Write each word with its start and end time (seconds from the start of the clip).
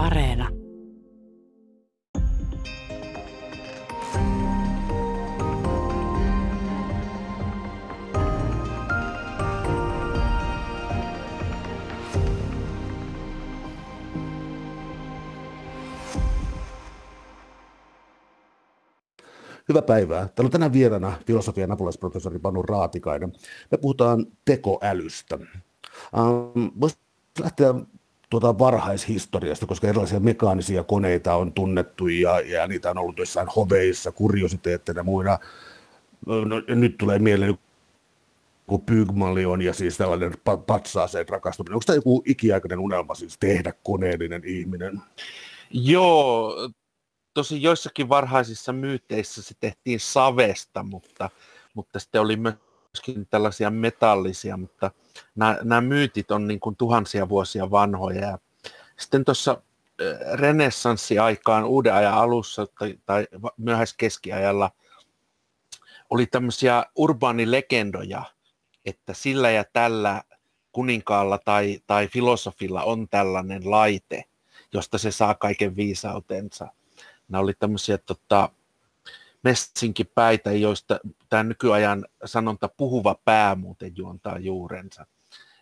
Areena. 0.00 0.48
Hyvää 19.68 19.82
päivää. 19.82 20.28
Täällä 20.28 20.46
on 20.46 20.50
tänään 20.50 20.72
vieraana 20.72 21.12
filosofian 21.26 21.72
apulaisprofessori 21.72 22.38
Panu 22.38 22.62
Raatikainen. 22.62 23.32
Me 23.70 23.78
puhutaan 23.78 24.26
tekoälystä. 24.44 25.38
Ähm, 26.18 26.80
Voisi 26.80 26.96
lähteä 27.40 27.74
tuota 28.30 28.58
varhaishistoriasta, 28.58 29.66
koska 29.66 29.88
erilaisia 29.88 30.20
mekaanisia 30.20 30.84
koneita 30.84 31.34
on 31.34 31.52
tunnettu 31.52 32.08
ja, 32.08 32.40
ja 32.40 32.66
niitä 32.66 32.90
on 32.90 32.98
ollut 32.98 33.18
jossain 33.18 33.48
hoveissa, 33.56 34.12
kuriositeetteina 34.12 35.02
muina. 35.02 35.38
No, 36.26 36.62
nyt 36.68 36.98
tulee 36.98 37.18
mieleen 37.18 37.58
kuin 38.66 38.82
Pygmalion 38.82 39.62
ja 39.62 39.74
siis 39.74 39.96
tällainen 39.96 40.34
patsaaseen 40.66 41.28
rakastuminen. 41.28 41.74
Onko 41.74 41.84
tämä 41.86 41.96
joku 41.96 42.22
ikiaikainen 42.26 42.78
unelma 42.78 43.14
siis 43.14 43.38
tehdä 43.38 43.72
koneellinen 43.82 44.42
ihminen? 44.44 45.00
Joo, 45.70 46.54
tosi 47.34 47.62
joissakin 47.62 48.08
varhaisissa 48.08 48.72
myyteissä 48.72 49.42
se 49.42 49.54
tehtiin 49.60 50.00
savesta, 50.00 50.82
mutta, 50.82 51.30
mutta 51.74 51.98
sitten 51.98 52.20
oli 52.20 52.36
myöskin 52.94 53.26
tällaisia 53.26 53.70
metallisia, 53.70 54.56
mutta 54.56 54.90
nämä, 55.34 55.58
nämä 55.62 55.80
myytit 55.80 56.30
on 56.30 56.48
niin 56.48 56.60
kuin 56.60 56.76
tuhansia 56.76 57.28
vuosia 57.28 57.70
vanhoja. 57.70 58.20
Ja 58.20 58.38
sitten 58.98 59.24
tuossa 59.24 59.62
renessanssiaikaan 60.32 61.64
uuden 61.64 61.94
ajan 61.94 62.14
alussa 62.14 62.66
tai, 62.66 62.98
tai 63.06 63.28
myöhäiskeskiajalla 63.56 64.70
oli 66.10 66.26
tämmöisiä 66.26 66.84
urbaanilegendoja, 66.96 68.22
että 68.84 69.14
sillä 69.14 69.50
ja 69.50 69.64
tällä 69.72 70.22
kuninkaalla 70.72 71.38
tai, 71.38 71.80
tai 71.86 72.08
filosofilla 72.08 72.82
on 72.82 73.08
tällainen 73.08 73.70
laite, 73.70 74.24
josta 74.72 74.98
se 74.98 75.10
saa 75.10 75.34
kaiken 75.34 75.76
viisautensa. 75.76 76.68
Nämä 77.28 77.42
oli 77.42 77.54
tämmöisiä 77.58 77.98
tota, 77.98 78.48
messinkipäitä, 79.42 80.52
joista 80.52 81.00
tämä 81.28 81.42
nykyajan 81.42 82.06
sanonta 82.24 82.68
puhuva 82.68 83.14
pää 83.24 83.54
muuten 83.54 83.92
juontaa 83.96 84.38
juurensa. 84.38 85.06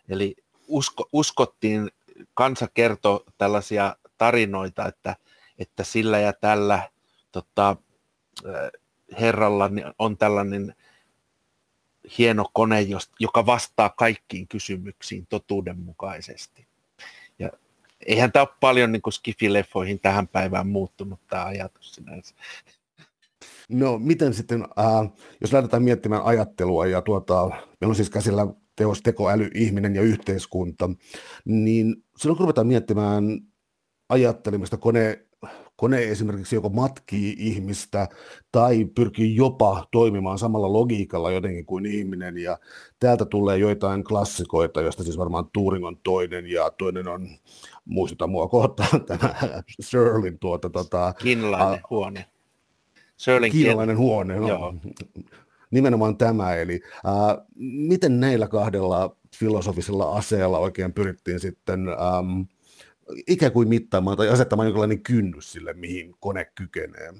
Eli 0.09 0.35
usko, 0.67 1.09
uskottiin, 1.13 1.91
kansa 2.33 2.67
kertoi 2.73 3.23
tällaisia 3.37 3.95
tarinoita, 4.17 4.85
että, 4.85 5.15
että 5.59 5.83
sillä 5.83 6.19
ja 6.19 6.33
tällä 6.33 6.89
tota, 7.31 7.75
herralla 9.19 9.69
on 9.99 10.17
tällainen 10.17 10.75
hieno 12.17 12.45
kone, 12.53 12.87
joka 13.19 13.45
vastaa 13.45 13.89
kaikkiin 13.89 14.47
kysymyksiin 14.47 15.27
totuudenmukaisesti. 15.27 16.67
Ja 17.39 17.49
eihän 18.05 18.31
tämä 18.31 18.43
ole 18.43 18.55
paljon 18.59 18.91
niin 18.91 19.01
skifileffoihin 19.11 19.99
tähän 19.99 20.27
päivään 20.27 20.67
muuttunut 20.67 21.19
tämä 21.27 21.45
ajatus 21.45 21.91
sinänsä. 21.91 22.35
No 23.69 23.99
miten 23.99 24.33
sitten, 24.33 24.61
äh, 24.63 25.11
jos 25.41 25.53
lähdetään 25.53 25.83
miettimään 25.83 26.23
ajattelua 26.23 26.85
ja 26.85 27.01
tuota, 27.01 27.47
meillä 27.49 27.91
on 27.91 27.95
siis 27.95 28.09
käsillä 28.09 28.47
teos, 28.75 29.01
tekoäly, 29.01 29.49
ihminen 29.53 29.95
ja 29.95 30.01
yhteiskunta, 30.01 30.89
niin 31.45 31.95
silloin 32.17 32.37
kun 32.37 32.43
ruvetaan 32.43 32.67
miettimään 32.67 33.39
ajattelemista 34.09 34.77
kone, 34.77 35.25
kone 35.75 36.03
esimerkiksi 36.03 36.55
joko 36.55 36.69
matkii 36.69 37.35
ihmistä 37.37 38.07
tai 38.51 38.85
pyrkii 38.85 39.35
jopa 39.35 39.87
toimimaan 39.91 40.39
samalla 40.39 40.73
logiikalla 40.73 41.31
jotenkin 41.31 41.65
kuin 41.65 41.85
ihminen. 41.85 42.37
Ja 42.37 42.57
täältä 42.99 43.25
tulee 43.25 43.57
joitain 43.57 44.03
klassikoita, 44.03 44.81
joista 44.81 45.03
siis 45.03 45.17
varmaan 45.17 45.49
Turing 45.53 45.85
on 45.85 45.97
toinen 46.03 46.47
ja 46.47 46.71
toinen 46.77 47.07
on, 47.07 47.27
muistuta 47.85 48.27
mua 48.27 48.47
kohtaan, 48.47 49.05
tämä 49.05 49.35
Searlin 49.79 50.39
tuota... 50.39 50.69
Tota, 50.69 51.13
Kiinalainen 51.13 51.81
uh, 51.83 51.89
huone. 51.89 52.25
Searlin 53.19 53.51
kiinalainen 53.51 53.97
huone, 53.97 54.35
no, 54.35 54.47
Joo. 54.47 54.75
nimenomaan 55.71 56.17
tämä. 56.17 56.55
Eli 56.55 56.81
uh, 57.05 57.45
miten 57.55 58.19
näillä 58.19 58.47
kahdella 58.47 59.15
filosofisella 59.35 60.15
aseella 60.15 60.59
oikein 60.59 60.93
pyrittiin 60.93 61.39
sitten... 61.39 61.79
Um, 62.19 62.47
ikään 63.27 63.51
kuin 63.51 63.67
mittaamaan 63.69 64.17
tai 64.17 64.29
asettamaan 64.29 64.67
jonkinlainen 64.67 65.03
kynnys 65.03 65.51
sille, 65.51 65.73
mihin 65.73 66.15
kone 66.19 66.51
kykenee? 66.55 67.13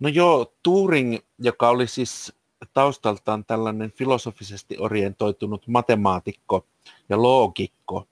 No 0.00 0.08
joo, 0.08 0.54
Turing, 0.62 1.18
joka 1.38 1.68
oli 1.68 1.86
siis 1.86 2.32
taustaltaan 2.72 3.44
tällainen 3.44 3.92
filosofisesti 3.92 4.76
orientoitunut 4.78 5.68
matemaatikko 5.68 6.66
ja 7.08 7.22
loogikko, 7.22 8.08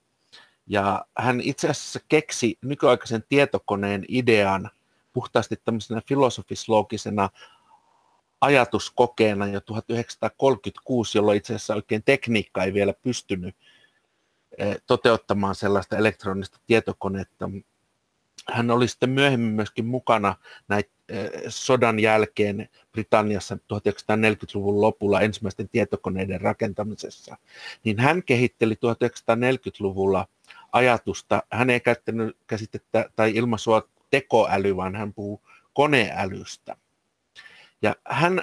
ja 0.66 1.04
hän 1.18 1.40
itse 1.40 1.68
asiassa 1.68 2.00
keksi 2.08 2.58
nykyaikaisen 2.62 3.24
tietokoneen 3.28 4.04
idean 4.08 4.70
puhtaasti 5.14 5.56
tämmöisenä 5.64 6.02
filosofis-loogisena 6.08 7.28
ajatuskokeena 8.40 9.46
jo 9.46 9.60
1936, 9.60 11.18
jolloin 11.18 11.36
itse 11.36 11.54
asiassa 11.54 11.74
oikein 11.74 12.02
tekniikka 12.04 12.64
ei 12.64 12.74
vielä 12.74 12.92
pystynyt 13.02 13.56
Eh, 14.58 14.76
toteuttamaan 14.86 15.54
sellaista 15.54 15.96
elektronista 15.96 16.58
tietokonetta. 16.66 17.50
Hän 18.48 18.70
oli 18.70 18.88
sitten 18.88 19.10
myöhemmin 19.10 19.52
myöskin 19.52 19.86
mukana 19.86 20.34
näitä 20.68 20.90
eh, 21.08 21.30
sodan 21.48 22.00
jälkeen 22.00 22.68
Britanniassa 22.92 23.54
1940-luvun 23.54 24.80
lopulla 24.80 25.20
ensimmäisten 25.20 25.68
tietokoneiden 25.68 26.40
rakentamisessa. 26.40 27.36
Niin 27.84 27.98
hän 27.98 28.22
kehitteli 28.22 28.74
1940-luvulla 28.74 30.26
ajatusta, 30.72 31.42
hän 31.50 31.70
ei 31.70 31.80
käyttänyt 31.80 32.36
käsitettä 32.46 33.10
tai 33.16 33.32
ilmaisua 33.34 33.88
tekoäly, 34.14 34.76
vaan 34.76 34.94
hän 34.96 35.14
puhuu 35.14 35.42
koneälystä. 35.72 36.76
Ja 37.82 37.96
hän 38.08 38.42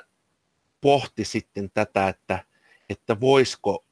pohti 0.82 1.26
sitten 1.26 1.72
tätä, 1.74 2.08
että, 2.08 2.46
että 2.90 3.20
voisiko 3.20 3.86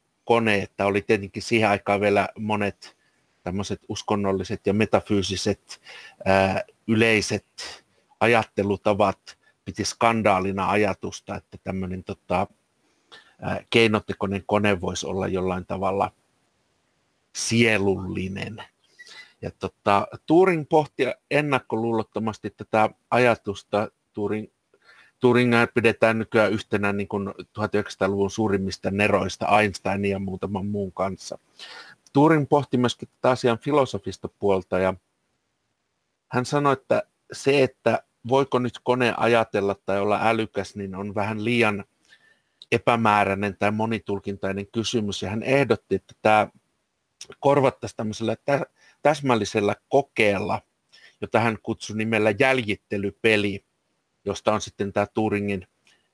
että 0.62 0.86
oli 0.86 1.02
tietenkin 1.02 1.44
siihen 1.44 1.70
aikaan 1.70 2.02
vielä 2.02 2.30
monet 2.40 2.98
tämmöiset 3.44 3.82
uskonnolliset 3.90 4.68
ja 4.68 4.74
metafyysiset 4.74 5.82
ää, 6.26 6.64
yleiset 6.88 7.46
ajattelutavat 8.20 9.38
piti 9.66 9.86
skandaalina 9.86 10.70
ajatusta, 10.70 11.36
että 11.36 11.58
tämmöinen 11.64 12.04
tota, 12.04 12.48
keinotekoinen 13.70 14.44
kone 14.46 14.82
voisi 14.82 15.08
olla 15.08 15.28
jollain 15.28 15.66
tavalla 15.66 16.12
sielullinen. 17.36 18.64
Ja 19.42 19.52
tota, 19.60 20.08
Turing 20.26 20.66
pohti 20.70 21.04
ennakkoluulottomasti 21.32 22.50
tätä 22.50 22.90
ajatusta. 23.12 23.92
Turing 24.14 24.48
Turingia 25.20 25.68
pidetään 25.74 26.20
nykyään 26.20 26.52
yhtenä 26.52 26.94
niin 26.94 27.08
kuin 27.08 27.28
1900-luvun 27.28 28.32
suurimmista 28.32 28.92
neroista 28.92 29.60
Einsteinin 29.60 30.12
ja 30.12 30.20
muutaman 30.20 30.66
muun 30.66 30.92
kanssa. 30.92 31.40
Turing 32.14 32.46
pohti 32.50 32.78
myöskin 32.78 33.10
tätä 33.10 33.30
asian 33.30 33.60
filosofista 33.60 34.30
puolta 34.40 34.80
ja 34.80 34.94
hän 36.32 36.46
sanoi, 36.46 36.74
että 36.74 37.04
se, 37.32 37.64
että 37.64 38.04
voiko 38.28 38.60
nyt 38.60 38.80
kone 38.84 39.14
ajatella 39.18 39.76
tai 39.86 40.00
olla 40.00 40.20
älykäs, 40.22 40.76
niin 40.76 40.96
on 40.96 41.16
vähän 41.16 41.44
liian 41.44 41.86
epämääräinen 42.72 43.56
tai 43.60 43.72
monitulkintainen 43.72 44.68
kysymys. 44.68 45.22
Ja 45.22 45.30
hän 45.30 45.44
ehdotti, 45.44 45.96
että 45.96 46.14
tämä 46.22 46.48
korvattaisiin 47.40 47.98
tämmöisellä 47.98 48.36
täsmällisellä 49.02 49.76
kokeella, 49.90 50.62
jota 51.22 51.40
hän 51.40 51.58
kutsui 51.64 51.98
nimellä 51.98 52.34
jäljittelypeli, 52.40 53.66
josta 54.26 54.54
on 54.54 54.62
sitten 54.62 54.94
tämä 54.94 55.06
Turingin 55.14 55.68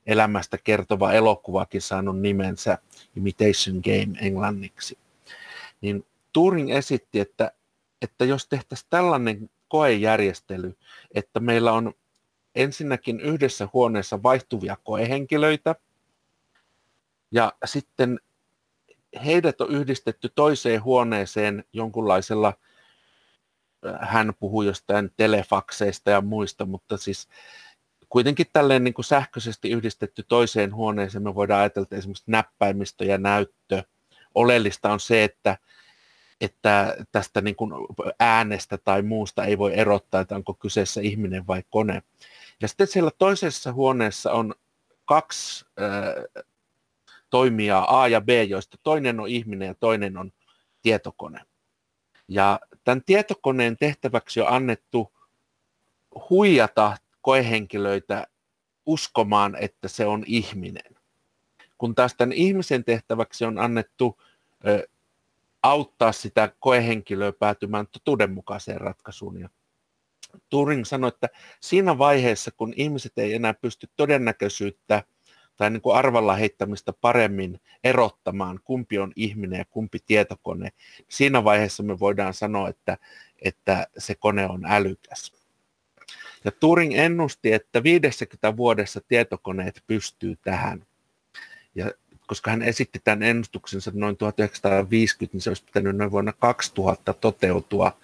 elämästä 0.06 0.58
kertova 0.58 1.14
elokuvakin 1.14 1.82
saanut 1.82 2.20
nimensä 2.20 2.78
Imitation 3.16 3.82
Game 3.84 4.20
englanniksi. 4.22 4.98
Niin 5.82 6.06
Turing 6.34 6.72
esitti, 6.72 7.20
että, 7.20 7.52
että 8.02 8.26
jos 8.26 8.48
tehtäisiin 8.48 8.88
tällainen 8.90 9.50
koejärjestely, 9.68 10.78
että 11.14 11.40
meillä 11.40 11.72
on 11.72 11.94
ensinnäkin 12.56 13.20
yhdessä 13.20 13.70
huoneessa 13.74 14.24
vaihtuvia 14.24 14.78
koehenkilöitä, 14.84 15.76
ja 17.32 17.54
sitten 17.66 18.20
heidät 19.26 19.62
on 19.62 19.72
yhdistetty 19.72 20.30
toiseen 20.36 20.84
huoneeseen 20.84 21.64
jonkunlaisella, 21.74 22.54
hän 24.02 24.34
puhuu 24.40 24.62
jostain 24.62 25.12
telefakseista 25.18 26.12
ja 26.12 26.22
muista, 26.22 26.66
mutta 26.66 26.98
siis 26.98 27.28
kuitenkin 28.10 28.46
tälleen 28.54 28.84
niin 28.84 28.94
kuin 28.94 29.06
sähköisesti 29.06 29.70
yhdistetty 29.70 30.24
toiseen 30.24 30.76
huoneeseen 30.76 31.24
me 31.24 31.36
voidaan 31.36 31.60
ajatella, 31.60 31.84
että 31.84 31.96
esimerkiksi 31.96 32.24
näppäimistö 32.28 33.06
ja 33.06 33.18
näyttö. 33.18 33.84
Oleellista 34.36 34.94
on 34.94 35.00
se, 35.00 35.24
että 35.24 35.58
että 36.42 36.96
tästä 37.12 37.42
niin 37.42 37.56
kuin 37.56 37.72
äänestä 38.20 38.78
tai 38.78 39.02
muusta 39.02 39.46
ei 39.46 39.58
voi 39.58 39.80
erottaa, 39.80 40.22
että 40.22 40.36
onko 40.36 40.54
kyseessä 40.54 41.02
ihminen 41.02 41.48
vai 41.48 41.64
kone. 41.70 42.04
Ja 42.62 42.68
sitten 42.68 42.88
siellä 42.88 43.12
toisessa 43.18 43.74
huoneessa 43.74 44.32
on 44.32 44.56
kaksi 45.06 45.66
äh, 45.82 46.44
toimijaa 47.30 48.02
A 48.02 48.08
ja 48.08 48.22
B, 48.22 48.30
joista 48.48 48.78
toinen 48.84 49.20
on 49.20 49.28
ihminen 49.28 49.68
ja 49.68 49.76
toinen 49.80 50.18
on 50.18 50.32
tietokone. 50.82 51.42
Ja 52.28 52.60
tämän 52.86 53.04
tietokoneen 53.06 53.78
tehtäväksi 53.78 54.42
on 54.42 54.54
annettu 54.54 55.14
huijata 56.30 56.98
koehenkilöitä 57.22 58.28
uskomaan, 58.86 59.56
että 59.56 59.88
se 59.88 60.06
on 60.06 60.24
ihminen. 60.28 60.96
Kun 61.78 61.96
taas 61.96 62.16
tämän 62.16 62.34
ihmisen 62.34 62.84
tehtäväksi 62.84 63.46
on 63.46 63.60
annettu 63.60 64.22
ö, 64.68 64.88
auttaa 65.64 66.12
sitä 66.12 66.52
koehenkilöä 66.60 67.32
päätymään 67.32 67.88
totuudenmukaiseen 67.88 68.82
ratkaisuun. 68.82 69.40
Ja 69.40 69.50
Turing 70.50 70.86
sanoi, 70.86 71.08
että 71.08 71.30
siinä 71.60 71.98
vaiheessa, 71.98 72.52
kun 72.52 72.74
ihmiset 72.76 73.18
ei 73.18 73.34
enää 73.34 73.54
pysty 73.54 73.90
todennäköisyyttä 73.96 75.04
tai 75.58 75.70
niin 75.70 75.82
kuin 75.82 75.96
arvalla 75.96 76.36
heittämistä 76.36 76.94
paremmin 77.02 77.60
erottamaan, 77.84 78.60
kumpi 78.64 79.00
on 79.00 79.12
ihminen 79.16 79.60
ja 79.60 79.66
kumpi 79.70 80.00
tietokone, 80.06 80.70
siinä 81.10 81.44
vaiheessa 81.44 81.84
me 81.84 82.00
voidaan 82.00 82.34
sanoa, 82.34 82.70
että, 82.70 82.98
että 83.42 83.88
se 83.98 84.16
kone 84.16 84.48
on 84.48 84.66
älykäs. 84.66 85.34
Ja 86.44 86.52
Turing 86.52 86.94
ennusti, 86.96 87.54
että 87.54 87.84
50 87.84 88.58
vuodessa 88.58 89.02
tietokoneet 89.08 89.84
pystyy 89.88 90.36
tähän. 90.44 90.86
Ja 91.76 91.92
koska 92.28 92.52
hän 92.52 92.62
esitti 92.62 93.02
tämän 93.04 93.24
ennustuksensa 93.24 93.92
noin 93.94 94.18
1950, 94.18 95.36
niin 95.36 95.42
se 95.42 95.50
olisi 95.50 95.64
pitänyt 95.64 95.98
noin 95.98 96.12
vuonna 96.12 96.34
2000 96.34 97.14
toteutua. 97.14 97.98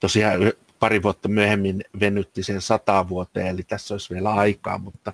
Tosiaan 0.00 0.40
pari 0.78 1.02
vuotta 1.02 1.28
myöhemmin 1.28 1.84
venytti 2.00 2.42
sen 2.42 2.60
sata 2.60 3.08
vuoteen, 3.08 3.46
eli 3.46 3.62
tässä 3.62 3.94
olisi 3.94 4.14
vielä 4.14 4.32
aikaa, 4.32 4.78
mutta 4.78 5.12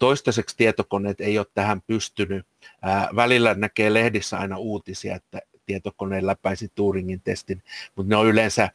toistaiseksi 0.00 0.56
tietokoneet 0.56 1.20
ei 1.20 1.38
ole 1.38 1.46
tähän 1.54 1.82
pystynyt. 1.82 2.46
Ää, 2.82 3.08
välillä 3.16 3.54
näkee 3.54 3.94
lehdissä 3.94 4.38
aina 4.38 4.58
uutisia, 4.58 5.16
että 5.16 5.40
tietokone 5.66 6.26
läpäisi 6.26 6.72
Turingin 6.74 7.20
testin, 7.20 7.62
mutta 7.96 8.10
ne 8.10 8.16
on 8.16 8.26
yleensä, 8.26 8.70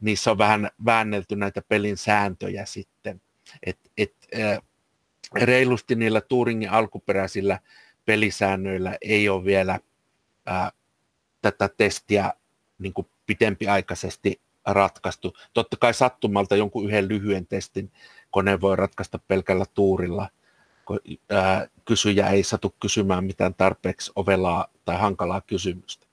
niissä 0.00 0.30
on 0.30 0.38
vähän 0.38 0.70
väännelty 0.84 1.36
näitä 1.36 1.62
pelin 1.68 1.96
sääntöjä 1.96 2.64
sitten. 2.64 3.22
Et, 3.62 3.78
et, 3.98 4.14
ää, 4.34 4.60
reilusti 5.34 5.94
niillä 5.94 6.20
Turingin 6.20 6.70
alkuperäisillä 6.70 7.58
pelisäännöillä 8.04 8.96
ei 9.00 9.28
ole 9.28 9.44
vielä 9.44 9.80
ää, 10.46 10.72
tätä 11.42 11.68
testiä 11.76 12.32
niin 12.78 12.92
kuin 12.92 13.06
pitempiaikaisesti 13.26 14.40
ratkaistu. 14.66 15.36
Totta 15.52 15.76
kai 15.76 15.94
sattumalta 15.94 16.56
jonkun 16.56 16.86
yhden 16.86 17.08
lyhyen 17.08 17.46
testin 17.46 17.92
kone 18.30 18.60
voi 18.60 18.76
ratkaista 18.76 19.18
pelkällä 19.18 19.64
tuurilla, 19.74 20.28
ää, 21.30 21.66
kysyjä 21.84 22.28
ei 22.28 22.42
satu 22.42 22.74
kysymään 22.80 23.24
mitään 23.24 23.54
tarpeeksi 23.54 24.12
ovelaa 24.16 24.66
tai 24.84 24.98
hankalaa 24.98 25.40
kysymystä. 25.40 26.06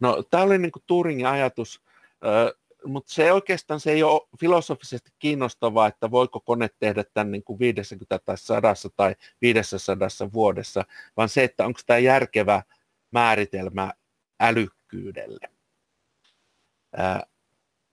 No, 0.00 0.22
tämä 0.22 0.42
oli 0.42 0.58
niin 0.58 0.72
kuin 0.72 0.82
Turingin 0.86 1.26
ajatus, 1.26 1.82
ää, 2.22 2.52
mutta 2.86 3.12
se 3.12 3.32
oikeastaan 3.32 3.80
se 3.80 3.92
ei 3.92 4.02
ole 4.02 4.28
filosofisesti 4.40 5.10
kiinnostavaa, 5.18 5.86
että 5.86 6.10
voiko 6.10 6.40
kone 6.40 6.68
tehdä 6.78 7.04
tämän 7.14 7.30
niin 7.30 7.44
kuin 7.44 7.58
50 7.58 8.18
tai 8.18 8.38
100 8.38 8.74
tai 8.96 9.14
500 9.42 10.08
vuodessa, 10.32 10.84
vaan 11.16 11.28
se, 11.28 11.44
että 11.44 11.66
onko 11.66 11.80
tämä 11.86 11.98
järkevä 11.98 12.62
määritelmä 13.10 13.92
älykkyydelle. 14.40 15.48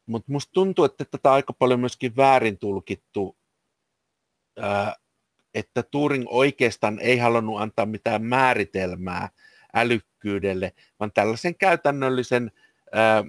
Mutta 0.05 0.31
musta 0.31 0.51
tuntuu, 0.53 0.85
että 0.85 1.05
tätä 1.05 1.29
on 1.29 1.35
aika 1.35 1.53
paljon 1.53 1.79
myöskin 1.79 2.15
väärin 2.15 2.57
tulkittu, 2.57 3.37
ää, 4.59 4.95
että 5.53 5.83
Turing 5.83 6.25
oikeastaan 6.27 7.00
ei 7.00 7.18
halunnut 7.18 7.62
antaa 7.62 7.86
mitään 7.86 8.24
määritelmää 8.24 9.30
älykkyydelle, 9.74 10.74
vaan 11.00 11.12
tällaisen 11.13 11.56
käytännöllisen 11.56 12.51
ää, 12.92 13.24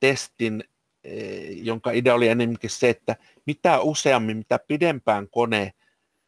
testin, 0.00 0.64
eh, 1.04 1.64
jonka 1.64 1.90
idea 1.90 2.14
oli 2.14 2.28
enemmänkin 2.28 2.70
se, 2.70 2.88
että 2.88 3.16
mitä 3.46 3.80
useammin, 3.80 4.36
mitä 4.36 4.58
pidempään 4.68 5.28
kone 5.28 5.72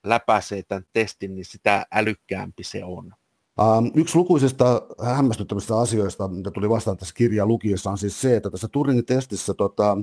läpäisee 0.05 0.63
tämän 0.63 0.85
testin, 0.93 1.35
niin 1.35 1.45
sitä 1.45 1.87
älykkäämpi 1.93 2.65
se 2.65 2.85
on. 2.85 3.15
Um, 3.61 3.91
yksi 3.95 4.17
lukuisista 4.17 4.83
hämmästyttävistä 5.05 5.79
asioista, 5.79 6.29
mitä 6.29 6.51
tuli 6.51 6.69
vastaan 6.69 6.97
tässä 6.97 7.15
kirjaa 7.15 7.47
lukiessa, 7.47 7.91
on 7.91 7.99
siis 7.99 8.21
se, 8.21 8.37
että 8.37 8.51
tässä 8.51 8.69
Turingin 8.69 9.07
testissä 9.07 9.55
tota, 9.55 9.99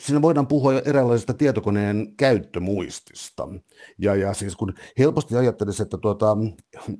siinä 0.00 0.22
voidaan 0.22 0.46
puhua 0.46 0.78
eräänlaisesta 0.78 1.34
tietokoneen 1.34 2.16
käyttömuistista. 2.16 3.48
Ja, 3.98 4.14
ja 4.14 4.34
siis 4.34 4.56
kun 4.56 4.74
helposti 4.98 5.36
ajattelisi, 5.36 5.82
että 5.82 5.98
tuota, 5.98 6.36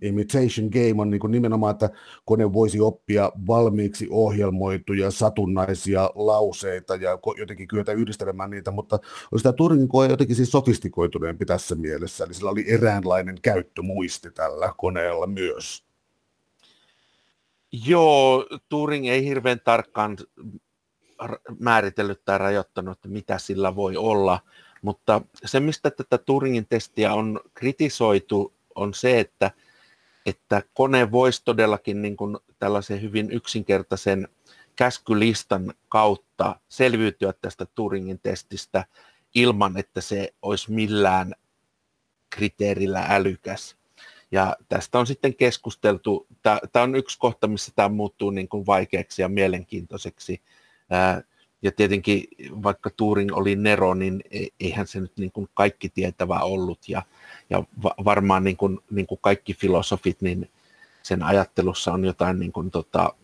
imitation 0.03 0.69
game 0.73 1.03
on 1.03 1.11
niin 1.11 1.21
kuin 1.21 1.31
nimenomaan, 1.31 1.71
että 1.71 1.91
kone 2.25 2.53
voisi 2.53 2.81
oppia 2.81 3.33
valmiiksi 3.47 4.09
ohjelmoituja 4.11 5.11
satunnaisia 5.11 6.11
lauseita 6.15 6.97
ja 6.97 7.19
jotenkin 7.39 7.69
kyetä 7.69 7.93
yhdistelemään 7.93 8.51
niitä, 8.51 8.71
mutta 8.71 8.99
olisi 9.33 9.43
tämä 9.43 9.53
Turingin 9.53 9.89
koe 9.89 10.09
jotenkin 10.09 10.37
siis 10.37 10.51
sofistikoituneempi 10.51 11.47
tässä 11.47 11.75
mielessä, 11.75 12.25
eli 12.25 12.35
sillä 12.35 12.51
oli 12.51 12.65
eräänlainen 12.69 13.39
käyttömuisti 13.43 14.31
tällä 14.31 14.73
koneella 14.77 15.27
myös. 15.27 15.85
Joo, 17.87 18.47
Turing 18.69 19.07
ei 19.07 19.25
hirveän 19.25 19.61
tarkkaan 19.65 20.17
määritellyt 21.59 22.25
tai 22.25 22.39
rajoittanut, 22.39 22.99
että 22.99 23.09
mitä 23.09 23.39
sillä 23.39 23.77
voi 23.77 23.97
olla. 23.97 24.41
Mutta 24.83 25.21
se, 25.45 25.61
mistä 25.61 25.91
tätä 25.91 26.19
Turingin 26.19 26.67
testiä 26.67 27.15
on 27.15 27.41
kritisoitu, 27.55 28.55
on 28.75 28.95
se, 28.95 29.21
että, 29.21 29.51
että 30.27 30.63
kone 30.75 31.11
voisi 31.11 31.43
todellakin 31.45 32.03
niin 32.03 32.17
kuin 32.17 32.39
tällaisen 32.59 33.03
hyvin 33.03 33.31
yksinkertaisen 33.31 34.29
käskylistan 34.77 35.75
kautta 35.89 36.61
selviytyä 36.69 37.33
tästä 37.33 37.67
Turingin 37.67 38.21
testistä 38.23 38.85
ilman, 39.35 39.79
että 39.79 40.01
se 40.01 40.35
olisi 40.43 40.73
millään 40.73 41.35
kriteerillä 42.31 43.07
älykäs. 43.09 43.77
Ja 44.31 44.57
tästä 44.69 44.99
on 44.99 45.07
sitten 45.07 45.35
keskusteltu, 45.35 46.27
tämä 46.43 46.83
on 46.83 46.95
yksi 46.95 47.19
kohta, 47.19 47.49
missä 47.49 47.73
tämä 47.77 47.89
muuttuu 47.89 48.31
niin 48.31 48.49
kuin 48.49 48.67
vaikeaksi 48.67 49.23
ja 49.23 49.29
mielenkiintoiseksi 49.29 50.43
ja 51.63 51.73
tietenkin 51.73 52.25
vaikka 52.63 52.91
Turing 52.91 53.37
oli 53.37 53.57
Nero, 53.57 53.95
niin 53.95 54.23
e, 54.31 54.47
eihän 54.61 54.87
se 54.87 55.01
nyt 55.01 55.13
niin 55.17 55.33
kuin 55.33 55.49
kaikki 55.55 55.89
tietävä 55.89 56.39
ollut. 56.39 56.89
Ja, 56.89 57.03
ja 57.51 57.65
varmaan 58.05 58.45
niin 58.45 58.57
kuin, 58.57 58.79
niin 58.91 59.07
kuin 59.07 59.19
kaikki 59.23 59.55
filosofit, 59.55 60.23
niin 60.23 60.51
sen 61.03 61.23
ajattelussa 61.23 61.93
on 61.93 62.05
jotain 62.05 62.39
niin 62.39 62.53
kuin 62.53 62.71
tota, 62.71 63.15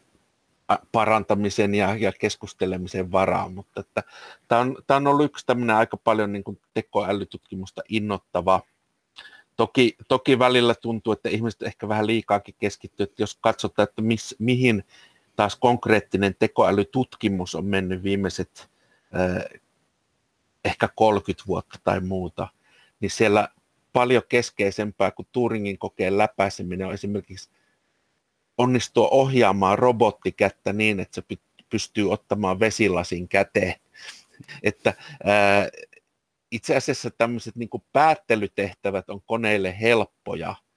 parantamisen 0.92 1.75
ja, 1.75 1.97
ja 1.97 2.12
keskustelemisen 2.12 3.12
varaa, 3.12 3.49
mutta 3.49 3.81
että, 3.81 4.02
tämä, 4.49 4.61
on, 4.61 4.76
tämä 4.87 4.97
on 4.97 5.07
ollut 5.07 5.26
yksi 5.26 5.47
tämmöinen 5.47 5.76
aika 5.76 5.97
paljon 5.97 6.33
niin 6.33 6.45
kuin 6.45 6.61
tekoälytutkimusta 6.75 7.83
innottava. 7.88 8.61
Toki, 9.57 9.97
toki 10.09 10.38
välillä 10.38 10.75
tuntuu, 10.75 11.12
että 11.12 11.28
ihmiset 11.28 11.62
ehkä 11.62 11.88
vähän 11.88 12.07
liikaakin 12.07 12.54
keskittyy, 12.59 13.04
että 13.04 13.23
jos 13.23 13.38
katsotaan, 13.40 13.88
että 13.88 14.02
miss, 14.02 14.35
mihin 14.38 14.85
taas 15.38 15.57
konkreettinen 15.57 16.35
tekoälytutkimus 16.38 17.54
on 17.54 17.64
mennyt 17.64 18.02
viimeiset 18.02 18.71
eh, 19.14 19.61
ehkä 20.64 20.88
30 20.95 21.47
vuotta 21.47 21.78
tai 21.85 22.00
muuta, 22.00 22.49
niin 23.00 23.11
siellä 23.11 23.49
paljon 23.92 24.23
keskeisempää 24.28 25.11
kuin 25.11 25.28
Turingin 25.33 25.78
kokeen 25.78 26.18
läpäiseminen 26.18 26.87
on 26.87 26.95
esimerkiksi 26.95 27.50
onnistua 28.59 29.09
ohjaamaan 29.09 29.78
robottikättä 29.78 30.73
niin, 30.73 31.00
että 31.00 31.14
se 31.14 31.38
pystyy 31.71 32.12
ottamaan 32.12 32.61
vesilasin 32.61 33.28
käteen. 33.28 33.75
Että 34.62 34.95
ää, 35.25 35.68
itse 36.50 36.76
asiassa 36.76 37.11
tämmöiset 37.11 37.57
niin 37.57 37.68
päättelytehtävät 37.92 39.11
on 39.11 39.23
koneille 39.26 39.80
helppoja– 39.80 40.54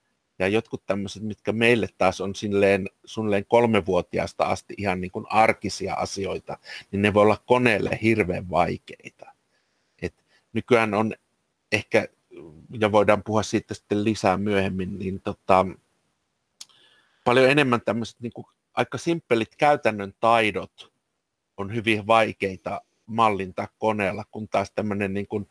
ja 0.41 0.47
jotkut 0.47 0.85
tämmöiset, 0.85 1.23
mitkä 1.23 1.51
meille 1.51 1.87
taas 1.97 2.21
on 2.21 2.35
silleen, 2.35 2.89
suunnilleen 3.05 3.45
kolmevuotiaasta 3.45 4.43
asti 4.43 4.73
ihan 4.77 5.01
niin 5.01 5.11
kuin 5.11 5.25
arkisia 5.29 5.93
asioita, 5.93 6.57
niin 6.91 7.01
ne 7.01 7.13
voi 7.13 7.23
olla 7.23 7.43
koneelle 7.45 7.99
hirveän 8.01 8.49
vaikeita. 8.49 9.31
Et 10.01 10.13
nykyään 10.53 10.93
on 10.93 11.13
ehkä, 11.71 12.07
ja 12.79 12.91
voidaan 12.91 13.23
puhua 13.23 13.43
siitä 13.43 13.73
sitten 13.73 14.03
lisää 14.03 14.37
myöhemmin, 14.37 14.99
niin 14.99 15.21
tota, 15.21 15.65
paljon 17.23 17.49
enemmän 17.49 17.81
tämmöiset 17.81 18.19
niin 18.19 18.33
kuin 18.33 18.47
aika 18.73 18.97
simppelit 18.97 19.55
käytännön 19.55 20.13
taidot 20.19 20.91
on 21.57 21.73
hyvin 21.73 22.07
vaikeita 22.07 22.81
mallintaa 23.05 23.67
koneella, 23.79 24.25
kun 24.31 24.47
taas 24.47 24.71
tämmöinen 24.71 25.13
niin 25.13 25.27
kuin 25.27 25.47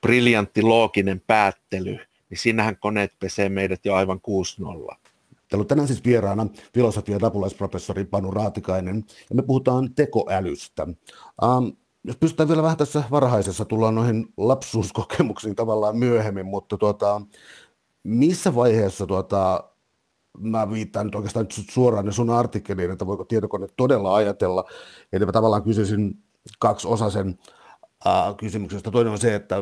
briljantti 0.00 0.62
looginen 0.62 1.20
päättely– 1.26 1.98
niin 2.30 2.38
siinähän 2.38 2.76
koneet 2.76 3.12
pesee 3.18 3.48
meidät 3.48 3.84
jo 3.84 3.94
aivan 3.94 4.20
6-0. 4.92 4.96
Täällä 5.48 5.62
on 5.62 5.66
tänään 5.66 5.88
siis 5.88 6.04
vieraana 6.04 6.46
filosofian 6.74 7.24
apulaisprofessori 7.24 8.04
Panu 8.04 8.30
Raatikainen, 8.30 9.04
ja 9.30 9.36
me 9.36 9.42
puhutaan 9.42 9.94
tekoälystä. 9.94 10.82
Ähm, 11.42 11.64
jos 12.04 12.16
pystytään 12.16 12.48
vielä 12.48 12.62
vähän 12.62 12.76
tässä 12.76 13.04
varhaisessa, 13.10 13.64
tullaan 13.64 13.94
noihin 13.94 14.28
lapsuuskokemuksiin 14.36 15.56
tavallaan 15.56 15.96
myöhemmin, 15.96 16.46
mutta 16.46 16.76
tuota, 16.78 17.22
missä 18.02 18.54
vaiheessa 18.54 19.06
tuota, 19.06 19.64
mä 20.38 20.70
viittaan 20.70 21.06
nyt 21.06 21.14
oikeastaan 21.14 21.46
nyt 21.46 21.66
suoraan 21.70 22.12
sun 22.12 22.30
artikkeliin, 22.30 22.90
että 22.90 23.06
voiko 23.06 23.24
tietokone 23.24 23.66
todella 23.76 24.14
ajatella, 24.14 24.64
eli 25.12 25.26
mä 25.26 25.32
tavallaan 25.32 25.62
kysyisin 25.62 26.22
kaksi 26.58 26.88
osasen 26.88 27.38
äh, 28.06 28.36
kysymyksestä. 28.36 28.90
Toinen 28.90 29.12
on 29.12 29.18
se, 29.18 29.34
että 29.34 29.56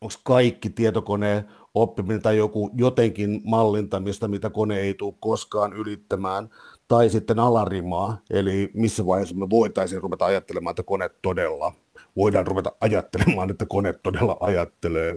onko 0.00 0.14
kaikki 0.22 0.70
tietokoneen 0.70 1.48
oppiminen 1.82 2.22
tai 2.22 2.36
joku 2.36 2.70
jotenkin 2.74 3.40
mallintamista, 3.44 4.28
mitä 4.28 4.50
kone 4.50 4.80
ei 4.80 4.94
tule 4.94 5.14
koskaan 5.20 5.72
ylittämään, 5.72 6.48
tai 6.88 7.10
sitten 7.10 7.38
alarimaa, 7.38 8.18
eli 8.30 8.70
missä 8.74 9.06
vaiheessa 9.06 9.34
me 9.34 9.50
voitaisiin 9.50 10.02
ruveta 10.02 10.24
ajattelemaan, 10.24 10.72
että 10.72 10.82
kone 10.82 11.10
todella, 11.22 11.72
voidaan 12.16 12.46
ruveta 12.46 12.72
ajattelemaan, 12.80 13.50
että 13.50 13.66
kone 13.68 13.92
todella 13.92 14.36
ajattelee. 14.40 15.16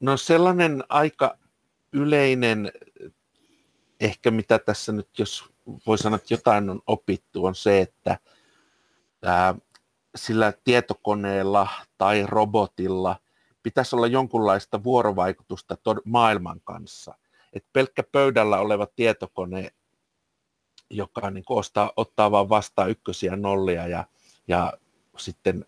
no 0.00 0.16
sellainen 0.16 0.84
aika 0.88 1.38
yleinen, 1.92 2.72
ehkä 4.00 4.30
mitä 4.30 4.58
tässä 4.58 4.92
nyt, 4.92 5.08
jos 5.18 5.44
voi 5.86 5.98
sanoa, 5.98 6.16
että 6.16 6.34
jotain 6.34 6.70
on 6.70 6.80
opittu, 6.86 7.44
on 7.44 7.54
se, 7.54 7.80
että 7.80 8.18
sillä 10.16 10.52
tietokoneella 10.64 11.68
tai 11.98 12.26
robotilla 12.26 13.16
pitäisi 13.64 13.96
olla 13.96 14.06
jonkunlaista 14.06 14.84
vuorovaikutusta 14.84 15.76
maailman 16.04 16.60
kanssa. 16.64 17.14
Et 17.52 17.64
pelkkä 17.72 18.02
pöydällä 18.02 18.58
oleva 18.60 18.86
tietokone, 18.86 19.70
joka 20.90 21.30
niin 21.30 21.44
ostaa, 21.48 21.92
ottaa 21.96 22.30
vain 22.30 22.48
vastaan 22.48 22.90
ykkösiä 22.90 23.36
nollia 23.36 23.86
ja, 23.86 24.04
ja 24.48 24.72
sitten 25.16 25.64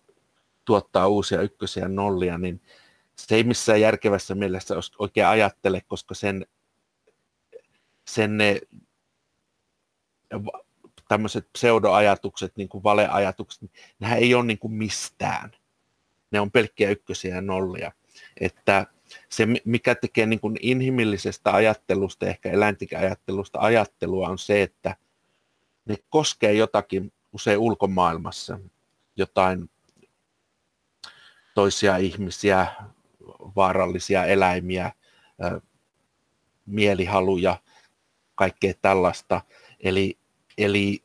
tuottaa 0.65 1.07
uusia 1.07 1.41
ykkösiä 1.41 1.87
nollia, 1.87 2.37
niin 2.37 2.61
se 3.15 3.35
ei 3.35 3.43
missään 3.43 3.81
järkevässä 3.81 4.35
mielessä 4.35 4.75
oikein 4.99 5.27
ajattele, 5.27 5.81
koska 5.87 6.15
sen, 6.15 6.45
sen 8.07 8.37
ne 8.37 8.61
tämmöiset 11.07 11.49
pseudoajatukset, 11.53 12.57
niin 12.57 12.69
kuin 12.69 12.83
valeajatukset, 12.83 13.61
niin 13.61 13.71
nehän 13.99 14.17
ei 14.19 14.35
ole 14.35 14.45
niin 14.45 14.59
kuin 14.59 14.73
mistään. 14.73 15.51
Ne 16.31 16.39
on 16.39 16.51
pelkkiä 16.51 16.89
ykkösiä 16.89 17.35
ja 17.35 17.41
nollia. 17.41 17.91
Että 18.41 18.85
se, 19.29 19.47
mikä 19.65 19.95
tekee 19.95 20.25
niin 20.25 20.39
kuin 20.39 20.57
inhimillisestä 20.61 21.53
ajattelusta, 21.53 22.25
ehkä 22.25 22.51
eläintikin 22.51 22.97
ajattelusta 22.97 23.59
ajattelua, 23.59 24.29
on 24.29 24.37
se, 24.37 24.61
että 24.61 24.95
ne 25.85 25.95
koskee 26.09 26.53
jotakin 26.53 27.13
usein 27.33 27.57
ulkomaailmassa, 27.57 28.59
jotain 29.15 29.69
toisia 31.55 31.97
ihmisiä, 31.97 32.67
vaarallisia 33.55 34.25
eläimiä, 34.25 34.91
mielihaluja, 36.65 37.57
kaikkea 38.35 38.73
tällaista. 38.81 39.41
Eli, 39.79 40.17
eli 40.57 41.03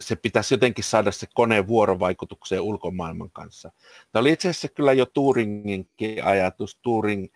se 0.00 0.16
pitäisi 0.16 0.54
jotenkin 0.54 0.84
saada 0.84 1.12
se 1.12 1.26
koneen 1.34 1.66
vuorovaikutukseen 1.66 2.60
ulkomaailman 2.60 3.30
kanssa. 3.30 3.72
Tämä 4.12 4.20
oli 4.20 4.32
itse 4.32 4.48
asiassa 4.48 4.68
kyllä 4.68 4.92
jo 4.92 5.06
Turinginkin 5.06 6.24
ajatus. 6.24 6.78
Turing 6.82 7.26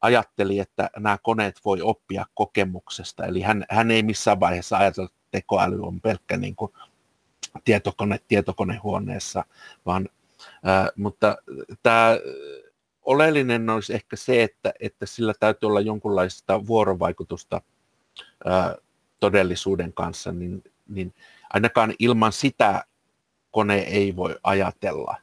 ajatteli, 0.00 0.58
että 0.58 0.90
nämä 0.96 1.18
koneet 1.22 1.60
voi 1.64 1.80
oppia 1.82 2.26
kokemuksesta, 2.34 3.26
eli 3.26 3.40
hän, 3.40 3.64
hän 3.70 3.90
ei 3.90 4.02
missään 4.02 4.40
vaiheessa 4.40 4.76
ajatella, 4.76 5.06
että 5.06 5.28
tekoäly 5.30 5.82
on 5.82 6.00
pelkkä 6.00 6.36
niin 6.36 6.56
kuin 6.56 6.72
tietokone 7.64 8.20
tietokonehuoneessa, 8.28 9.44
vaan, 9.86 10.08
ää, 10.62 10.90
mutta 10.96 11.36
tämä 11.82 12.18
oleellinen 13.02 13.70
olisi 13.70 13.94
ehkä 13.94 14.16
se, 14.16 14.42
että, 14.42 14.72
että 14.80 15.06
sillä 15.06 15.34
täytyy 15.40 15.66
olla 15.66 15.80
jonkunlaista 15.80 16.66
vuorovaikutusta 16.66 17.60
ää, 18.44 18.76
todellisuuden 19.20 19.92
kanssa, 19.92 20.32
niin, 20.32 20.64
niin 20.88 21.14
ainakaan 21.54 21.94
ilman 21.98 22.32
sitä 22.32 22.84
kone 23.50 23.78
ei 23.78 24.16
voi 24.16 24.36
ajatella. 24.42 25.16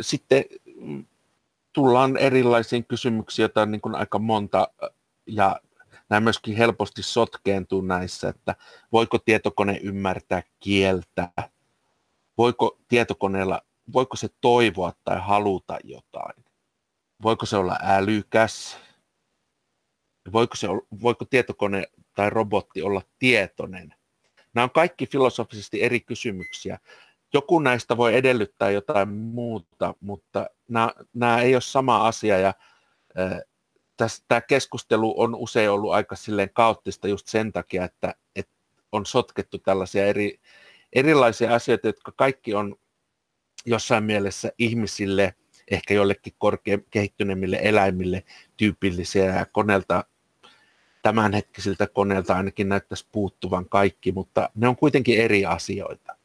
Sitten 0.00 0.44
mm, 0.76 1.04
tullaan 1.72 2.16
erilaisiin 2.16 2.84
kysymyksiin, 2.84 3.42
joita 3.42 3.62
on 3.62 3.70
niin 3.70 3.80
kuin 3.80 3.94
aika 3.94 4.18
monta, 4.18 4.68
ja 5.26 5.60
nämä 6.08 6.20
myöskin 6.20 6.56
helposti 6.56 7.02
sotkeentuu 7.02 7.80
näissä, 7.80 8.28
että 8.28 8.54
voiko 8.92 9.18
tietokone 9.18 9.80
ymmärtää 9.82 10.42
kieltä, 10.60 11.28
voiko 12.38 12.78
tietokoneella, 12.88 13.62
voiko 13.92 14.16
se 14.16 14.28
toivoa 14.40 14.92
tai 15.04 15.20
haluta 15.20 15.78
jotain, 15.84 16.44
voiko 17.22 17.46
se 17.46 17.56
olla 17.56 17.78
älykäs, 17.82 18.76
voiko, 20.32 20.56
se, 20.56 20.68
voiko 21.02 21.24
tietokone 21.24 21.84
tai 22.14 22.30
robotti 22.30 22.82
olla 22.82 23.02
tietoinen. 23.18 23.94
Nämä 24.54 24.64
on 24.64 24.70
kaikki 24.70 25.06
filosofisesti 25.06 25.82
eri 25.82 26.00
kysymyksiä. 26.00 26.78
Joku 27.34 27.58
näistä 27.58 27.96
voi 27.96 28.14
edellyttää 28.14 28.70
jotain 28.70 29.08
muuta, 29.08 29.94
mutta 30.00 30.46
nämä, 30.68 30.90
nämä 31.14 31.40
ei 31.40 31.54
ole 31.54 31.60
sama 31.60 32.06
asia 32.06 32.38
ja 32.38 32.54
tämä 34.28 34.40
keskustelu 34.40 35.20
on 35.20 35.34
usein 35.34 35.70
ollut 35.70 35.92
aika 35.92 36.16
silleen 36.16 36.50
kaoottista 36.52 37.08
just 37.08 37.28
sen 37.28 37.52
takia, 37.52 37.84
että, 37.84 38.14
että 38.36 38.52
on 38.92 39.06
sotkettu 39.06 39.58
tällaisia 39.58 40.06
eri, 40.06 40.40
erilaisia 40.92 41.54
asioita, 41.54 41.88
jotka 41.88 42.12
kaikki 42.16 42.54
on 42.54 42.76
jossain 43.66 44.04
mielessä 44.04 44.52
ihmisille, 44.58 45.34
ehkä 45.70 45.94
jollekin 45.94 46.32
korkein 46.38 46.86
kehittyneemmille 46.90 47.58
eläimille 47.62 48.24
tyypillisiä 48.56 49.24
ja 49.24 49.46
koneelta 49.52 50.04
tämänhetkisiltä 51.02 51.86
koneilta 51.86 52.36
ainakin 52.36 52.68
näyttäisi 52.68 53.06
puuttuvan 53.12 53.68
kaikki, 53.68 54.12
mutta 54.12 54.50
ne 54.54 54.68
on 54.68 54.76
kuitenkin 54.76 55.20
eri 55.20 55.46
asioita. 55.46 56.16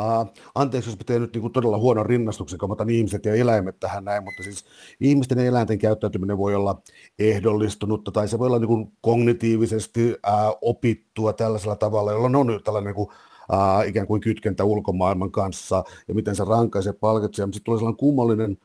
Uh, 0.00 0.32
anteeksi, 0.54 0.90
jos 0.90 0.98
teen 1.06 1.20
nyt 1.20 1.32
niin 1.34 1.40
kuin 1.40 1.52
todella 1.52 1.78
huonon 1.78 2.06
rinnastuksen, 2.06 2.58
kun 2.58 2.72
otan 2.72 2.90
ihmiset 2.90 3.24
ja 3.24 3.34
eläimet 3.34 3.80
tähän 3.80 4.04
näin, 4.04 4.24
mutta 4.24 4.42
siis 4.42 4.64
ihmisten 5.00 5.38
ja 5.38 5.44
eläinten 5.44 5.78
käyttäytyminen 5.78 6.38
voi 6.38 6.54
olla 6.54 6.82
ehdollistunutta 7.18 8.10
tai 8.10 8.28
se 8.28 8.38
voi 8.38 8.46
olla 8.46 8.58
niin 8.58 8.68
kuin 8.68 8.92
kognitiivisesti 9.00 10.10
uh, 10.10 10.58
opittua 10.60 11.32
tällaisella 11.32 11.76
tavalla, 11.76 12.12
jolloin 12.12 12.36
on 12.36 12.60
tällainen 12.64 12.86
niin 12.86 12.94
kuin, 12.94 13.08
uh, 13.52 13.88
ikään 13.88 14.06
kuin 14.06 14.20
kytkentä 14.20 14.64
ulkomaailman 14.64 15.30
kanssa 15.30 15.84
ja 16.08 16.14
miten 16.14 16.36
se 16.36 16.44
rankaisee 16.44 16.92
palkitsee. 16.92 17.46
Sitten 17.46 17.64
tulee 17.64 17.78
sellainen 17.78 17.96
kummallinen 17.96 18.58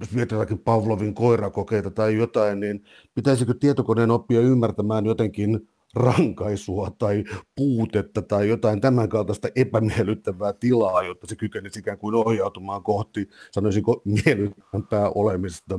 jos 0.00 0.12
mietitäänkin 0.12 0.58
Pavlovin 0.58 1.14
koirakokeita 1.14 1.90
tai 1.90 2.16
jotain, 2.16 2.60
niin 2.60 2.84
pitäisikö 3.14 3.54
tietokoneen 3.60 4.10
oppia 4.10 4.40
ymmärtämään 4.40 5.06
jotenkin 5.06 5.68
rankaisua 5.94 6.90
tai 6.98 7.24
puutetta 7.56 8.22
tai 8.22 8.48
jotain 8.48 8.80
tämän 8.80 9.08
kaltaista 9.08 9.48
epämiellyttävää 9.56 10.52
tilaa, 10.52 11.02
jotta 11.02 11.26
se 11.26 11.36
kykenisi 11.36 11.78
ikään 11.78 11.98
kuin 11.98 12.14
ohjautumaan 12.14 12.82
kohti, 12.82 13.28
sanoisinko, 13.50 14.02
miellyttävämpää 14.04 15.10
olemista. 15.14 15.78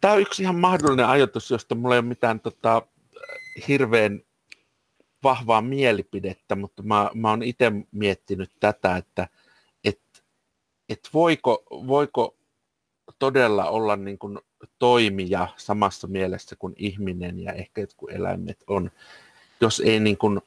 Tämä 0.00 0.14
on 0.14 0.20
yksi 0.20 0.42
ihan 0.42 0.56
mahdollinen 0.56 1.06
ajatus, 1.06 1.50
josta 1.50 1.74
mulla 1.74 1.94
ei 1.94 1.98
ole 1.98 2.08
mitään 2.08 2.40
tota, 2.40 2.82
hirveän 3.68 4.20
vahvaa 5.24 5.62
mielipidettä, 5.62 6.56
mutta 6.56 6.82
mä, 6.82 7.10
mä 7.14 7.30
oon 7.30 7.42
itse 7.42 7.72
miettinyt 7.92 8.50
tätä, 8.60 8.96
että 8.96 9.28
et, 9.84 10.00
et 10.88 11.00
voiko, 11.14 11.62
voiko 11.70 12.39
todella 13.20 13.64
olla 13.64 13.96
niin 13.96 14.18
kuin 14.18 14.38
toimija 14.78 15.48
samassa 15.56 16.06
mielessä 16.06 16.56
kuin 16.56 16.74
ihminen 16.76 17.38
ja 17.38 17.52
ehkä 17.52 17.80
jotkut 17.80 18.10
eläimet 18.10 18.64
on, 18.66 18.90
jos 19.60 19.80
ei 19.80 20.00
niin 20.00 20.18
kuin 20.18 20.40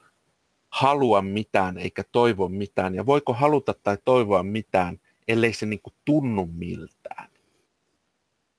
halua 0.70 1.22
mitään 1.22 1.77
eikä 1.77 2.03
toivo 2.12 2.50
mitään. 2.50 2.96
Ja 2.96 3.06
voiko 3.06 3.34
haluta 3.34 3.74
tai 3.74 3.98
toivoa 4.06 4.44
mitään, 4.44 5.00
ellei 5.27 5.53
se 5.53 5.65
niin 5.65 5.82
kuin 5.82 5.94
tunnu 6.06 6.50
miltään. 6.53 7.30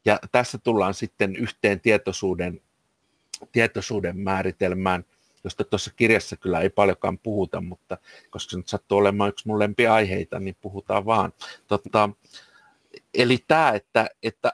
Ja 0.04 0.18
tässä 0.33 0.59
tullaan 0.59 0.94
sitten 0.94 1.37
yhteen 1.37 1.80
tietoisuuden, 1.80 2.61
tietoisuuden 3.52 4.18
määritelmään, 4.18 5.04
josta 5.44 5.64
tuossa 5.64 5.90
kirjassa 5.97 6.37
kyllä 6.37 6.61
ei 6.61 6.71
paljonkaan 6.71 7.18
puhuta, 7.18 7.61
mutta 7.61 7.99
koska 8.30 8.50
se 8.50 8.56
nyt 8.56 8.68
sattuu 8.68 8.99
olemaan 8.99 9.28
yksi 9.28 9.49
mun 9.49 9.59
lempiaiheita, 9.59 10.40
niin 10.40 10.56
puhutaan 10.61 11.06
vaan. 11.06 11.33
Totta, 11.66 12.11
eli 13.14 13.44
tämä, 13.49 13.71
että, 13.71 14.11
että 14.23 14.52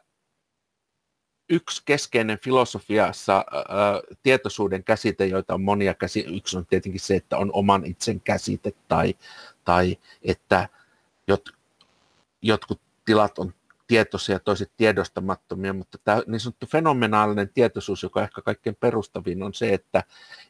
yksi 1.51 1.83
keskeinen 1.85 2.39
filosofiassa 2.39 3.35
ää, 3.35 4.01
tietoisuuden 4.23 4.85
käsite, 4.85 5.27
joita 5.27 5.55
on 5.55 5.63
monia 5.63 5.95
käsi, 5.95 6.25
yksi 6.37 6.59
on 6.59 6.67
tietenkin 6.67 7.01
se, 7.01 7.17
että 7.17 7.39
on 7.39 7.51
oman 7.53 7.87
itsen 7.87 8.21
käsite 8.21 8.73
tai, 8.89 9.15
tai 9.65 9.99
että 10.23 10.69
jot, 11.27 11.49
jotkut 12.43 12.81
tilat 13.05 13.39
on 13.39 13.55
tietoisia, 13.87 14.39
toiset 14.39 14.73
tiedostamattomia, 14.77 15.73
mutta 15.73 15.99
tämä 16.05 16.23
niin 16.27 16.41
sanottu 16.41 16.67
fenomenaalinen 16.67 17.49
tietoisuus, 17.49 18.03
joka 18.03 18.23
ehkä 18.23 18.43
kaikkein 18.43 18.77
perustavin, 18.77 19.43
on 19.43 19.55
se, 19.55 19.75
että, 19.75 20.05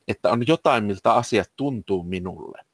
että 0.09 0.31
on 0.31 0.47
jotain, 0.47 0.85
miltä 0.85 1.15
asiat 1.15 1.51
tuntuu 1.57 2.03
minulle, 2.03 2.65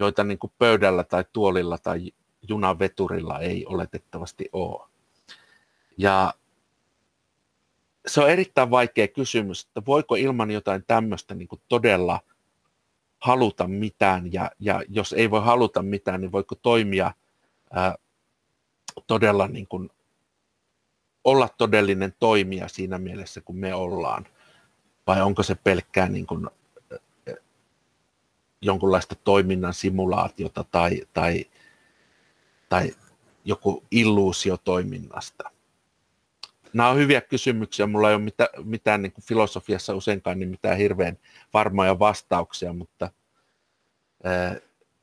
joita 0.00 0.24
niin 0.24 0.38
kuin 0.38 0.52
pöydällä 0.58 1.04
tai 1.04 1.24
tuolilla 1.32 1.78
tai 1.78 2.12
junaveturilla 2.48 3.40
ei 3.40 3.66
oletettavasti 3.66 4.48
ole. 4.52 4.88
Ja 5.98 6.34
se 8.06 8.20
on 8.20 8.30
erittäin 8.30 8.70
vaikea 8.70 9.08
kysymys, 9.08 9.64
että 9.64 9.82
voiko 9.86 10.14
ilman 10.14 10.50
jotain 10.50 10.84
tämmöistä 10.86 11.34
niin 11.34 11.48
todella 11.68 12.20
haluta 13.18 13.68
mitään, 13.68 14.32
ja, 14.32 14.50
ja 14.60 14.82
jos 14.88 15.12
ei 15.12 15.30
voi 15.30 15.42
haluta 15.42 15.82
mitään, 15.82 16.20
niin 16.20 16.32
voiko 16.32 16.54
toimia 16.54 17.12
ää, 17.72 17.94
todella 19.06 19.48
niin 19.48 19.66
kuin 19.68 19.90
olla 21.24 21.48
todellinen 21.58 22.14
toimija 22.18 22.68
siinä 22.68 22.98
mielessä, 22.98 23.40
kun 23.40 23.56
me 23.56 23.74
ollaan, 23.74 24.26
vai 25.06 25.22
onko 25.22 25.42
se 25.42 25.54
pelkkää 25.54 26.08
niin 26.08 26.26
kuin, 26.26 26.48
jonkunlaista 28.62 29.14
toiminnan 29.14 29.74
simulaatiota 29.74 30.64
tai, 30.70 31.02
tai, 31.12 31.46
tai 32.68 32.94
joku 33.44 33.84
illuusio 33.90 34.56
toiminnasta? 34.56 35.50
Nämä 36.72 36.88
on 36.88 36.96
hyviä 36.96 37.20
kysymyksiä. 37.20 37.86
Mulla 37.86 38.08
ei 38.08 38.14
ole 38.14 38.22
mitään, 38.22 38.48
mitään 38.64 39.02
niin 39.02 39.12
kuin 39.12 39.24
filosofiassa 39.24 39.94
useinkaan 39.94 40.38
niin 40.38 40.48
mitään 40.48 40.76
hirveän 40.76 41.18
varmoja 41.52 41.98
vastauksia, 41.98 42.72
mutta 42.72 43.10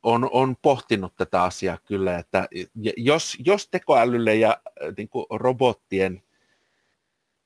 on, 0.02 0.28
on 0.32 0.56
pohtinut 0.62 1.16
tätä 1.16 1.42
asiaa 1.42 1.78
kyllä, 1.84 2.18
että 2.18 2.48
jos, 2.96 3.36
jos 3.44 3.68
tekoälylle 3.68 4.34
ja 4.34 4.58
niin 4.96 5.08
kuin 5.08 5.26
robottien 5.30 6.22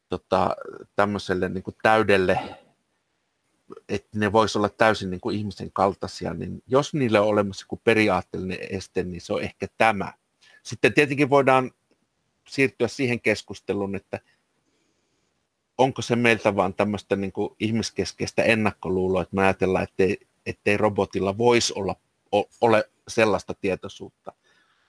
tota, 0.09 0.57
tämmöiselle 0.97 1.49
niin 1.49 1.63
kuin 1.63 1.77
täydelle, 1.83 2.41
että 3.89 4.19
ne 4.19 4.33
voisi 4.33 4.59
olla 4.59 4.69
täysin 4.69 5.11
niin 5.11 5.21
kuin 5.21 5.37
ihmisen 5.39 5.73
kaltaisia, 5.73 6.35
niin 6.35 6.63
jos 6.67 6.95
niille 6.95 7.21
on 7.21 7.27
olemassa 7.27 7.63
joku 7.63 7.81
periaatteellinen 7.85 8.59
este, 8.71 9.03
niin 9.03 9.21
se 9.21 9.33
on 9.33 9.43
ehkä 9.43 9.67
tämä. 9.79 10.13
Sitten 10.63 10.95
tietenkin 10.95 11.31
voidaan 11.31 11.71
siirtyä 12.49 12.89
siihen 12.89 13.21
keskusteluun, 13.21 13.95
että 13.95 14.21
onko 15.79 16.03
se 16.03 16.17
meiltä 16.17 16.57
vaan 16.57 16.75
tämmöistä 16.75 17.17
niin 17.17 17.33
kuin 17.33 17.55
ihmiskeskeistä 17.61 18.43
ennakkoluuloa, 18.43 19.23
että 19.23 19.37
me 19.37 19.43
ajatellaan, 19.43 19.85
ettei, 19.85 20.19
ettei 20.47 20.77
robotilla 20.77 21.39
voisi 21.39 21.73
olla 21.77 21.97
ole 22.61 22.91
sellaista 23.09 23.55
tietoisuutta. 23.55 24.33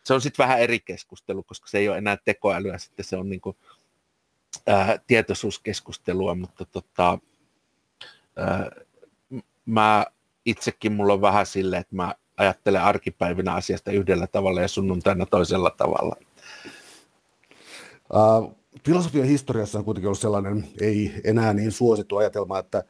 Se 0.03 0.13
on 0.13 0.21
sitten 0.21 0.43
vähän 0.43 0.59
eri 0.59 0.79
keskustelu, 0.79 1.43
koska 1.43 1.67
se 1.67 1.77
ei 1.77 1.89
ole 1.89 1.97
enää 1.97 2.17
tekoälyä, 2.25 2.77
sitten 2.77 3.05
se 3.05 3.17
on 3.17 3.29
niin 3.29 3.41
kuin, 3.41 3.57
ää, 4.67 4.99
tietoisuuskeskustelua, 5.07 6.35
mutta 6.35 6.65
tota, 6.65 7.19
mä 9.65 10.05
itsekin 10.45 10.91
mulla 10.91 11.13
on 11.13 11.21
vähän 11.21 11.45
silleen, 11.45 11.81
että 11.81 11.95
mä 11.95 12.15
ajattelen 12.37 12.81
arkipäivinä 12.81 13.53
asiasta 13.53 13.91
yhdellä 13.91 14.27
tavalla 14.27 14.61
ja 14.61 14.67
sunnuntaina 14.67 15.25
toisella 15.25 15.69
tavalla. 15.69 16.15
Filosofian 18.85 19.27
historiassa 19.27 19.79
on 19.79 19.85
kuitenkin 19.85 20.07
ollut 20.07 20.19
sellainen 20.19 20.67
ei 20.81 21.13
enää 21.23 21.53
niin 21.53 21.71
suosittu 21.71 22.17
ajatelma, 22.17 22.59
että 22.59 22.83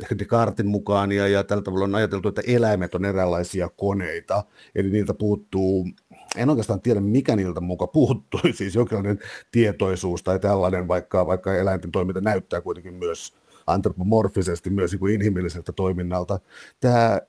ehkä 0.00 0.18
Descartin 0.18 0.66
mukaan, 0.66 1.12
ja, 1.12 1.28
ja 1.28 1.44
tällä 1.44 1.62
tavalla 1.62 1.84
on 1.84 1.94
ajateltu, 1.94 2.28
että 2.28 2.42
eläimet 2.46 2.94
on 2.94 3.04
eräänlaisia 3.04 3.68
koneita, 3.68 4.44
eli 4.74 4.90
niiltä 4.90 5.14
puuttuu, 5.14 5.88
en 6.36 6.50
oikeastaan 6.50 6.80
tiedä 6.80 7.00
mikä 7.00 7.36
niiltä 7.36 7.60
mukaan 7.60 7.88
puuttui, 7.88 8.52
siis 8.52 8.74
jonkinlainen 8.74 9.18
tietoisuus 9.50 10.22
tai 10.22 10.38
tällainen, 10.38 10.88
vaikka, 10.88 11.26
vaikka 11.26 11.54
eläinten 11.54 11.92
toiminta 11.92 12.20
näyttää 12.20 12.60
kuitenkin 12.60 12.94
myös 12.94 13.32
antropomorfisesti 13.66 14.70
myös 14.70 14.92
niin 14.92 15.14
inhimilliseltä 15.14 15.72
toiminnalta. 15.72 16.40
Tämä 16.80 17.20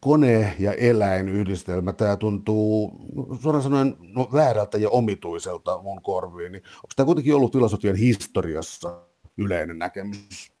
kone- 0.00 0.56
ja 0.58 0.72
eläinyhdistelmä, 0.72 1.92
tämä 1.92 2.16
tuntuu 2.16 2.92
suoraan 3.42 3.62
sanoen 3.62 3.96
no, 3.98 4.28
väärältä 4.32 4.78
ja 4.78 4.90
omituiselta 4.90 5.82
mun 5.82 6.02
korviin. 6.02 6.54
Onko 6.54 6.88
tämä 6.96 7.06
kuitenkin 7.06 7.34
ollut 7.34 7.52
filosofian 7.52 7.96
historiassa 7.96 9.02
yleinen 9.38 9.78
näkemys? 9.78 10.52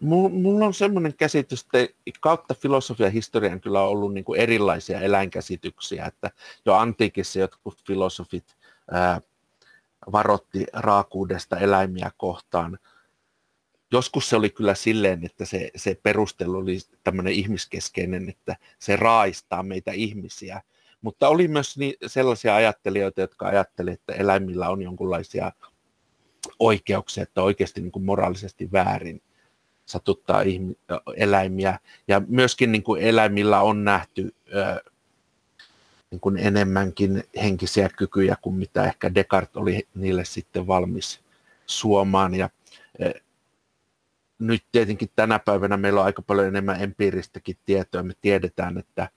Mulla 0.00 0.66
on 0.66 0.74
semmoinen 0.74 1.14
käsitys, 1.14 1.66
että 1.74 1.94
kautta 2.20 2.54
filosofian 2.54 3.12
historian 3.12 3.60
kyllä 3.60 3.82
on 3.82 3.88
ollut 3.88 4.14
niin 4.14 4.24
kuin 4.24 4.40
erilaisia 4.40 5.00
eläinkäsityksiä, 5.00 6.06
että 6.06 6.30
jo 6.66 6.74
antiikissa 6.74 7.38
jotkut 7.38 7.82
filosofit 7.86 8.56
ää, 8.90 9.20
varotti 10.12 10.66
raakuudesta 10.72 11.58
eläimiä 11.58 12.10
kohtaan. 12.16 12.78
Joskus 13.92 14.28
se 14.28 14.36
oli 14.36 14.50
kyllä 14.50 14.74
silleen, 14.74 15.24
että 15.24 15.44
se, 15.44 15.70
se 15.76 16.00
perustelu 16.02 16.56
oli 16.56 16.78
tämmöinen 17.04 17.32
ihmiskeskeinen, 17.32 18.28
että 18.28 18.56
se 18.78 18.96
raaistaa 18.96 19.62
meitä 19.62 19.92
ihmisiä. 19.92 20.62
Mutta 21.00 21.28
oli 21.28 21.48
myös 21.48 21.78
niin, 21.78 21.94
sellaisia 22.06 22.54
ajattelijoita, 22.54 23.20
jotka 23.20 23.46
ajattelivat, 23.46 24.00
että 24.00 24.12
eläimillä 24.12 24.68
on 24.68 24.82
jonkinlaisia 24.82 25.52
oikeuksia, 26.58 27.22
että 27.22 27.42
oikeasti 27.42 27.80
niin 27.80 27.92
kuin 27.92 28.04
moraalisesti 28.04 28.72
väärin 28.72 29.22
satuttaa 29.86 30.42
ihmi- 30.42 30.78
eläimiä. 31.16 31.78
Ja 32.08 32.22
myöskin 32.26 32.72
niin 32.72 32.82
kuin 32.82 33.02
eläimillä 33.02 33.60
on 33.60 33.84
nähty 33.84 34.34
ö, 34.54 34.90
niin 36.10 36.20
kuin 36.20 36.36
enemmänkin 36.36 37.24
henkisiä 37.42 37.88
kykyjä 37.88 38.36
kuin 38.42 38.54
mitä 38.54 38.84
ehkä 38.84 39.14
Descartes 39.14 39.56
oli 39.56 39.88
niille 39.94 40.24
sitten 40.24 40.66
valmis 40.66 41.20
suomaan. 41.66 42.34
Ja 42.34 42.50
ö, 43.02 43.20
nyt 44.38 44.64
tietenkin 44.72 45.10
tänä 45.16 45.38
päivänä 45.38 45.76
meillä 45.76 46.00
on 46.00 46.06
aika 46.06 46.22
paljon 46.22 46.46
enemmän 46.46 46.82
empiiristäkin 46.82 47.56
tietoa. 47.64 48.02
Me 48.02 48.12
tiedetään, 48.20 48.78
että 48.78 49.08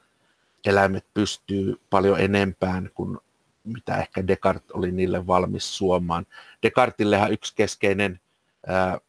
eläimet 0.65 1.05
pystyy 1.13 1.81
paljon 1.89 2.19
enempään 2.19 2.89
kuin 2.93 3.17
mitä 3.63 3.97
ehkä 3.97 4.27
Descartes 4.27 4.71
oli 4.71 4.91
niille 4.91 5.27
valmis 5.27 5.77
suomaan. 5.77 6.25
Descartillehan 6.63 7.31
yksi 7.31 7.55
keskeinen 7.55 8.19
ää, 8.67 8.99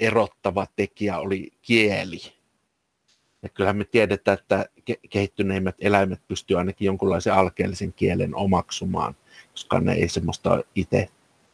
erottava 0.00 0.66
tekijä 0.76 1.18
oli 1.18 1.52
kieli. 1.62 2.20
Ja 3.42 3.48
kyllähän 3.48 3.76
me 3.76 3.84
tiedetään, 3.84 4.38
että 4.38 4.66
kehittyneimmät 5.10 5.76
eläimet 5.78 6.20
pystyvät 6.28 6.58
ainakin 6.58 6.86
jonkunlaisen 6.86 7.34
alkeellisen 7.34 7.92
kielen 7.92 8.34
omaksumaan, 8.34 9.16
koska 9.50 9.80
ne 9.80 9.92
ei 9.92 10.08
semmoista 10.08 10.62
itse 10.74 11.08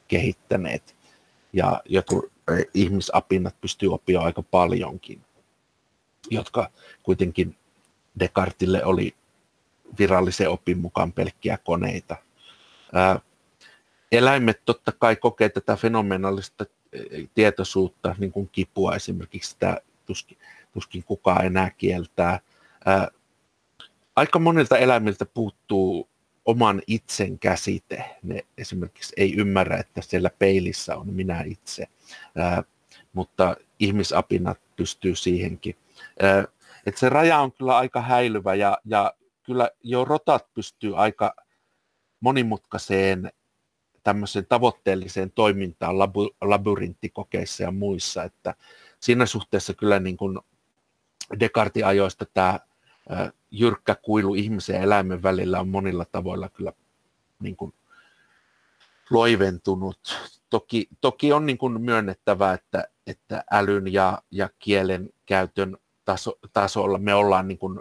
kehittäneet. 0.09 0.97
Ja 1.53 1.83
jotkut 1.85 2.33
ihmisapinat 2.75 3.61
pystyy 3.61 3.95
oppimaan 3.95 4.27
aika 4.27 4.43
paljonkin, 4.43 5.21
jotka 6.31 6.71
kuitenkin 7.03 7.57
Descartille 8.19 8.85
oli 8.85 9.15
virallisen 9.99 10.51
opin 10.51 10.79
mukaan 10.79 11.13
pelkkiä 11.13 11.59
koneita. 11.65 12.17
Ää, 12.93 13.21
eläimet 14.13 14.61
totta 14.65 14.93
kai 14.93 15.17
kokee 15.17 15.49
tätä 15.49 15.77
fenomenaalista 15.77 16.67
tietoisuutta, 17.35 18.15
niin 18.19 18.33
kuin 18.33 18.49
kipua 18.53 18.97
esimerkiksi, 18.97 19.51
sitä 19.51 19.81
tuskin, 20.07 20.39
tuskin 20.73 21.05
kukaan 21.05 21.47
enää 21.47 21.71
kieltää. 21.71 22.41
Ää, 22.85 23.09
aika 24.17 24.39
monilta 24.39 24.79
eläimiltä 24.79 25.27
puuttuu 25.27 26.10
oman 26.51 26.83
itsen 26.87 27.39
käsite. 27.39 28.05
Ne 28.23 28.45
esimerkiksi 28.59 29.13
ei 29.17 29.37
ymmärrä, 29.37 29.77
että 29.79 30.03
siellä 30.03 30.31
peilissä 30.39 30.97
on 30.97 31.09
minä 31.09 31.43
itse, 31.47 31.87
ää, 32.37 32.63
mutta 33.13 33.57
ihmisapinat 33.79 34.61
pystyy 34.77 35.17
siihenkin. 35.17 35.77
Ää, 36.23 36.45
et 36.87 36.97
se 36.97 37.09
raja 37.09 37.39
on 37.39 37.53
kyllä 37.53 37.77
aika 37.77 38.01
häilyvä 38.01 38.55
ja, 38.55 38.79
ja 38.85 39.15
kyllä 39.43 39.71
jo 39.83 40.05
rotat 40.05 40.55
pystyy 40.55 40.97
aika 40.97 41.35
monimutkaiseen 42.21 43.33
tämmöiseen 44.03 44.47
tavoitteelliseen 44.49 45.31
toimintaan 45.31 45.99
labu, 45.99 46.31
labyrintikokeissa 46.41 47.63
ja 47.63 47.71
muissa, 47.71 48.25
että 48.25 48.55
siinä 49.01 49.27
suhteessa 49.27 49.75
kyllä 49.75 49.99
niin 50.01 50.17
kuin 50.17 50.39
Descartin 51.41 51.87
ajoista 51.87 52.27
tämä 52.35 52.59
jyrkkä 53.51 53.95
kuilu 53.95 54.35
ihmisen 54.35 54.77
ja 54.77 54.83
eläimen 54.83 55.23
välillä 55.23 55.61
on 55.61 55.69
monilla 55.69 56.05
tavoilla 56.13 56.49
kyllä 56.49 56.73
niin 57.41 57.57
kuin 57.57 57.75
loiventunut. 59.11 59.99
Toki, 60.51 60.89
toki 61.01 61.33
on 61.33 61.47
niin 61.47 61.59
kuin 61.59 61.81
myönnettävä, 61.81 62.53
että, 62.53 62.85
että 63.07 63.45
älyn 63.51 63.93
ja, 63.93 64.23
ja 64.31 64.49
kielen 64.59 65.11
käytön 65.27 65.77
taso, 66.05 66.39
tasolla 66.53 66.99
me 66.99 67.15
ollaan 67.15 67.49
niin 67.49 67.59
kuin 67.59 67.81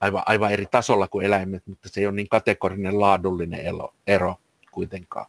aivan, 0.00 0.22
aivan 0.26 0.52
eri 0.52 0.66
tasolla 0.70 1.08
kuin 1.08 1.26
eläimet, 1.26 1.66
mutta 1.66 1.88
se 1.88 2.00
ei 2.00 2.06
ole 2.06 2.14
niin 2.14 2.28
kategorinen 2.28 3.00
laadullinen 3.00 3.60
ero, 3.60 3.94
ero 4.06 4.36
kuitenkaan. 4.70 5.26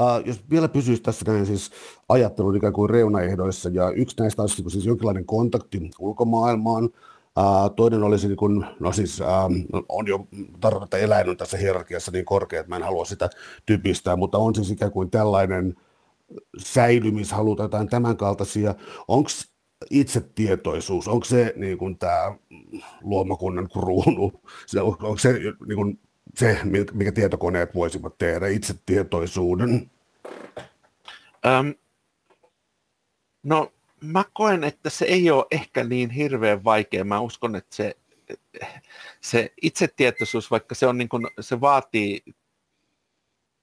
Uh, 0.00 0.26
jos 0.26 0.50
vielä 0.50 0.68
pysyisi 0.68 1.02
tässä 1.02 1.32
näin 1.32 1.46
siis 1.46 1.70
ajattelun 2.08 2.56
ikään 2.56 2.72
kuin 2.72 2.90
reunaehdoissa, 2.90 3.68
ja 3.68 3.90
yksi 3.90 4.16
näistä 4.18 4.42
olisi 4.42 4.64
siis 4.68 4.86
jonkinlainen 4.86 5.26
kontakti 5.26 5.90
ulkomaailmaan, 5.98 6.90
Uh, 7.38 7.74
toinen 7.76 8.02
olisi, 8.02 8.28
niin 8.28 8.36
kun, 8.36 8.66
no 8.80 8.92
siis 8.92 9.20
uh, 9.20 9.84
on 9.88 10.06
jo 10.06 10.26
tarkoittaa, 10.60 10.98
että 10.98 11.06
eläin 11.06 11.28
on 11.28 11.36
tässä 11.36 11.56
hierarkiassa 11.56 12.10
niin 12.10 12.24
korkea, 12.24 12.60
että 12.60 12.68
mä 12.68 12.76
en 12.76 12.82
halua 12.82 13.04
sitä 13.04 13.30
typistää, 13.66 14.16
mutta 14.16 14.38
on 14.38 14.54
siis 14.54 14.70
ikään 14.70 14.92
kuin 14.92 15.10
tällainen 15.10 15.74
säilymishalu 16.58 17.56
tai 17.56 17.64
jotain 17.64 17.88
tämän 17.88 18.16
kaltaisia. 18.16 18.74
Onko 19.08 19.30
itsetietoisuus, 19.90 21.08
onko 21.08 21.24
se 21.24 21.52
niin 21.56 21.78
kuin 21.78 21.98
tämä 21.98 22.34
luomakunnan 23.02 23.68
kruunu, 23.68 24.32
onko 24.80 25.18
se 25.18 25.32
niin 25.66 25.76
kuin 25.76 26.00
se, 26.34 26.58
mikä 26.92 27.12
tietokoneet 27.12 27.74
voisivat 27.74 28.18
tehdä, 28.18 28.48
itsetietoisuuden? 28.48 29.90
Um, 31.46 31.74
no 33.42 33.72
mä 34.04 34.24
koen, 34.32 34.64
että 34.64 34.90
se 34.90 35.04
ei 35.04 35.30
ole 35.30 35.46
ehkä 35.50 35.84
niin 35.84 36.10
hirveän 36.10 36.64
vaikea. 36.64 37.04
Mä 37.04 37.20
uskon, 37.20 37.56
että 37.56 37.76
se, 37.76 37.96
se 39.20 39.52
itsetietoisuus, 39.62 40.50
vaikka 40.50 40.74
se, 40.74 40.86
on 40.86 40.98
niin 40.98 41.08
kuin, 41.08 41.26
se 41.40 41.60
vaatii, 41.60 42.22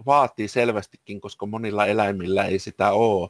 vaatii 0.06 0.48
selvästikin, 0.48 1.22
koska 1.22 1.46
monilla 1.46 1.86
eläimillä 1.86 2.46
ei 2.46 2.60
sitä 2.60 2.92
ole, 2.92 3.30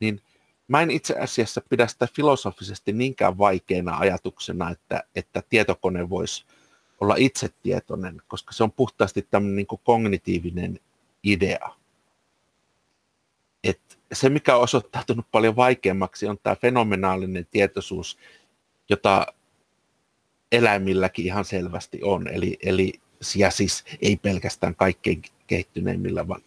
niin 0.00 0.22
mä 0.68 0.82
en 0.82 0.90
itse 0.90 1.14
asiassa 1.18 1.60
pidä 1.68 1.86
sitä 1.86 2.08
filosofisesti 2.16 2.92
niinkään 2.92 3.38
vaikeana 3.38 3.98
ajatuksena, 3.98 4.70
että, 4.70 5.04
että 5.14 5.42
tietokone 5.48 6.10
voisi 6.10 6.44
olla 7.00 7.14
itsetietoinen, 7.18 8.22
koska 8.28 8.52
se 8.52 8.62
on 8.62 8.72
puhtaasti 8.72 9.26
tämmöinen 9.30 9.56
niin 9.56 9.80
kognitiivinen 9.84 10.80
idea. 11.22 11.70
Et 13.64 13.97
se, 14.12 14.28
mikä 14.28 14.56
on 14.56 14.62
osoittautunut 14.62 15.26
paljon 15.30 15.56
vaikeammaksi, 15.56 16.26
on 16.26 16.38
tämä 16.42 16.56
fenomenaalinen 16.56 17.46
tietoisuus, 17.50 18.18
jota 18.88 19.26
eläimilläkin 20.52 21.24
ihan 21.24 21.44
selvästi 21.44 22.00
on. 22.02 22.28
Eli, 22.28 22.58
eli 22.62 22.92
ja 23.36 23.50
siis 23.50 23.84
ei 24.02 24.16
pelkästään 24.16 24.74
kaikkein 24.74 25.22
kehittyneimmillä, 25.46 26.28
vaan 26.28 26.42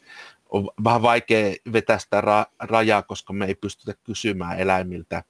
on 0.50 0.70
vähän 0.84 1.02
vaikea 1.02 1.56
vetää 1.74 2.00
sitä 2.00 2.22
ra- 2.22 2.52
rajaa, 2.60 3.02
koska 3.02 3.34
me 3.34 3.46
ei 3.46 3.56
pystytä 3.56 3.94
kysymään 4.04 4.60
eläimiltä, 4.60 5.24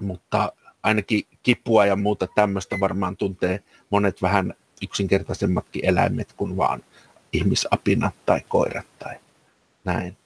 mutta 0.00 0.52
ainakin 0.82 1.22
kipua 1.42 1.86
ja 1.86 1.96
muuta 1.96 2.26
tämmöistä 2.34 2.80
varmaan 2.80 3.16
tuntee 3.16 3.62
monet 3.90 4.22
vähän 4.22 4.54
yksinkertaisemmatkin 4.82 5.84
eläimet 5.84 6.32
kuin 6.32 6.56
vaan 6.56 6.84
ihmisapinat 7.32 8.14
tai 8.26 8.40
koirat 8.48 8.86
tai 8.98 9.16
näin. 9.84 10.16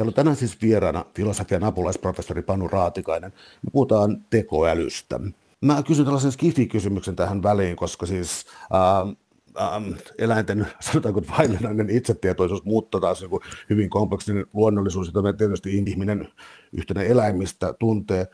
Täällä 0.00 0.10
on 0.10 0.14
tänään 0.14 0.36
siis 0.36 0.62
vieraana 0.62 1.04
filosofian 1.14 1.64
apulaisprofessori 1.64 2.42
Panu 2.42 2.68
Raatikainen. 2.68 3.32
Me 3.62 3.70
puhutaan 3.72 4.24
tekoälystä. 4.30 5.20
Mä 5.60 5.82
kysyn 5.82 6.04
tällaisen 6.04 6.32
skifi-kysymyksen 6.32 7.16
tähän 7.16 7.42
väliin, 7.42 7.76
koska 7.76 8.06
siis 8.06 8.46
äh, 8.74 9.16
ähm, 9.60 9.92
eläinten, 10.18 10.66
sanotaanko 10.80 11.22
vaillinainen 11.38 11.90
itsetietoisuus, 11.90 12.64
mutta 12.64 13.00
taas 13.00 13.22
joku 13.22 13.40
hyvin 13.70 13.90
kompleksinen 13.90 14.46
luonnollisuus, 14.52 15.06
jota 15.06 15.22
me 15.22 15.32
tietysti 15.32 15.76
ihminen 15.76 16.28
yhtenä 16.72 17.02
eläimistä 17.02 17.74
tuntee. 17.78 18.26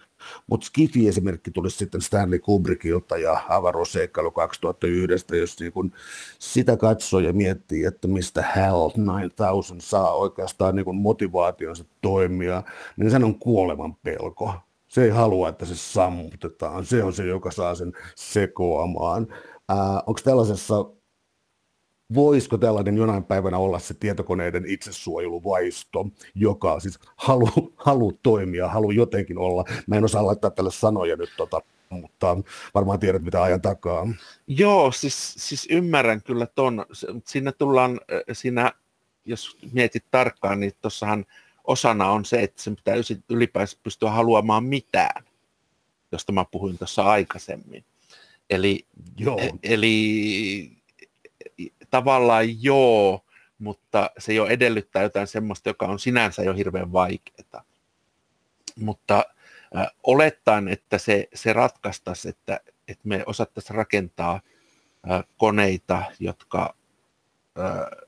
Mutta 0.47 0.67
Skifi-esimerkki 0.67 1.51
tuli 1.51 1.71
sitten 1.71 2.01
Stanley 2.01 2.39
Kubrickilta 2.39 3.17
ja 3.17 3.41
avaruusseikkailu 3.49 4.31
2001, 4.31 5.37
jos 5.37 5.61
niin 5.61 5.73
kun 5.73 5.93
sitä 6.39 6.77
katsoo 6.77 7.21
ja 7.21 7.33
miettii, 7.33 7.85
että 7.85 8.09
mistä 8.09 8.45
Hell 8.57 8.91
9000 8.97 9.75
saa 9.79 10.13
oikeastaan 10.13 10.77
niin 10.77 10.97
motivaationsa 10.97 11.85
toimia, 12.03 12.63
niin 12.97 13.11
sen 13.11 13.25
on 13.25 13.39
kuoleman 13.39 13.95
pelko. 13.95 14.55
Se 14.89 15.05
ei 15.05 15.11
halua, 15.11 15.49
että 15.49 15.65
se 15.65 15.77
sammutetaan. 15.77 16.85
Se 16.85 17.03
on 17.03 17.13
se, 17.13 17.27
joka 17.27 17.51
saa 17.51 17.75
sen 17.75 17.93
sekoamaan. 18.17 19.27
Onko 20.07 20.21
tällaisessa 20.25 20.85
voisiko 22.15 22.59
tällainen 22.59 22.97
jonain 22.97 23.25
päivänä 23.25 23.59
olla 23.59 23.79
se 23.79 23.95
tietokoneiden 23.95 24.65
itsesuojeluvaisto, 24.67 26.07
joka 26.35 26.81
siis 26.81 26.99
halu, 27.17 27.73
halu 27.77 28.19
toimia, 28.23 28.69
halu 28.69 28.91
jotenkin 28.91 29.39
olla. 29.39 29.65
Mä 29.87 29.97
en 29.97 30.05
osaa 30.05 30.27
laittaa 30.27 30.51
tälle 30.51 30.73
sanoja 30.73 31.17
nyt, 31.17 31.31
tota, 31.37 31.61
mutta 31.91 32.37
varmaan 32.75 32.99
tiedät, 32.99 33.23
mitä 33.23 33.43
ajan 33.43 33.61
takaa. 33.61 34.09
Joo, 34.47 34.93
siis, 34.93 35.35
siis 35.39 35.67
ymmärrän 35.71 36.23
kyllä 36.23 36.47
ton. 36.47 36.87
Siinä 37.25 37.53
tullaan, 37.53 38.01
siinä, 38.33 38.73
jos 39.25 39.59
mietit 39.73 40.05
tarkkaan, 40.11 40.61
niin 40.61 40.73
tuossahan 40.83 41.25
osana 41.65 42.11
on 42.11 42.25
se, 42.25 42.43
että 42.43 42.63
sen 42.63 42.77
pitää 42.77 42.95
ylipäänsä 43.31 43.79
pystyä 43.83 44.11
haluamaan 44.11 44.65
mitään, 44.65 45.25
josta 46.13 46.33
mä 46.33 46.45
puhuin 46.51 46.79
tuossa 46.79 47.03
aikaisemmin. 47.03 47.85
Eli, 48.51 48.87
Joo. 49.17 49.39
E, 49.39 49.51
eli 49.63 50.76
tavallaan 51.97 52.63
joo, 52.63 53.25
mutta 53.59 54.11
se 54.19 54.35
jo 54.35 54.47
edellyttää 54.47 55.03
jotain 55.03 55.27
semmoista, 55.27 55.69
joka 55.69 55.87
on 55.87 55.99
sinänsä 55.99 56.43
jo 56.43 56.55
hirveän 56.55 56.93
vaikeaa. 56.93 57.65
Mutta 58.77 59.25
äh, 59.77 59.87
olettaen, 60.03 60.69
että 60.69 60.99
se, 60.99 61.29
se 61.35 61.53
ratkaistaisi, 61.53 62.29
että, 62.29 62.61
että 62.89 63.09
me 63.09 63.23
osattaisiin 63.27 63.77
rakentaa 63.77 64.41
äh, 65.11 65.25
koneita, 65.37 66.03
jotka 66.21 66.75
äh, 67.59 68.07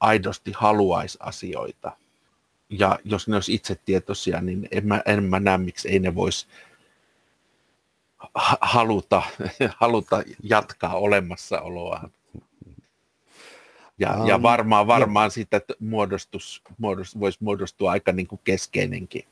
aidosti 0.00 0.52
haluaisi 0.56 1.18
asioita. 1.20 1.96
Ja 2.70 2.98
jos 3.04 3.28
ne 3.28 3.36
olisi 3.36 3.54
itsetietoisia, 3.54 4.40
niin 4.40 4.68
en 4.70 4.86
mä, 4.86 5.02
en 5.06 5.24
mä 5.24 5.40
näe, 5.40 5.58
miksi 5.58 5.88
ei 5.88 5.98
ne 5.98 6.14
voisi 6.14 6.46
haluta, 8.60 9.22
haluta 9.80 10.22
jatkaa 10.42 10.94
olemassaoloaan. 10.94 12.12
Ja, 14.00 14.16
um, 14.20 14.26
ja 14.26 14.42
varmaan, 14.42 14.86
varmaan 14.86 15.26
ja. 15.26 15.30
siitä 15.30 15.60
muodostus, 15.80 16.62
muodostus, 16.78 17.20
voisi 17.20 17.38
muodostua 17.40 17.90
aika 17.90 18.12
niin 18.12 18.26
kuin 18.26 18.40
keskeinenkin 18.44 19.24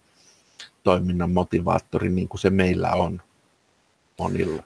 toiminnan 0.83 1.31
motivaattori, 1.31 2.09
niin 2.09 2.29
kuin 2.29 2.41
se 2.41 2.51
meillä 2.51 2.91
on 2.91 3.23
monilla. 4.19 4.63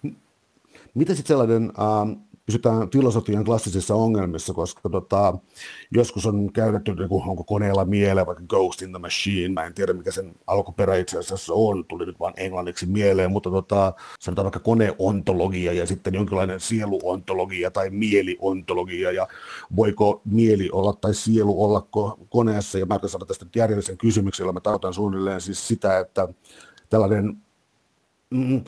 Mitä 0.94 1.14
sitten 1.14 1.28
sellainen, 1.28 1.72
ähm, 1.80 2.12
pysytään 2.46 2.90
filosofian 2.90 3.44
klassisissa 3.44 3.94
ongelmissa, 3.94 4.54
koska 4.54 4.88
tota, 4.88 5.38
joskus 5.92 6.26
on 6.26 6.52
käytetty, 6.52 6.94
niin 6.94 7.08
kuin, 7.08 7.28
onko 7.28 7.44
koneella 7.44 7.84
mieleen, 7.84 8.26
vaikka 8.26 8.44
Ghost 8.48 8.82
in 8.82 8.90
the 8.90 8.98
Machine, 8.98 9.48
mä 9.48 9.64
en 9.64 9.74
tiedä 9.74 9.92
mikä 9.92 10.10
sen 10.10 10.32
alkuperä 10.46 10.96
itse 10.96 11.18
asiassa 11.18 11.54
on, 11.54 11.84
tuli 11.84 12.06
nyt 12.06 12.20
vaan 12.20 12.34
englanniksi 12.36 12.86
mieleen, 12.86 13.30
mutta 13.30 13.50
tota, 13.50 13.92
sanotaan 14.20 14.44
vaikka 14.44 14.60
koneontologia 14.60 15.72
ja 15.72 15.86
sitten 15.86 16.14
jonkinlainen 16.14 16.60
sieluontologia 16.60 17.70
tai 17.70 17.90
mieliontologia, 17.90 19.12
ja 19.12 19.28
voiko 19.76 20.22
mieli 20.24 20.70
olla 20.72 20.92
tai 20.92 21.14
sielu 21.14 21.64
olla 21.64 21.88
koneessa, 22.28 22.78
ja 22.78 22.86
mä 22.86 22.98
saada 23.06 23.26
tästä 23.26 23.46
järjellisen 23.56 23.98
kysymyksen, 23.98 24.44
jolla 24.44 24.52
mä 24.52 24.60
tarkoitan 24.60 24.94
suunnilleen 24.94 25.40
siis 25.40 25.68
sitä, 25.68 25.98
että 25.98 26.28
tällainen 26.90 27.36
mm, 28.30 28.64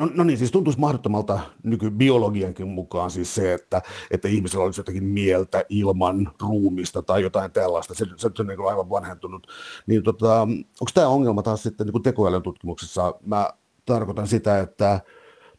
No, 0.00 0.10
no 0.14 0.24
niin, 0.24 0.38
siis 0.38 0.52
tuntuisi 0.52 0.80
mahdottomalta 0.80 1.40
nykybiologiankin 1.62 2.68
mukaan 2.68 3.10
siis 3.10 3.34
se, 3.34 3.54
että, 3.54 3.82
että 4.10 4.28
ihmisellä 4.28 4.64
olisi 4.64 4.80
jotakin 4.80 5.04
mieltä 5.04 5.64
ilman 5.68 6.30
ruumista 6.40 7.02
tai 7.02 7.22
jotain 7.22 7.52
tällaista. 7.52 7.94
Se, 7.94 8.06
se, 8.16 8.26
on 8.38 8.46
niin 8.46 8.68
aivan 8.68 8.90
vanhentunut. 8.90 9.46
Niin 9.86 10.02
tota, 10.02 10.40
onko 10.42 10.90
tämä 10.94 11.08
ongelma 11.08 11.42
taas 11.42 11.62
sitten 11.62 11.86
niin 11.86 12.02
tekoälyn 12.02 12.42
tutkimuksessa? 12.42 13.14
Mä 13.26 13.50
tarkoitan 13.86 14.26
sitä, 14.26 14.60
että 14.60 15.00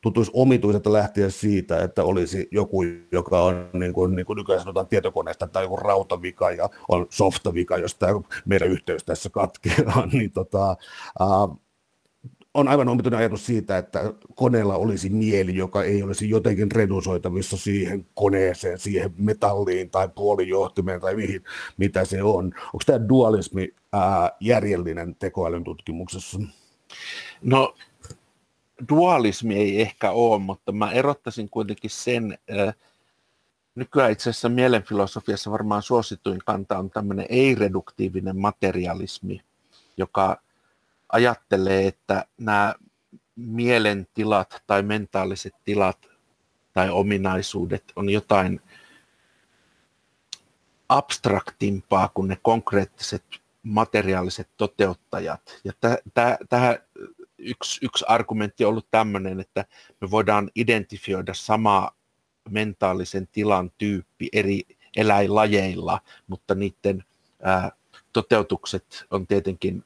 tuntuisi 0.01 0.32
omituiselta 0.34 0.93
lähteä 0.93 1.30
siitä, 1.30 1.84
että 1.84 2.04
olisi 2.04 2.47
joku, 2.51 2.84
joka 3.12 3.41
on 3.41 3.69
niin 3.73 3.93
kuin, 3.93 4.15
niin 4.15 4.25
kuin 4.25 4.38
nykyään 4.38 4.62
sanotaan 4.62 4.88
tietokoneesta, 4.88 5.47
tai 5.47 5.63
joku 5.63 5.77
rautavika 5.77 6.51
ja 6.51 6.69
on 6.89 7.06
softavika, 7.10 7.77
jos 7.77 7.95
tämä 7.95 8.13
meidän 8.45 8.67
yhteys 8.67 9.04
tässä 9.04 9.30
katkeaa, 9.30 10.06
niin 10.13 10.32
tota, 10.32 10.75
uh, 11.19 11.61
on 12.54 12.68
aivan 12.68 12.90
omituinen 12.90 13.20
ajatus 13.20 13.46
siitä, 13.46 13.78
että 13.78 14.14
koneella 14.36 14.76
olisi 14.76 15.10
mieli, 15.10 15.56
joka 15.56 15.84
ei 15.84 16.04
olisi 16.04 16.30
jotenkin 16.30 16.72
redusoitavissa 16.72 17.58
siihen 17.58 18.06
koneeseen, 18.14 18.80
siihen 18.80 19.14
metalliin 19.18 19.90
tai 19.90 20.10
puolijohtimeen 20.16 21.02
tai 21.02 21.16
mihin, 21.16 21.44
mitä 21.78 22.06
se 22.06 22.24
on. 22.24 22.46
Onko 22.46 22.84
tämä 22.86 23.10
dualismi 23.10 23.74
ää, 23.94 24.32
järjellinen 24.40 25.16
tekoälyn 25.16 25.64
tutkimuksessa? 25.64 26.40
No 27.42 27.76
dualismi 28.90 29.56
ei 29.56 29.82
ehkä 29.82 30.12
ole, 30.12 30.40
mutta 30.40 30.72
mä 30.72 30.92
erottaisin 30.92 31.50
kuitenkin 31.50 31.90
sen, 31.90 32.38
äh, 32.60 32.76
nykyään 33.76 34.12
itse 34.12 34.30
asiassa 34.30 34.50
mielenfilosofiassa 34.50 35.52
varmaan 35.52 35.82
suosituin 35.82 36.40
kanta 36.46 36.78
on 36.78 36.90
tämmöinen 36.90 37.26
ei-reduktiivinen 37.30 38.38
materialismi, 38.38 39.42
joka– 39.98 40.38
ajattelee, 41.12 41.88
että 41.88 42.26
nämä 42.38 42.76
mielentilat 43.36 44.63
tai 44.67 44.84
mentaaliset 44.84 45.54
tilat 45.63 45.97
tai 46.74 46.89
ominaisuudet 46.89 47.84
on 47.95 48.10
jotain 48.10 48.62
abstraktimpaa 50.89 52.10
kuin 52.13 52.28
ne 52.28 52.38
konkreettiset 52.41 53.24
materiaaliset 53.63 54.50
toteuttajat. 54.58 55.62
Ja 55.63 55.74
tähän 56.50 56.78
yksi, 57.38 57.86
yksi 57.86 58.06
argumentti 58.08 58.65
on 58.65 58.69
ollut 58.69 58.88
tämmöinen, 58.91 59.39
että 59.39 59.65
me 60.02 60.12
voidaan 60.12 60.52
identifioida 60.56 61.34
sama 61.34 61.91
mentaalisen 62.50 63.28
tilan 63.28 63.71
tyyppi 63.78 64.30
eri 64.34 64.62
eläinlajeilla, 64.97 66.00
mutta 66.28 66.56
niiden 66.56 67.04
ää, 67.43 67.71
toteutukset 68.13 69.06
on 69.12 69.28
tietenkin 69.28 69.84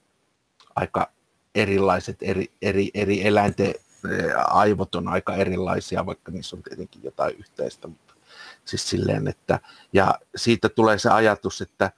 aika 0.76 1.12
erilaiset, 1.56 2.18
eri, 2.22 2.52
eri, 2.62 2.92
eri 2.94 3.28
eläinten 3.28 3.74
aivot 4.48 4.96
on 4.96 5.08
aika 5.08 5.36
erilaisia, 5.36 6.06
vaikka 6.06 6.32
niissä 6.32 6.56
on 6.56 6.64
tietenkin 6.64 7.04
jotain 7.04 7.36
yhteistä. 7.36 7.88
Mutta 7.88 8.14
siis 8.66 8.90
silleen, 8.90 9.28
että, 9.28 9.60
ja 9.94 10.20
siitä 10.36 10.70
tulee 10.70 11.00
se 11.00 11.10
ajatus, 11.10 11.62
että, 11.62 11.92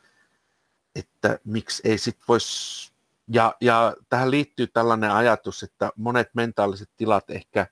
että 0.95 1.39
miksi 1.45 1.81
ei 1.85 1.97
sit 1.97 2.17
voisi, 2.27 2.91
ja, 3.27 3.55
ja 3.61 3.95
tähän 4.09 4.31
liittyy 4.31 4.67
tällainen 4.67 5.11
ajatus, 5.11 5.63
että 5.63 5.91
monet 5.95 6.29
mentaaliset 6.33 6.89
tilat 6.97 7.29
ehkä, 7.29 7.67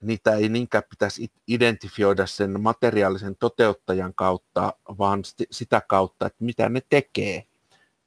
niitä 0.00 0.34
ei 0.34 0.48
niinkään 0.48 0.84
pitäisi 0.90 1.32
identifioida 1.46 2.26
sen 2.26 2.60
materiaalisen 2.60 3.36
toteuttajan 3.36 4.14
kautta, 4.14 4.72
vaan 4.98 5.22
sitä 5.50 5.82
kautta, 5.88 6.26
että 6.26 6.44
mitä 6.44 6.68
ne 6.68 6.82
tekee 6.88 7.46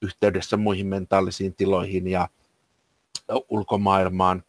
yhteydessä 0.01 0.57
muihin 0.57 0.87
mentaalisiin 0.87 1.55
tiloihin 1.55 2.07
ja 2.07 2.27
ulkomaailmaan. 3.49 4.43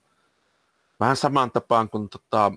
Vähän 1.00 1.16
samaan 1.16 1.50
tapaan 1.50 1.90
kuin 1.90 2.08
tota, 2.08 2.52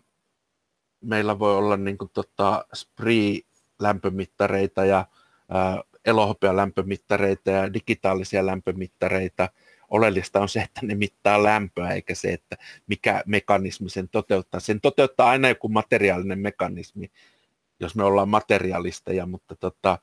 meillä 1.02 1.40
voi 1.40 1.58
olla 1.58 1.78
niin 1.78 1.98
kuin, 1.98 2.12
tota, 2.14 2.66
spree-lämpömittareita 2.74 4.86
ja 4.86 5.06
ää, 5.50 5.82
elohopealämpömittareita 6.06 7.52
ja 7.52 7.74
digitaalisia 7.74 8.46
lämpömittareita. 8.46 9.50
Oleellista 9.90 10.42
on 10.42 10.50
se, 10.50 10.60
että 10.60 10.82
ne 10.84 10.96
mittaa 10.96 11.44
lämpöä, 11.44 11.90
eikä 11.90 12.16
se, 12.16 12.34
että 12.34 12.58
mikä 12.88 13.24
mekanismi 13.26 13.90
sen 13.90 14.10
toteuttaa. 14.10 14.60
Sen 14.60 14.82
toteuttaa 14.82 15.30
aina 15.30 15.50
joku 15.50 15.70
materiaalinen 15.70 16.40
mekanismi, 16.40 17.12
jos 17.80 17.96
me 17.96 18.04
ollaan 18.04 18.30
materialisteja, 18.30 19.26
mutta 19.26 19.56
tota, 19.56 19.98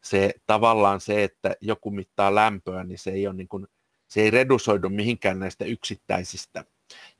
se 0.00 0.34
tavallaan 0.46 1.00
se, 1.00 1.24
että 1.24 1.56
joku 1.60 1.90
mittaa 1.90 2.34
lämpöä, 2.34 2.84
niin 2.84 2.98
se 2.98 3.10
ei, 3.10 3.26
ole 3.26 3.36
niin 3.36 3.48
kuin, 3.48 3.66
se 4.08 4.20
ei 4.20 4.30
redusoidu 4.30 4.88
mihinkään 4.88 5.38
näistä 5.38 5.64
yksittäisistä. 5.64 6.64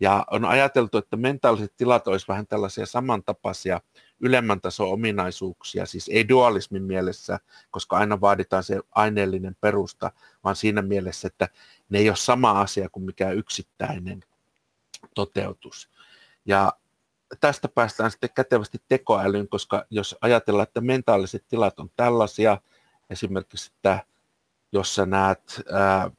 Ja 0.01 0.25
on 0.31 0.45
ajateltu, 0.45 0.99
että 0.99 1.17
mentaaliset 1.17 1.77
tilat 1.77 2.09
olisivat 2.09 2.29
vähän 2.29 2.47
tällaisia 2.47 2.87
samantapaisia 2.87 3.81
ylemmän 4.21 4.61
tason 4.61 4.89
ominaisuuksia, 4.89 5.87
siis 5.87 6.09
ei 6.09 6.29
dualismin 6.29 6.83
mielessä, 6.83 7.41
koska 7.71 7.97
aina 7.97 8.21
vaaditaan 8.21 8.65
se 8.65 8.81
aineellinen 8.91 9.57
perusta, 9.61 10.13
vaan 10.45 10.57
siinä 10.57 10.83
mielessä, 10.83 11.27
että 11.27 11.49
ne 11.91 11.99
ei 11.99 12.09
ole 12.09 12.17
sama 12.17 12.61
asia 12.61 12.89
kuin 12.89 13.05
mikä 13.05 13.31
yksittäinen 13.31 14.25
toteutus. 15.15 15.91
Ja 16.47 16.73
tästä 17.41 17.69
päästään 17.69 18.11
sitten 18.11 18.31
kätevästi 18.35 18.79
tekoälyyn, 18.89 19.49
koska 19.49 19.87
jos 19.91 20.17
ajatellaan, 20.21 20.69
että 20.69 20.81
mentaaliset 20.81 21.45
tilat 21.49 21.81
on 21.81 21.91
tällaisia, 21.97 22.59
esimerkiksi, 23.11 23.73
että 23.77 24.05
jos 24.73 24.95
sä 24.95 25.07
näet 25.07 25.63
ää, 25.73 26.11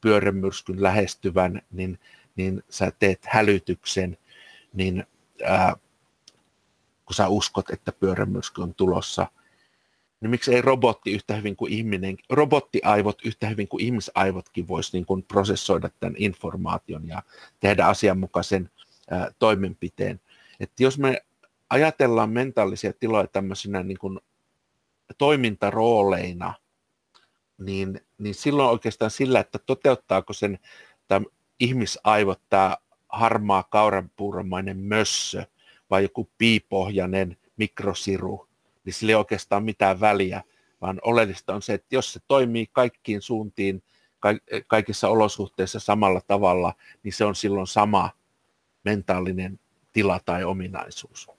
pyörämyrskyn 0.00 0.82
lähestyvän, 0.82 1.62
niin, 1.70 1.98
niin 2.36 2.62
sä 2.70 2.92
teet 2.98 3.20
hälytyksen, 3.26 4.18
niin 4.72 5.06
ää, 5.44 5.76
kun 7.04 7.14
sä 7.14 7.28
uskot, 7.28 7.70
että 7.70 7.92
pyörämyrsky 7.92 8.62
on 8.62 8.74
tulossa, 8.74 9.26
niin 10.20 10.30
miksi 10.30 10.54
ei 10.54 10.62
robotti 10.62 11.12
yhtä 11.12 11.36
hyvin 11.36 11.56
kuin 11.56 11.72
ihminen, 11.72 12.16
robottiaivot 12.30 13.18
yhtä 13.24 13.48
hyvin 13.48 13.68
kuin 13.68 13.84
ihmisaivotkin 13.84 14.68
voisi 14.68 14.90
niin 14.92 15.06
kuin 15.06 15.22
prosessoida 15.22 15.90
tämän 16.00 16.14
informaation 16.18 17.08
ja 17.08 17.22
tehdä 17.60 17.86
asianmukaisen 17.86 18.70
ää, 19.10 19.30
toimenpiteen. 19.38 20.20
Että 20.60 20.82
jos 20.82 20.98
me 20.98 21.22
ajatellaan 21.70 22.30
mentaalisia 22.30 22.92
tiloja 22.92 23.26
tämmöisinä 23.26 23.82
niin 23.82 23.98
kuin 23.98 24.20
toimintarooleina, 25.18 26.54
niin, 27.58 28.00
niin 28.18 28.34
silloin 28.34 28.70
oikeastaan 28.70 29.10
sillä, 29.10 29.40
että 29.40 29.58
toteuttaako 29.58 30.32
sen 30.32 30.58
tämä 31.08 31.26
ihmisaivot, 31.60 32.40
tämä 32.48 32.76
harmaa 33.08 33.62
kauranpuuromainen 33.62 34.76
mössö 34.76 35.44
vai 35.90 36.02
joku 36.02 36.30
piipohjainen 36.38 37.36
mikrosiru, 37.56 38.48
niin 38.84 38.94
sillä 38.94 39.10
ei 39.10 39.14
oikeastaan 39.14 39.64
mitään 39.64 40.00
väliä, 40.00 40.42
vaan 40.80 40.98
oleellista 41.02 41.54
on 41.54 41.62
se, 41.62 41.74
että 41.74 41.94
jos 41.94 42.12
se 42.12 42.20
toimii 42.28 42.66
kaikkiin 42.72 43.22
suuntiin, 43.22 43.82
kaikissa 44.66 45.08
olosuhteissa 45.08 45.80
samalla 45.80 46.20
tavalla, 46.20 46.74
niin 47.02 47.12
se 47.12 47.24
on 47.24 47.34
silloin 47.34 47.66
sama 47.66 48.10
mentaalinen 48.84 49.60
tila 49.92 50.20
tai 50.24 50.44
ominaisuus. 50.44 51.37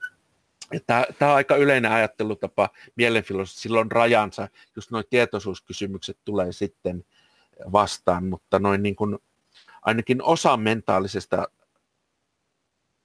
Tämä, 0.87 1.05
tämä 1.19 1.31
on 1.31 1.37
aika 1.37 1.55
yleinen 1.55 1.91
ajattelutapa 1.91 2.69
mielenfilosofia, 2.95 3.61
silloin 3.61 3.91
rajansa, 3.91 4.47
just 4.75 4.91
noin 4.91 5.05
tietoisuuskysymykset 5.09 6.17
tulee 6.25 6.51
sitten 6.51 7.05
vastaan, 7.71 8.25
mutta 8.25 8.59
noin 8.59 8.83
niin 8.83 8.95
kuin, 8.95 9.17
ainakin 9.81 10.23
osa 10.23 10.57
mentaalisesta 10.57 11.47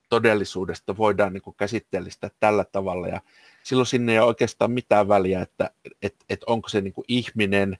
todellisuudesta 0.08 0.96
voidaan 0.96 1.32
niin 1.32 1.42
kuin 1.42 1.56
käsitteellistä 1.56 2.30
tällä 2.40 2.64
tavalla. 2.64 3.08
Ja 3.08 3.20
silloin 3.62 3.86
sinne 3.86 4.12
ei 4.12 4.18
ole 4.18 4.26
oikeastaan 4.26 4.70
mitään 4.70 5.08
väliä, 5.08 5.42
että 5.42 5.70
et, 6.02 6.14
et 6.28 6.44
onko 6.44 6.68
se 6.68 6.80
niin 6.80 6.92
kuin 6.92 7.04
ihminen, 7.08 7.78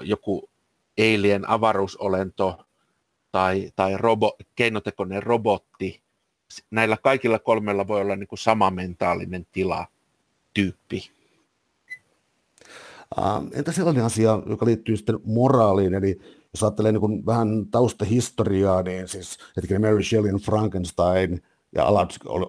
joku 0.00 0.50
alien 0.98 1.48
avaruusolento 1.48 2.66
tai, 3.32 3.72
tai 3.76 3.96
robo, 3.96 4.36
keinotekoinen 4.54 5.22
robotti, 5.22 6.02
näillä 6.70 6.96
kaikilla 7.02 7.38
kolmella 7.38 7.88
voi 7.88 8.00
olla 8.00 8.16
niin 8.16 8.28
kuin 8.28 8.38
sama 8.38 8.70
mentaalinen 8.70 9.46
tila, 9.52 9.86
tyyppi. 10.54 11.10
Entä 13.52 13.72
sellainen 13.72 14.04
asia, 14.04 14.42
joka 14.46 14.66
liittyy 14.66 14.96
sitten 14.96 15.18
moraaliin, 15.24 15.94
eli 15.94 16.20
jos 16.54 16.62
ajattelee 16.62 16.92
niin 16.92 17.26
vähän 17.26 17.66
taustahistoriaa, 17.70 18.82
niin 18.82 19.08
siis 19.08 19.38
hetkinen 19.56 19.80
Mary 19.80 20.02
Shelleyn 20.02 20.36
Frankenstein 20.36 21.42
ja 21.74 21.84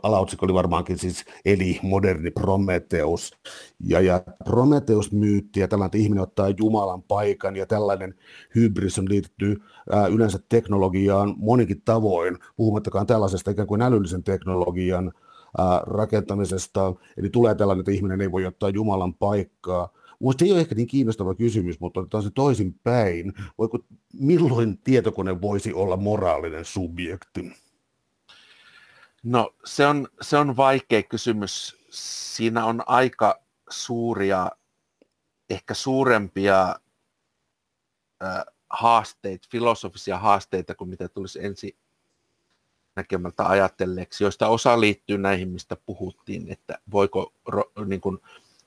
alaotsikko 0.04 0.46
oli 0.46 0.54
varmaankin 0.54 0.98
siis 0.98 1.26
eli 1.46 1.80
moderni 1.82 2.32
Prometheus. 2.32 3.32
Ja, 3.80 4.02
ja 4.02 4.22
Prometheus-myytti 4.46 5.60
ja 5.60 5.68
tällainen, 5.68 5.88
että 5.88 5.98
ihminen 5.98 6.24
ottaa 6.24 6.54
Jumalan 6.58 7.04
paikan 7.04 7.56
ja 7.56 7.66
tällainen 7.66 8.16
hybris 8.56 9.00
on 9.00 9.10
liittyy 9.10 9.58
ää, 9.92 10.08
yleensä 10.08 10.40
teknologiaan 10.50 11.36
monikin 11.38 11.82
tavoin, 11.86 12.38
puhumattakaan 12.56 13.08
tällaisesta 13.08 13.52
ikään 13.52 13.68
kuin 13.68 13.82
älyllisen 13.82 14.24
teknologian 14.24 15.12
ää, 15.58 15.82
rakentamisesta. 15.86 16.94
Eli 17.18 17.30
tulee 17.30 17.56
tällainen, 17.56 17.82
että 17.82 17.92
ihminen 17.92 18.22
ei 18.22 18.32
voi 18.32 18.46
ottaa 18.46 18.70
Jumalan 18.70 19.14
paikkaa. 19.14 19.90
Minusta 20.20 20.46
ei 20.46 20.52
ole 20.52 20.60
ehkä 20.60 20.76
niin 20.76 20.88
kiinnostava 20.88 21.36
kysymys, 21.36 21.80
mutta 21.80 22.00
otetaan 22.00 22.24
se 22.24 22.30
toisin 22.36 22.76
päin. 22.84 23.34
Voiko, 23.58 23.80
milloin 24.14 24.78
tietokone 24.78 25.42
voisi 25.42 25.74
olla 25.74 25.98
moraalinen 25.98 26.66
subjekti? 26.66 27.52
No 29.24 29.56
se 29.66 29.88
on, 29.88 30.08
se 30.22 30.38
on 30.38 30.58
vaikea 30.58 31.04
kysymys. 31.04 31.78
Siinä 31.90 32.66
on 32.66 32.84
aika 32.86 33.42
suuria, 33.70 34.52
ehkä 35.50 35.74
suurempia 35.74 36.76
äh, 38.24 38.44
haasteita, 38.70 39.48
filosofisia 39.52 40.18
haasteita 40.18 40.76
kuin 40.76 40.90
mitä 40.90 41.08
tulisi 41.08 41.46
ensi 41.46 41.78
näkemältä 42.96 43.46
ajatelleeksi, 43.46 44.24
joista 44.24 44.48
osa 44.48 44.80
liittyy 44.80 45.18
näihin, 45.18 45.50
mistä 45.50 45.76
puhuttiin, 45.76 46.52
että 46.52 46.80
voiko 46.92 47.34
ro, 47.46 47.72
niin 47.86 48.02
kuin, 48.02 48.20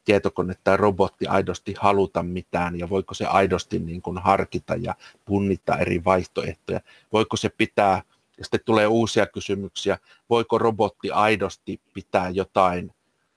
tietokone 0.05 0.55
tai 0.65 0.77
robotti 0.77 1.27
aidosti 1.27 1.75
haluta 1.79 2.23
mitään 2.23 2.79
ja 2.79 2.91
voiko 2.91 3.15
se 3.15 3.27
aidosti 3.27 3.79
niin 3.79 4.03
kuin 4.03 4.19
harkita 4.19 4.75
ja 4.75 4.95
punnita 5.25 5.79
eri 5.79 6.05
vaihtoehtoja. 6.05 6.81
Voiko 7.13 7.37
se 7.37 7.49
pitää, 7.49 8.03
ja 8.39 8.45
sitten 8.45 8.61
tulee 8.65 8.87
uusia 8.87 9.27
kysymyksiä, 9.27 9.99
voiko 10.31 10.59
robotti 10.59 11.11
aidosti 11.11 11.81
pitää 11.95 12.31
jotain 12.31 12.95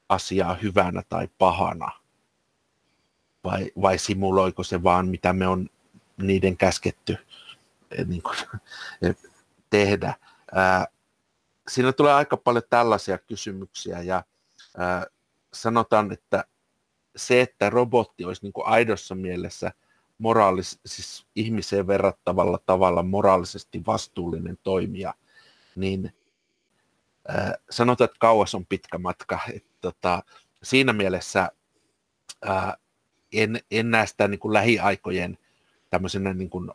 asiaa 0.09 0.53
hyvänä 0.53 1.03
tai 1.09 1.27
pahana 1.37 1.91
vai, 3.43 3.71
vai 3.81 3.97
simuloiko 3.97 4.63
se 4.63 4.83
vaan 4.83 5.07
mitä 5.07 5.33
me 5.33 5.47
on 5.47 5.69
niiden 6.17 6.57
käsketty 6.57 7.17
eh, 7.91 8.05
niin 8.05 8.21
kuin, 8.21 8.37
eh, 9.01 9.15
tehdä. 9.69 10.13
Ää, 10.51 10.85
siinä 11.67 11.93
tulee 11.93 12.13
aika 12.13 12.37
paljon 12.37 12.63
tällaisia 12.69 13.17
kysymyksiä 13.17 14.01
ja 14.01 14.23
ää, 14.77 15.05
sanotaan, 15.53 16.11
että 16.11 16.45
se, 17.15 17.41
että 17.41 17.69
robotti 17.69 18.25
olisi 18.25 18.41
niin 18.41 18.53
kuin 18.53 18.67
aidossa 18.67 19.15
mielessä 19.15 19.71
moraalis, 20.17 20.79
siis 20.85 21.25
ihmiseen 21.35 21.87
verrattavalla 21.87 22.59
tavalla 22.65 23.03
moraalisesti 23.03 23.85
vastuullinen 23.85 24.57
toimija, 24.63 25.13
niin 25.75 26.13
äh, 27.29 27.53
sanotaan, 27.69 28.05
että 28.05 28.17
kauas 28.19 28.55
on 28.55 28.65
pitkä 28.65 28.97
matka. 28.97 29.39
Että, 29.53 29.69
tota, 29.81 30.23
siinä 30.63 30.93
mielessä 30.93 31.51
äh, 32.49 32.73
en, 33.33 33.59
en 33.71 33.91
näe 33.91 34.07
sitä 34.07 34.27
niin 34.27 34.39
kuin 34.39 34.53
lähiaikojen 34.53 35.37
tämmöisenä 35.89 36.33
niin 36.33 36.49
kuin 36.49 36.71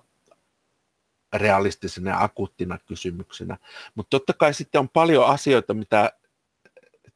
realistisena 1.33 2.11
ja 2.11 2.23
akuuttina 2.23 2.79
kysymyksenä. 2.79 3.57
Mutta 3.95 4.11
totta 4.11 4.33
kai 4.33 4.55
sitten 4.55 4.79
on 4.79 4.89
paljon 4.89 5.27
asioita, 5.27 5.75
mitä 5.75 6.13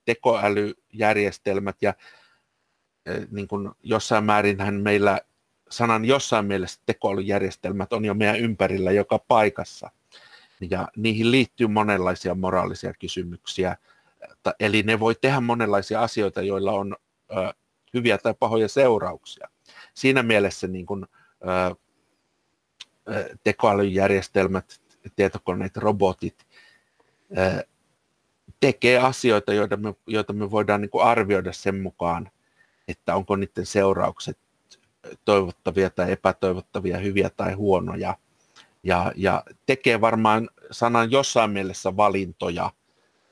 tekoälyjärjestelmät 0.04 1.76
ja 1.82 1.94
niin 3.30 3.48
kuin 3.48 3.70
jossain 3.82 4.24
määrinhän 4.24 4.74
meillä 4.74 5.20
sanan 5.76 6.04
jossain 6.04 6.46
mielessä 6.46 6.80
tekoälyjärjestelmät 6.87 7.92
on 7.92 8.04
jo 8.04 8.14
meidän 8.14 8.40
ympärillä 8.40 8.92
joka 8.92 9.18
paikassa. 9.18 9.90
Ja 10.70 10.88
niihin 10.96 11.30
liittyy 11.30 11.66
monenlaisia 11.66 12.34
moraalisia 12.34 12.92
kysymyksiä. 13.00 13.76
Eli 14.60 14.82
ne 14.82 15.00
voi 15.00 15.14
tehdä 15.20 15.40
monenlaisia 15.40 16.02
asioita, 16.02 16.42
joilla 16.42 16.72
on 16.72 16.96
ö, 17.30 17.54
hyviä 17.94 18.18
tai 18.18 18.34
pahoja 18.38 18.68
seurauksia. 18.68 19.48
Siinä 19.94 20.22
mielessä 20.22 20.66
niin 20.66 20.87
kuin, 20.87 21.06
ö, 21.08 21.74
tekoälyjärjestelmät, 23.44 24.80
tietokoneet, 25.16 25.76
robotit 25.76 26.46
ö, 27.38 27.66
tekee 28.60 28.98
asioita, 28.98 29.52
joita 29.52 29.76
me, 29.76 29.94
joita 30.06 30.32
me 30.32 30.50
voidaan 30.50 30.80
niin 30.80 30.90
arvioida 31.02 31.52
sen 31.52 31.80
mukaan, 31.82 32.30
että 32.88 33.14
onko 33.14 33.37
niiden 33.37 33.66
seuraukset 33.66 34.38
toivottavia 35.24 35.90
tai 35.90 36.12
epätoivottavia, 36.12 36.98
hyviä 36.98 37.30
tai 37.30 37.52
huonoja. 37.52 38.16
Ja, 38.82 39.12
ja 39.16 39.42
tekee 39.66 40.00
varmaan 40.00 40.50
sanan 40.70 41.10
jossain 41.10 41.50
mielessä 41.50 41.96
valintoja, 41.96 42.70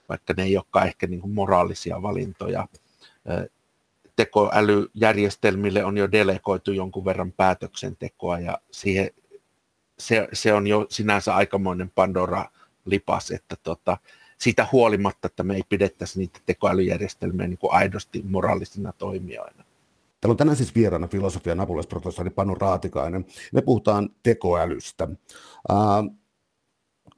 vaikka 0.08 0.34
ne 0.36 0.42
ei 0.42 0.56
olekaan 0.56 0.86
ehkä 0.86 1.06
niin 1.06 1.20
kuin 1.20 1.34
moraalisia 1.34 2.02
valintoja. 2.02 2.68
Tekoälyjärjestelmille 4.16 5.84
on 5.84 5.98
jo 5.98 6.12
delegoitu 6.12 6.72
jonkun 6.72 7.04
verran 7.04 7.32
päätöksentekoa 7.32 8.38
ja 8.38 8.58
siihen, 8.70 9.10
se, 9.98 10.28
se 10.32 10.52
on 10.52 10.66
jo 10.66 10.86
sinänsä 10.88 11.34
aikamoinen 11.34 11.90
Pandora-lipas, 11.90 13.30
että 13.30 13.56
tota, 13.62 13.96
siitä 14.38 14.66
huolimatta, 14.72 15.26
että 15.26 15.42
me 15.42 15.54
ei 15.54 15.62
pidettäisi 15.68 16.18
niitä 16.18 16.40
tekoälyjärjestelmiä 16.46 17.46
niin 17.46 17.58
kuin 17.58 17.72
aidosti 17.72 18.22
moraalisina 18.28 18.92
toimijoina. 18.92 19.61
Täällä 20.22 20.32
on 20.32 20.36
tänään 20.36 20.56
siis 20.56 20.74
vieraana 20.74 21.08
filosofian 21.08 21.60
apulaisprofessori 21.60 22.30
Panu 22.30 22.54
Raatikainen. 22.54 23.24
Me 23.52 23.62
puhutaan 23.62 24.08
tekoälystä. 24.22 25.08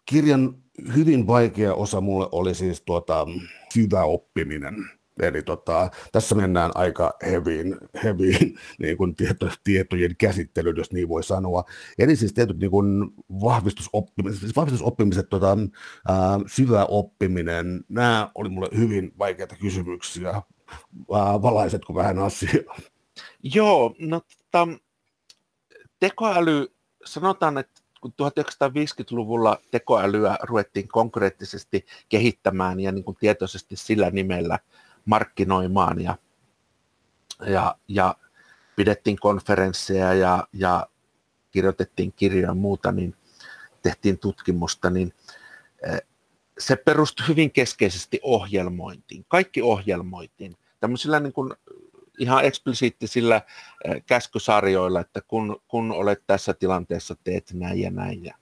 Kirjan 0.06 0.54
hyvin 0.94 1.26
vaikea 1.26 1.74
osa 1.74 2.00
mulle 2.00 2.28
oli 2.32 2.54
siis 2.54 2.80
tuota, 2.80 3.26
syvä 3.74 4.04
oppiminen. 4.04 4.74
Eli 5.22 5.42
tota, 5.42 5.90
tässä 6.12 6.34
mennään 6.34 6.70
aika 6.74 7.12
heviin, 7.26 7.76
heviin 8.04 8.58
niin 8.82 8.96
kuin 8.96 9.16
tieto, 9.16 9.48
tietojen 9.64 10.16
käsittelyyn, 10.16 10.76
jos 10.76 10.92
niin 10.92 11.08
voi 11.08 11.24
sanoa. 11.24 11.64
Eli 11.98 12.16
siis 12.16 12.32
tietyt 12.32 12.58
niin 12.58 12.70
kuin 12.70 13.10
vahvistusoppimiset, 13.30 14.40
siis 14.40 14.56
vahvistusoppimiset 14.56 15.28
tota, 15.28 15.58
ää, 16.08 16.40
syvä 16.46 16.84
oppiminen, 16.84 17.84
nämä 17.88 18.30
oli 18.34 18.48
mulle 18.48 18.68
hyvin 18.76 19.12
vaikeita 19.18 19.56
kysymyksiä. 19.56 20.30
Ää, 20.30 21.42
valaisetko 21.42 21.94
vähän 21.94 22.18
asiaa? 22.18 22.76
Joo, 23.42 23.94
no 23.98 24.20
tota, 24.20 24.68
tekoäly, 26.00 26.74
sanotaan, 27.04 27.58
että 27.58 27.80
kun 28.00 28.14
1950-luvulla 28.22 29.58
tekoälyä 29.70 30.38
ruvettiin 30.42 30.88
konkreettisesti 30.88 31.86
kehittämään 32.08 32.80
ja 32.80 32.92
niin 32.92 33.04
kuin 33.04 33.16
tietoisesti 33.20 33.76
sillä 33.76 34.10
nimellä 34.10 34.58
markkinoimaan 35.04 36.00
ja, 36.00 36.16
ja, 37.46 37.76
ja 37.88 38.14
pidettiin 38.76 39.16
konferensseja 39.20 40.14
ja, 40.14 40.48
ja 40.52 40.86
kirjoitettiin 41.50 42.12
kirjoja 42.12 42.48
ja 42.48 42.54
muuta, 42.54 42.92
niin 42.92 43.16
tehtiin 43.82 44.18
tutkimusta, 44.18 44.90
niin 44.90 45.12
eh, 45.86 46.02
se 46.58 46.76
perustui 46.76 47.28
hyvin 47.28 47.50
keskeisesti 47.50 48.20
ohjelmointiin. 48.22 49.24
Kaikki 49.28 49.62
ohjelmoitiin 49.62 50.56
tämmöisillä 50.80 51.20
niin 51.20 51.32
kuin 51.32 51.52
ihan 52.18 52.44
eksplisiittisillä 52.44 53.42
eh, 53.84 54.04
käskysarjoilla, 54.06 55.00
että 55.00 55.20
kun, 55.28 55.62
kun 55.68 55.92
olet 55.92 56.22
tässä 56.26 56.54
tilanteessa, 56.54 57.16
teet 57.24 57.52
näin 57.52 57.80
ja 57.80 57.90
näin. 57.90 58.24
Ja 58.24 58.34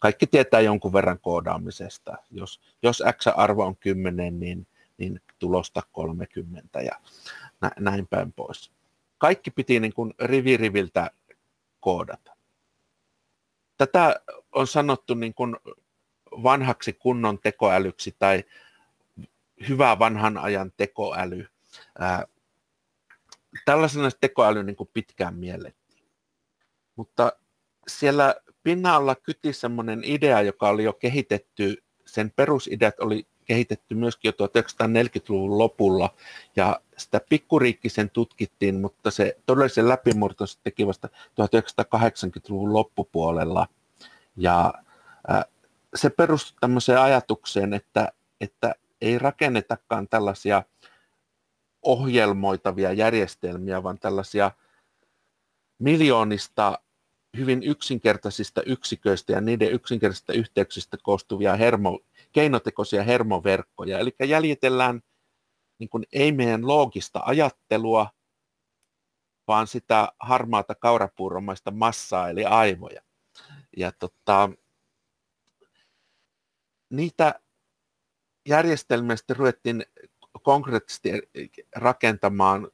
kaikki 0.00 0.26
tietää 0.26 0.60
jonkun 0.60 0.92
verran 0.92 1.20
koodaamisesta. 1.20 2.16
Jos, 2.30 2.60
jos 2.82 3.02
X-arvo 3.12 3.64
on 3.64 3.76
10, 3.76 4.40
niin, 4.40 4.66
niin 4.98 5.20
tulosta 5.38 5.82
30 5.92 6.80
ja 6.80 7.00
nä, 7.60 7.70
näin 7.78 8.06
päin 8.06 8.32
pois. 8.32 8.72
Kaikki 9.18 9.50
piti 9.50 9.80
niin 9.80 9.94
kuin 9.94 10.14
rivi 10.20 10.56
riviltä 10.56 11.10
koodata. 11.80 12.36
Tätä 13.76 14.20
on 14.52 14.66
sanottu 14.66 15.14
niin 15.14 15.34
kuin 15.34 15.56
vanhaksi 16.30 16.92
kunnon 16.92 17.38
tekoälyksi 17.38 18.16
tai 18.18 18.44
hyvä 19.68 19.98
vanhan 19.98 20.38
ajan 20.38 20.72
tekoäly 20.76 21.48
tällaisena 23.64 24.10
tekoäly 24.20 24.62
niin 24.62 24.76
kuin 24.76 24.90
pitkään 24.92 25.34
miellettiin. 25.34 26.04
Mutta 26.96 27.32
siellä 27.88 28.34
pinnalla 28.62 29.14
kyti 29.14 29.52
semmoinen 29.52 30.00
idea, 30.04 30.42
joka 30.42 30.68
oli 30.68 30.84
jo 30.84 30.92
kehitetty, 30.92 31.84
sen 32.06 32.30
perusideat 32.36 33.00
oli 33.00 33.26
kehitetty 33.44 33.94
myöskin 33.94 34.32
jo 34.38 34.46
1940-luvun 34.46 35.58
lopulla, 35.58 36.14
ja 36.56 36.80
sitä 36.96 37.20
pikkuriikkisen 37.28 38.10
tutkittiin, 38.10 38.80
mutta 38.80 39.10
se 39.10 39.36
todellisen 39.46 39.88
läpimurto 39.88 40.46
se 40.46 40.58
teki 40.62 40.86
vasta 40.86 41.08
1980-luvun 41.08 42.72
loppupuolella. 42.72 43.66
Ja 44.36 44.74
se 45.94 46.10
perustui 46.10 46.56
tämmöiseen 46.60 47.00
ajatukseen, 47.00 47.74
että, 47.74 48.12
että 48.40 48.74
ei 49.00 49.18
rakennetakaan 49.18 50.08
tällaisia– 50.08 50.62
ohjelmoitavia 51.88 52.92
järjestelmiä, 52.92 53.82
vaan 53.82 53.98
tällaisia 53.98 54.50
miljoonista 55.78 56.78
hyvin 57.36 57.62
yksinkertaisista 57.62 58.62
yksiköistä 58.62 59.32
ja 59.32 59.40
niiden 59.40 59.72
yksinkertaisista 59.72 60.32
yhteyksistä 60.32 60.96
koostuvia 61.02 61.56
hermo, 61.56 62.00
keinotekoisia 62.32 63.02
hermoverkkoja. 63.02 63.98
Eli 63.98 64.14
jäljitellään 64.24 65.02
niin 65.78 65.88
kuin 65.88 66.04
ei 66.12 66.32
meidän 66.32 66.66
loogista 66.66 67.20
ajattelua, 67.24 68.10
vaan 69.48 69.66
sitä 69.66 70.12
harmaata 70.20 70.74
kaurapuuromaista 70.74 71.70
massaa, 71.70 72.30
eli 72.30 72.44
aivoja. 72.44 73.02
Ja 73.76 73.92
tota, 73.92 74.50
niitä 76.90 77.40
järjestelmiä 78.48 79.16
sitten 79.16 79.36
ruvettiin 79.36 79.84
konkreettisesti 80.48 81.10
rakentamaan, 81.76 82.68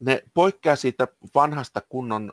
ne 0.00 0.22
poikkeaa 0.34 0.76
siitä 0.76 1.08
vanhasta 1.34 1.80
kunnon 1.88 2.32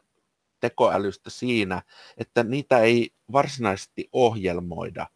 tekoälystä 0.60 1.30
siinä, 1.30 1.82
että 2.18 2.44
niitä 2.44 2.80
ei 2.80 3.12
varsinaisesti 3.32 4.10
ohjelmoida, 4.12 5.08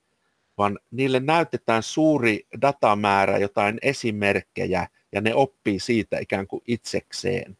vaan 0.58 0.80
niille 0.92 1.20
näytetään 1.20 1.84
suuri 1.84 2.48
datamäärä, 2.62 3.38
jotain 3.38 3.80
esimerkkejä, 3.82 4.88
ja 5.12 5.22
ne 5.22 5.34
oppii 5.36 5.80
siitä 5.80 6.20
ikään 6.20 6.48
kuin 6.48 6.62
itsekseen. 6.68 7.58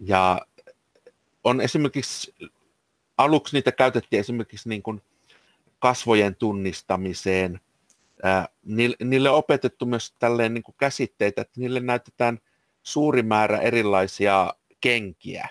Ja 0.00 0.40
on 1.44 1.60
esimerkiksi, 1.60 2.34
aluksi 3.18 3.56
niitä 3.56 3.72
käytettiin 3.72 4.20
esimerkiksi 4.20 4.68
niin 4.68 4.82
kuin 4.82 5.02
kasvojen 5.78 6.36
tunnistamiseen– 6.36 7.60
niille 9.04 9.30
on 9.30 9.36
opetettu 9.36 9.86
myös 9.86 10.14
tälleen 10.18 10.54
niin 10.54 10.62
kuin 10.62 10.74
käsitteitä, 10.78 11.40
että 11.40 11.60
niille 11.60 11.80
näytetään 11.80 12.38
suuri 12.82 13.22
määrä 13.22 13.58
erilaisia 13.58 14.54
kenkiä. 14.80 15.48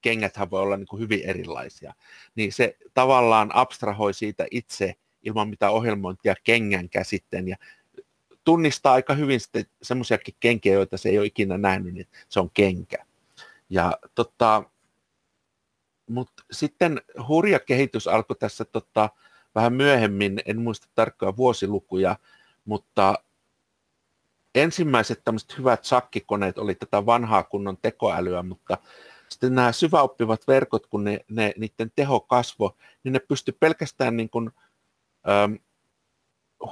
Kengäthän 0.00 0.50
voi 0.50 0.60
olla 0.60 0.76
niin 0.76 0.86
kuin 0.86 1.00
hyvin 1.00 1.20
erilaisia. 1.24 1.94
Niin 2.34 2.52
se 2.52 2.76
tavallaan 2.94 3.50
abstrahoi 3.54 4.14
siitä 4.14 4.46
itse 4.50 4.94
ilman 5.22 5.48
mitään 5.48 5.72
ohjelmointia 5.72 6.34
kengän 6.44 6.88
käsitteen 6.88 7.48
ja 7.48 7.56
tunnistaa 8.44 8.92
aika 8.92 9.14
hyvin 9.14 9.40
sitten 9.40 9.66
semmoisiakin 9.82 10.34
kenkiä, 10.40 10.72
joita 10.72 10.96
se 10.96 11.08
ei 11.08 11.18
ole 11.18 11.26
ikinä 11.26 11.58
nähnyt, 11.58 11.94
niin 11.94 12.06
se 12.28 12.40
on 12.40 12.50
kenkä. 12.50 13.06
Ja 13.70 13.98
tota, 14.14 14.62
mutta 16.10 16.44
sitten 16.50 17.00
hurja 17.28 17.60
kehitys 17.60 18.08
alkoi 18.08 18.36
tässä 18.36 18.64
tota, 18.64 19.10
vähän 19.54 19.72
myöhemmin, 19.72 20.40
en 20.46 20.60
muista 20.60 20.88
tarkkaa 20.94 21.36
vuosilukuja, 21.36 22.16
mutta 22.64 23.14
ensimmäiset 24.54 25.24
tämmöiset 25.24 25.58
hyvät 25.58 25.84
sakkikoneet 25.84 26.58
oli 26.58 26.74
tätä 26.74 27.06
vanhaa 27.06 27.42
kunnon 27.42 27.76
tekoälyä, 27.76 28.42
mutta 28.42 28.78
sitten 29.28 29.54
nämä 29.54 29.72
syväoppivat 29.72 30.48
verkot, 30.48 30.86
kun 30.86 31.04
ne, 31.04 31.20
ne, 31.30 31.52
niiden 31.56 31.92
teho 31.96 32.20
kasvo, 32.20 32.76
niin 33.04 33.12
ne 33.12 33.18
pysty 33.18 33.56
pelkästään 33.60 34.16
niin 34.16 34.30
kuin, 34.30 34.50
äm, 35.28 35.58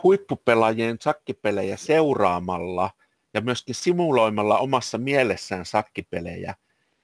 huippupelaajien 0.03 0.97
sakkipelejä 1.01 1.77
seuraamalla 1.77 2.91
ja 3.35 3.41
myöskin 3.41 3.75
simuloimalla 3.75 4.59
omassa 4.59 4.99
mielessään 4.99 5.67
sakkipelejä, 5.67 6.55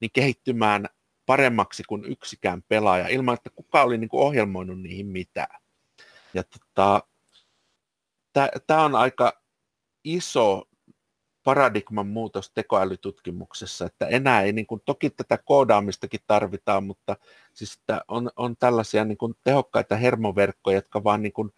niin 0.01 0.11
kehittymään 0.13 0.89
paremmaksi 1.27 1.83
kuin 1.89 2.05
yksikään 2.05 2.63
pelaaja, 2.63 3.09
ilman 3.09 3.35
että 3.35 3.51
kukaan 3.51 3.87
oli 3.87 3.99
niin 3.99 4.09
kuin 4.09 4.23
ohjelmoinut 4.23 4.81
niihin 4.81 5.07
mitään. 5.07 5.61
Ja 6.35 6.43
tota, 6.45 7.03
tämä 8.67 8.85
on 8.85 8.95
aika 8.95 9.43
iso 10.05 10.69
paradigman 11.45 12.07
muutos 12.07 12.51
tekoälytutkimuksessa, 12.51 13.87
että 13.87 14.07
enää 14.07 14.43
ei, 14.43 14.53
niin 14.53 14.67
kuin, 14.67 14.83
toki 14.85 15.11
tätä 15.11 15.39
koodaamistakin 15.39 16.21
tarvitaan, 16.27 16.85
mutta 16.85 17.17
siis 17.53 17.75
että 17.75 18.01
on, 18.09 18.31
on 18.37 18.57
tällaisia 18.57 19.05
niin 19.05 19.19
kuin, 19.19 19.35
tehokkaita 19.45 19.97
hermoverkkoja, 19.97 20.77
jotka 20.77 21.05
vaan 21.05 21.23
niin 21.23 21.33
kuin, 21.33 21.53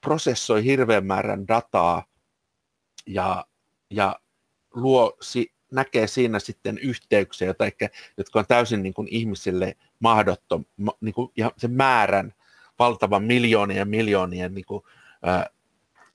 prosessoi 0.00 0.64
hirveän 0.64 1.06
määrän 1.06 1.48
dataa 1.48 2.04
ja, 3.06 3.46
ja 3.90 4.20
luo, 4.74 5.16
si, 5.20 5.52
näkee 5.72 6.06
siinä 6.06 6.38
sitten 6.38 6.78
yhteyksiä, 6.78 7.54
ehkä, 7.66 7.88
jotka 8.16 8.38
on 8.38 8.46
täysin 8.48 8.82
niin 8.82 8.94
kuin, 8.94 9.08
ihmisille 9.10 9.76
mahdottom, 9.98 10.64
niin 11.00 11.14
kuin, 11.14 11.32
ja 11.36 11.52
sen 11.56 11.72
määrän 11.72 12.34
valtavan 12.78 13.22
miljoonien 13.22 13.88
miljoonien 13.88 14.54
niin 14.54 14.64
kuin, 14.64 14.82
ää, 15.22 15.46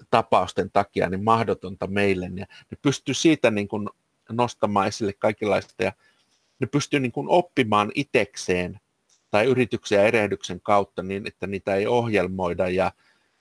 tapausten 0.10 0.72
takia 0.72 1.10
niin 1.10 1.24
mahdotonta 1.24 1.88
meille. 1.88 2.26
Ja 2.26 2.46
ne 2.72 2.78
pystyy 2.82 3.14
siitä 3.14 3.52
niin 3.52 3.68
kuin 3.68 3.90
nostamaan 4.32 4.88
esille 4.88 5.14
kaikenlaista 5.14 5.84
ja 5.84 5.92
ne 6.60 6.68
pystyy 6.68 7.00
niin 7.00 7.12
kuin 7.12 7.30
oppimaan 7.30 7.92
itekseen 7.96 8.80
tai 9.32 9.46
yrityksen 9.46 9.96
ja 9.96 10.06
erehdyksen 10.06 10.62
kautta 10.62 11.04
niin, 11.04 11.28
että 11.28 11.48
niitä 11.48 11.76
ei 11.76 11.88
ohjelmoida 11.88 12.70
ja, 12.70 12.92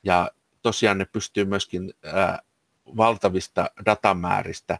ja 0.02 0.30
tosiaan 0.62 0.98
ne 0.98 1.04
pystyy 1.04 1.44
myöskin 1.44 1.94
ää, 2.04 2.38
valtavista 2.96 3.70
datamääristä 3.86 4.78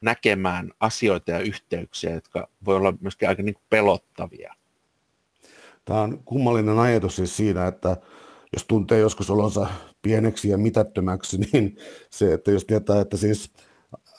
näkemään 0.00 0.72
asioita 0.80 1.30
ja 1.30 1.38
yhteyksiä, 1.38 2.10
jotka 2.10 2.48
voi 2.64 2.76
olla 2.76 2.94
myöskin 3.00 3.28
aika 3.28 3.42
niin 3.42 3.54
kuin 3.54 3.64
pelottavia. 3.68 4.54
Tämä 5.86 6.02
on 6.02 6.24
kummallinen 6.24 6.78
ajatus 6.78 7.16
siis 7.16 7.36
siinä, 7.36 7.66
että 7.66 7.96
jos 8.52 8.64
tuntee 8.64 8.98
joskus 8.98 9.30
olonsa 9.30 9.66
pieneksi 10.02 10.48
ja 10.48 10.58
mitättömäksi, 10.58 11.38
niin 11.52 11.76
se, 12.10 12.32
että 12.32 12.50
jos 12.50 12.64
tietää, 12.64 13.00
että 13.00 13.16
siis 13.16 13.52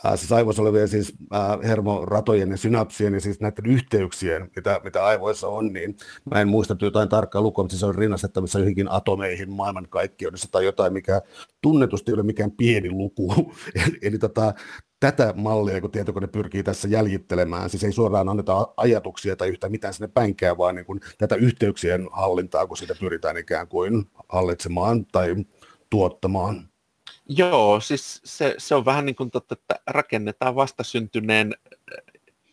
äh, 0.06 0.16
siis 0.16 0.32
aivoissa 0.32 0.62
olevien 0.62 0.88
siis 0.88 1.14
äh, 1.34 1.70
hermoratojen 1.70 2.52
ja 2.52 2.58
synapsien 2.58 3.14
ja 3.14 3.20
siis 3.20 3.40
näiden 3.40 3.66
yhteyksien, 3.66 4.52
mitä, 4.56 4.82
mitä 4.84 5.06
aivoissa 5.06 5.48
on, 5.48 5.74
niin 5.74 5.98
mä 6.32 6.42
en 6.42 6.48
muista 6.48 6.76
jotain 6.82 7.10
tarkkaa 7.10 7.42
lukua, 7.42 7.64
mutta 7.64 7.78
se 7.78 7.86
on 7.86 7.96
rinnastettavissa 7.96 8.60
johonkin 8.60 8.92
atomeihin 8.92 9.52
maailmankaikkeudessa 9.52 10.48
tai 10.52 10.66
jotain, 10.66 10.94
mikä 10.94 11.22
tunnetusti 11.62 12.12
ei 12.12 12.14
ole 12.14 12.24
mikään 12.24 12.52
pieni 12.52 12.92
luku. 12.92 13.34
eli, 13.86 13.98
eli 14.02 14.18
tota, 14.18 14.54
tätä 15.00 15.34
mallia, 15.38 15.82
kun 15.82 15.92
tietokone 15.92 16.28
pyrkii 16.28 16.64
tässä 16.64 16.88
jäljittelemään, 16.88 17.70
siis 17.70 17.84
ei 17.84 17.92
suoraan 17.92 18.30
anneta 18.30 18.68
ajatuksia 18.78 19.36
tai 19.36 19.48
yhtä 19.48 19.70
mitään 19.70 19.94
sinne 19.94 20.08
päinkään, 20.08 20.58
vaan 20.58 20.76
niin 20.76 20.86
kuin 20.86 21.02
tätä 21.18 21.36
yhteyksien 21.36 22.08
hallintaa, 22.12 22.68
kun 22.68 22.78
sitä 22.78 22.96
pyritään 23.00 23.38
ikään 23.38 23.68
kuin 23.68 24.10
hallitsemaan 24.30 25.06
tai 25.06 25.36
tuottamaan. 25.90 26.70
Joo, 27.30 27.80
siis 27.80 28.22
se, 28.26 28.56
se 28.58 28.76
on 28.76 28.86
vähän 28.86 29.06
niin 29.06 29.16
kuin 29.16 29.32
totta, 29.32 29.54
että 29.54 29.80
rakennetaan 29.88 30.56
vastasyntyneen 30.56 31.56
äh, 31.56 32.04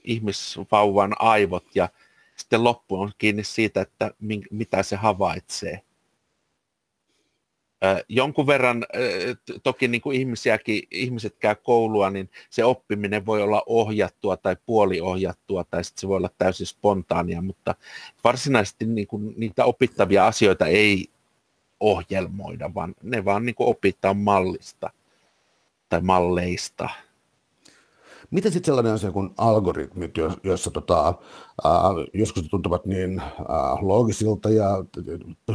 ihmisvauvan 0.04 1.12
aivot 1.18 1.64
ja 1.74 1.88
sitten 2.36 2.64
loppu 2.64 3.00
on 3.00 3.12
kiinni 3.18 3.44
siitä, 3.44 3.80
että 3.80 4.10
mitä 4.50 4.82
se 4.82 4.96
havaitsee 4.96 5.82
jonkun 8.08 8.46
verran, 8.46 8.86
toki 9.62 9.88
niin 9.88 10.00
kuin 10.00 10.20
ihmisiäkin, 10.20 10.82
ihmiset 10.90 11.36
käy 11.38 11.54
koulua, 11.54 12.10
niin 12.10 12.30
se 12.50 12.64
oppiminen 12.64 13.26
voi 13.26 13.42
olla 13.42 13.62
ohjattua 13.66 14.36
tai 14.36 14.56
puoliohjattua, 14.66 15.64
tai 15.64 15.84
sitten 15.84 16.00
se 16.00 16.08
voi 16.08 16.16
olla 16.16 16.30
täysin 16.38 16.66
spontaania, 16.66 17.42
mutta 17.42 17.74
varsinaisesti 18.24 18.86
niin 18.86 19.06
kuin 19.06 19.34
niitä 19.36 19.64
opittavia 19.64 20.26
asioita 20.26 20.66
ei 20.66 21.08
ohjelmoida, 21.80 22.74
vaan 22.74 22.94
ne 23.02 23.24
vaan 23.24 23.46
niin 23.46 23.54
kuin 23.54 23.68
opitaan 23.68 24.16
mallista 24.16 24.90
tai 25.88 26.00
malleista. 26.00 26.88
Miten 28.34 28.52
sitten 28.52 28.66
sellainen 28.66 28.92
asia 28.92 29.12
kuin 29.12 29.30
algoritmit, 29.36 30.10
joissa 30.44 30.70
tota, 30.70 31.08
äh, 31.08 31.14
joskus 32.14 32.42
ne 32.42 32.48
tuntuvat 32.48 32.86
niin 32.86 33.20
äh, 33.20 33.30
loogisilta 33.80 34.50
ja 34.50 34.84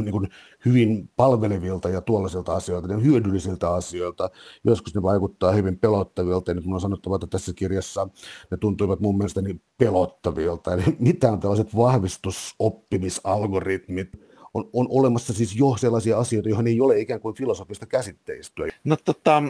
niin 0.02 0.12
kuin 0.12 0.30
hyvin 0.66 1.10
palvelevilta 1.16 1.90
ja 1.90 2.02
tuollaisilta 2.02 2.54
asioilta, 2.54 2.88
niin 2.88 3.04
hyödyllisiltä 3.04 3.74
asioilta, 3.74 4.30
joskus 4.64 4.96
ne 4.96 5.02
vaikuttaa 5.02 5.52
hyvin 5.52 5.80
pelottavilta, 5.80 6.52
ja 6.52 6.56
nyt 6.56 6.66
on 6.68 6.82
sanottava, 6.82 7.16
että 7.16 7.28
tässä 7.28 7.54
kirjassa 7.54 8.08
ne 8.52 8.58
tuntuivat 8.58 9.00
mun 9.00 9.18
mielestä 9.18 9.42
niin 9.42 9.62
pelottavilta. 9.78 10.74
Eli 10.74 10.84
mitä 11.00 11.32
on 11.32 11.40
tällaiset 11.40 11.76
vahvistusoppimisalgoritmit, 11.76 14.10
on, 14.54 14.70
on 14.74 14.88
olemassa 14.90 15.34
siis 15.34 15.56
jo 15.56 15.78
sellaisia 15.78 16.20
asioita, 16.20 16.50
joihin 16.50 16.68
ei 16.68 16.82
ole 16.82 17.00
ikään 17.00 17.20
kuin 17.20 17.36
filosofista 17.36 17.86
käsitteistöä. 17.86 18.68
No 18.84 18.98
tota, 19.06 19.44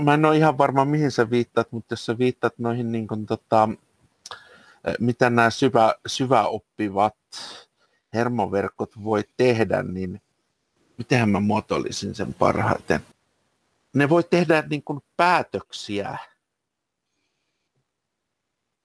mä 0.00 0.14
en 0.14 0.24
ole 0.24 0.36
ihan 0.36 0.58
varma 0.58 0.84
mihin 0.84 1.10
sä 1.10 1.30
viittaat, 1.30 1.72
mutta 1.72 1.92
jos 1.92 2.06
sä 2.06 2.18
viittaat 2.18 2.58
noihin 2.58 2.92
niin 2.92 3.08
kuin, 3.08 3.26
tota, 3.26 3.68
mitä 5.00 5.30
nämä 5.30 5.50
syvä, 5.50 5.94
syväoppivat 6.06 7.16
hermoverkot 8.14 9.04
voi 9.04 9.24
tehdä, 9.36 9.82
niin 9.82 10.20
mitenhän 10.98 11.28
mä 11.28 11.40
muotoilisin 11.40 12.14
sen 12.14 12.34
parhaiten. 12.34 13.00
Ne 13.94 14.08
voi 14.08 14.24
tehdä 14.24 14.64
niin 14.70 14.82
kuin 14.82 15.00
päätöksiä, 15.16 16.18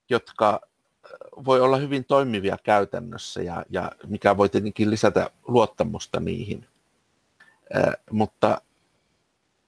jotka 0.10 0.62
voi 1.46 1.62
olla 1.62 1.78
hyvin 1.78 2.06
toimivia 2.06 2.58
käytännössä 2.64 3.42
ja, 3.42 3.66
ja 3.70 3.92
mikä 4.08 4.38
voi 4.38 4.50
tietenkin 4.50 4.90
lisätä 4.90 5.30
luottamusta 5.48 6.20
niihin. 6.20 6.68
Äh, 7.76 7.94
mutta 8.12 8.62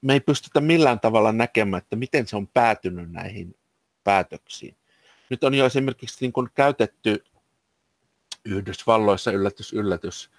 me 0.04 0.12
ei 0.12 0.20
pystytä 0.20 0.60
millään 0.60 1.00
tavalla 1.00 1.32
näkemään, 1.32 1.82
että 1.82 1.96
miten 1.96 2.26
se 2.26 2.36
on 2.36 2.48
päätynyt 2.48 3.12
näihin 3.12 3.56
päätöksiin. 4.04 4.76
Nyt 5.30 5.44
on 5.44 5.54
jo 5.54 5.66
esimerkiksi 5.66 6.16
niin 6.20 6.32
kuin 6.32 6.48
käytetty 6.54 7.24
Yhdysvalloissa, 8.44 9.32
yllätys, 9.32 9.72
yllätys 9.72 10.30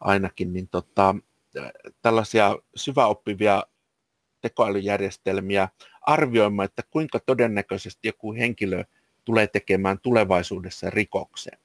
ainakin, 0.00 0.52
niin 0.52 0.68
tota, 0.68 1.14
tällaisia 2.02 2.56
syväoppivia 2.76 3.62
tekoälyjärjestelmiä 4.40 5.68
arvioimaan, 6.02 6.64
että 6.64 6.82
kuinka 6.90 7.20
todennäköisesti 7.20 8.08
joku 8.08 8.34
henkilö 8.34 8.84
tulee 9.24 9.46
tekemään 9.46 9.98
tulevaisuudessa 10.00 10.90
rikoksen. 10.90 11.58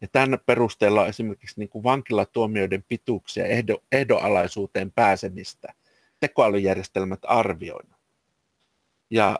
Ja 0.00 0.08
tämän 0.12 0.38
perusteella 0.46 1.06
esimerkiksi 1.06 1.60
niin 1.60 1.68
kuin 1.68 1.84
vankilatuomioiden 1.84 2.84
pituuksia 2.88 3.44
ehdo, 3.44 3.82
ehdoalaisuuteen 3.92 4.92
pääsemistä 4.92 5.74
tekoälyjärjestelmät 6.20 7.20
arvioinut. 7.22 8.00
Ja 9.10 9.38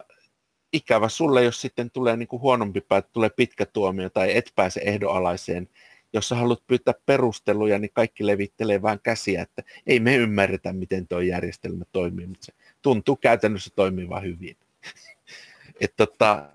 ikävä 0.72 1.08
sulle, 1.08 1.44
jos 1.44 1.60
sitten 1.60 1.90
tulee 1.90 2.16
niin 2.16 2.28
kuin 2.28 2.42
huonompi 2.42 2.80
pää, 2.80 3.02
tulee 3.02 3.30
pitkä 3.30 3.66
tuomio 3.66 4.10
tai 4.10 4.36
et 4.36 4.52
pääse 4.54 4.80
ehdoalaiseen, 4.84 5.68
jos 6.12 6.28
sä 6.28 6.34
haluat 6.34 6.66
pyytää 6.66 6.94
perusteluja, 7.06 7.78
niin 7.78 7.90
kaikki 7.94 8.26
levittelee 8.26 8.82
vain 8.82 9.00
käsiä, 9.02 9.42
että 9.42 9.62
ei 9.86 10.00
me 10.00 10.16
ymmärretä, 10.16 10.72
miten 10.72 11.08
tuo 11.08 11.20
järjestelmä 11.20 11.84
toimii, 11.92 12.26
mutta 12.26 12.46
se 12.46 12.52
tuntuu 12.82 13.16
käytännössä 13.16 13.70
toimiva 13.76 14.20
hyvin. 14.20 14.56
Et 15.80 15.94
tota, 15.96 16.50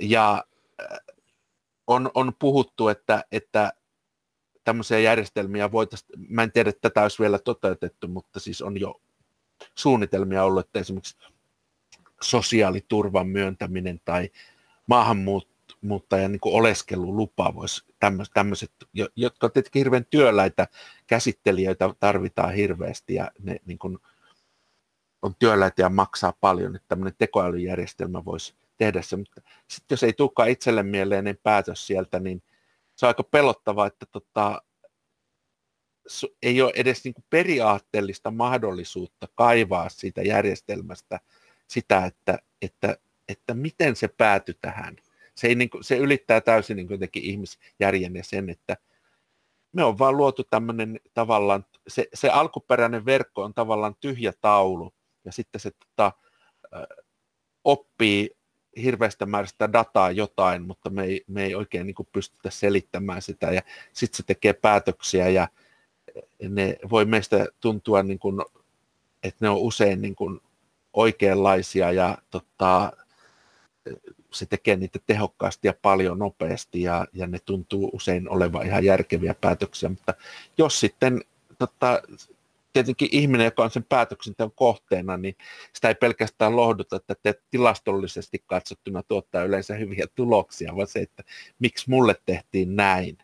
ja 0.00 0.44
on, 1.86 2.10
on 2.14 2.32
puhuttu, 2.38 2.88
että, 2.88 3.24
että 3.32 3.72
tämmöisiä 4.64 4.98
järjestelmiä 4.98 5.72
voitaisiin, 5.72 6.10
mä 6.28 6.42
en 6.42 6.52
tiedä, 6.52 6.70
että 6.70 6.90
tätä 6.90 7.02
olisi 7.02 7.22
vielä 7.22 7.38
toteutettu, 7.38 8.08
mutta 8.08 8.40
siis 8.40 8.62
on 8.62 8.80
jo 8.80 9.00
suunnitelmia 9.74 10.44
ollut, 10.44 10.66
että 10.66 10.78
esimerkiksi 10.78 11.16
sosiaaliturvan 12.22 13.28
myöntäminen 13.28 14.00
tai 14.04 14.30
maahanmuuttajan 14.86 16.32
niin 16.32 16.40
oleskelulupa 16.44 17.54
voisi 17.54 17.84
tämmöiset, 18.34 18.72
jotka 19.16 19.46
on 19.46 19.52
tietenkin 19.52 19.80
hirveän 19.80 20.06
työläitä 20.10 20.68
käsittelijöitä 21.06 21.94
tarvitaan 22.00 22.54
hirveästi 22.54 23.14
ja 23.14 23.30
ne 23.38 23.56
niin 23.66 23.78
kuin, 23.78 23.98
on 25.22 25.34
työläitä 25.38 25.82
ja 25.82 25.88
maksaa 25.88 26.32
paljon, 26.40 26.76
että 26.76 26.88
tämmöinen 26.88 27.14
tekoälyjärjestelmä 27.18 28.24
voisi 28.24 28.54
tehdä 28.76 29.02
se, 29.02 29.16
mutta 29.16 29.40
sitten 29.68 29.96
jos 29.96 30.02
ei 30.02 30.12
tulekaan 30.12 30.48
itselle 30.48 30.82
mieleinen 30.82 31.38
päätös 31.42 31.86
sieltä, 31.86 32.20
niin 32.20 32.42
se 32.96 33.06
on 33.06 33.08
aika 33.08 33.22
pelottavaa, 33.22 33.86
että 33.86 34.06
tota, 34.06 34.62
ei 36.42 36.62
ole 36.62 36.72
edes 36.74 37.04
niin 37.04 37.14
kuin 37.14 37.24
periaatteellista 37.30 38.30
mahdollisuutta 38.30 39.28
kaivaa 39.34 39.88
siitä 39.88 40.22
järjestelmästä 40.22 41.20
sitä, 41.66 42.06
että, 42.06 42.38
että, 42.62 42.96
että 43.28 43.54
miten 43.54 43.96
se 43.96 44.08
päätyi 44.08 44.54
tähän. 44.60 44.96
Se, 45.34 45.48
ei 45.48 45.54
niin 45.54 45.70
kuin, 45.70 45.84
se 45.84 45.96
ylittää 45.96 46.40
täysin 46.40 46.76
niin 46.76 46.90
jotenkin 46.90 47.22
ihmisjärjen 47.22 48.16
ja 48.16 48.24
sen, 48.24 48.50
että 48.50 48.76
me 49.72 49.84
on 49.84 49.98
vaan 49.98 50.16
luotu 50.16 50.44
tämmöinen 50.44 51.00
tavallaan, 51.14 51.64
se, 51.88 52.08
se 52.14 52.28
alkuperäinen 52.28 53.04
verkko 53.04 53.42
on 53.42 53.54
tavallaan 53.54 53.94
tyhjä 54.00 54.32
taulu 54.40 54.94
ja 55.24 55.32
sitten 55.32 55.60
se 55.60 55.70
tota, 55.70 56.12
oppii 57.64 58.30
hirveästä 58.82 59.26
määrästä 59.26 59.72
dataa 59.72 60.10
jotain, 60.10 60.62
mutta 60.62 60.90
me 60.90 61.04
ei, 61.04 61.24
me 61.26 61.44
ei 61.44 61.54
oikein 61.54 61.86
niin 61.86 62.08
pystytä 62.12 62.50
selittämään 62.50 63.22
sitä 63.22 63.50
ja 63.50 63.62
sitten 63.92 64.16
se 64.16 64.22
tekee 64.22 64.52
päätöksiä 64.52 65.28
ja 65.28 65.48
ne 66.48 66.76
voi 66.90 67.04
meistä 67.04 67.46
tuntua, 67.60 68.02
niin 68.02 68.18
kuin, 68.18 68.40
että 69.22 69.38
ne 69.40 69.48
on 69.48 69.58
usein 69.58 70.02
niin 70.02 70.14
kuin 70.14 70.40
oikeanlaisia 70.92 71.92
ja 71.92 72.18
tota, 72.30 72.92
se 74.30 74.46
tekee 74.46 74.76
niitä 74.76 74.98
tehokkaasti 75.06 75.68
ja 75.68 75.74
paljon 75.82 76.18
nopeasti 76.18 76.82
ja, 76.82 77.06
ja 77.12 77.26
ne 77.26 77.38
tuntuu 77.44 77.90
usein 77.92 78.28
olevan 78.28 78.66
ihan 78.66 78.84
järkeviä 78.84 79.34
päätöksiä, 79.40 79.88
mutta 79.88 80.14
jos 80.58 80.80
sitten 80.80 81.20
tota, 81.58 82.02
tietenkin 82.72 83.08
ihminen, 83.12 83.44
joka 83.44 83.64
on 83.64 83.70
sen 83.70 83.84
päätöksenteon 83.84 84.52
kohteena, 84.52 85.16
niin 85.16 85.36
sitä 85.72 85.88
ei 85.88 85.94
pelkästään 85.94 86.56
lohduta, 86.56 86.96
että 86.96 87.14
te 87.22 87.34
tilastollisesti 87.50 88.42
katsottuna 88.46 89.02
tuottaa 89.02 89.44
yleensä 89.44 89.74
hyviä 89.74 90.06
tuloksia, 90.14 90.76
vaan 90.76 90.86
se, 90.86 91.00
että 91.00 91.24
miksi 91.58 91.90
mulle 91.90 92.16
tehtiin 92.26 92.76
näin. 92.76 93.18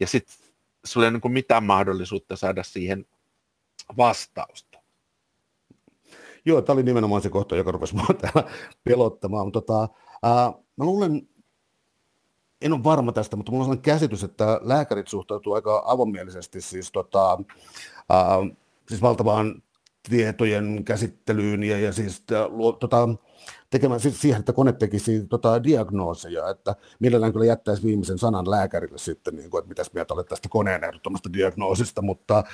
Ja 0.00 0.06
sitten 0.06 0.36
sulla 0.84 1.06
ei 1.06 1.10
ole 1.10 1.20
niin 1.22 1.32
mitään 1.32 1.64
mahdollisuutta 1.64 2.36
saada 2.36 2.62
siihen 2.62 3.06
vastausta. 3.96 4.78
Joo, 6.44 6.62
tämä 6.62 6.74
oli 6.74 6.82
nimenomaan 6.82 7.22
se 7.22 7.30
kohta, 7.30 7.56
joka 7.56 7.70
rupesi 7.70 7.94
mua 7.94 8.06
täällä 8.20 8.50
pelottamaan. 8.84 9.46
Mutta 9.46 9.60
tota, 9.60 9.88
ää, 10.22 10.52
mä 10.76 10.84
luulen, 10.84 11.28
en 12.60 12.72
ole 12.72 12.84
varma 12.84 13.12
tästä, 13.12 13.36
mutta 13.36 13.52
mulla 13.52 13.62
on 13.62 13.66
sellainen 13.66 13.82
käsitys, 13.82 14.24
että 14.24 14.60
lääkärit 14.62 15.08
suhtautuu 15.08 15.52
aika 15.52 15.82
avomielisesti 15.86 16.60
siis, 16.60 16.92
tota, 16.92 17.38
ää, 18.08 18.38
siis 18.88 19.02
valtavaan 19.02 19.62
tietojen 20.10 20.84
käsittelyyn 20.84 21.62
ja, 21.62 21.78
ja 21.78 21.92
siis 21.92 22.24
luo, 22.48 22.72
tota, 22.72 23.08
tekemään 23.72 24.00
siihen, 24.00 24.38
että 24.38 24.52
kone 24.52 24.72
tekisi 24.72 25.26
tota, 25.26 25.64
diagnooseja, 25.64 26.50
että 26.50 26.76
mielellään 26.98 27.32
kyllä 27.32 27.46
jättäisi 27.46 27.82
viimeisen 27.82 28.18
sanan 28.18 28.50
lääkärille 28.50 28.98
sitten, 28.98 29.36
niin 29.36 29.50
kuin, 29.50 29.58
että 29.58 29.68
mitäs 29.68 29.92
mieltä 29.92 30.14
olet 30.14 30.26
tästä 30.26 30.48
koneen 30.48 30.84
ehdottomasta 30.84 31.32
diagnoosista, 31.32 32.02
mutta 32.02 32.38
äh, 32.38 32.44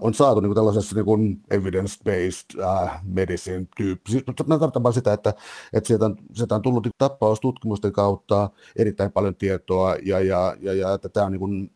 on 0.00 0.14
saatu 0.14 0.40
niin 0.40 0.48
kuin 0.48 0.54
tällaisessa 0.54 0.96
niin 0.96 1.04
kuin 1.04 1.42
evidence-based 1.50 2.62
äh, 2.62 3.00
medicine 3.04 3.66
tyyppi. 3.76 4.10
Siis, 4.10 4.24
mä 4.46 4.58
tarkoitan 4.58 4.92
sitä, 4.92 5.12
että, 5.12 5.34
että 5.72 5.88
sieltä, 5.88 6.04
on, 6.04 6.16
sieltä 6.32 6.54
on 6.54 6.62
tullut 6.62 6.84
niin 6.84 6.92
tappaustutkimusten 6.98 7.92
kautta 7.92 8.50
erittäin 8.76 9.12
paljon 9.12 9.36
tietoa 9.36 9.96
ja, 10.02 10.20
ja, 10.20 10.56
ja, 10.60 10.74
ja 10.74 10.94
että 10.94 11.08
tämä 11.08 11.26
on, 11.26 11.32
niin 11.32 11.40
kuin, 11.40 11.70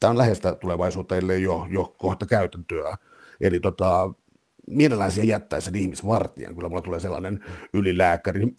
tämä 0.00 0.10
on 0.10 0.18
läheistä 0.18 0.54
tulevaisuutta, 0.54 1.16
ellei 1.16 1.42
jo, 1.42 1.66
jo 1.70 1.94
kohta 1.98 2.26
käytäntöä. 2.26 2.96
Eli 3.40 3.60
tota, 3.60 4.10
mielellään 4.66 5.10
siihen 5.10 5.28
jättäisi 5.28 5.64
sen 5.64 5.74
ihmisvartijan. 5.74 6.54
Kyllä 6.54 6.68
mulla 6.68 6.82
tulee 6.82 7.00
sellainen 7.00 7.44
ylilääkäri 7.72 8.54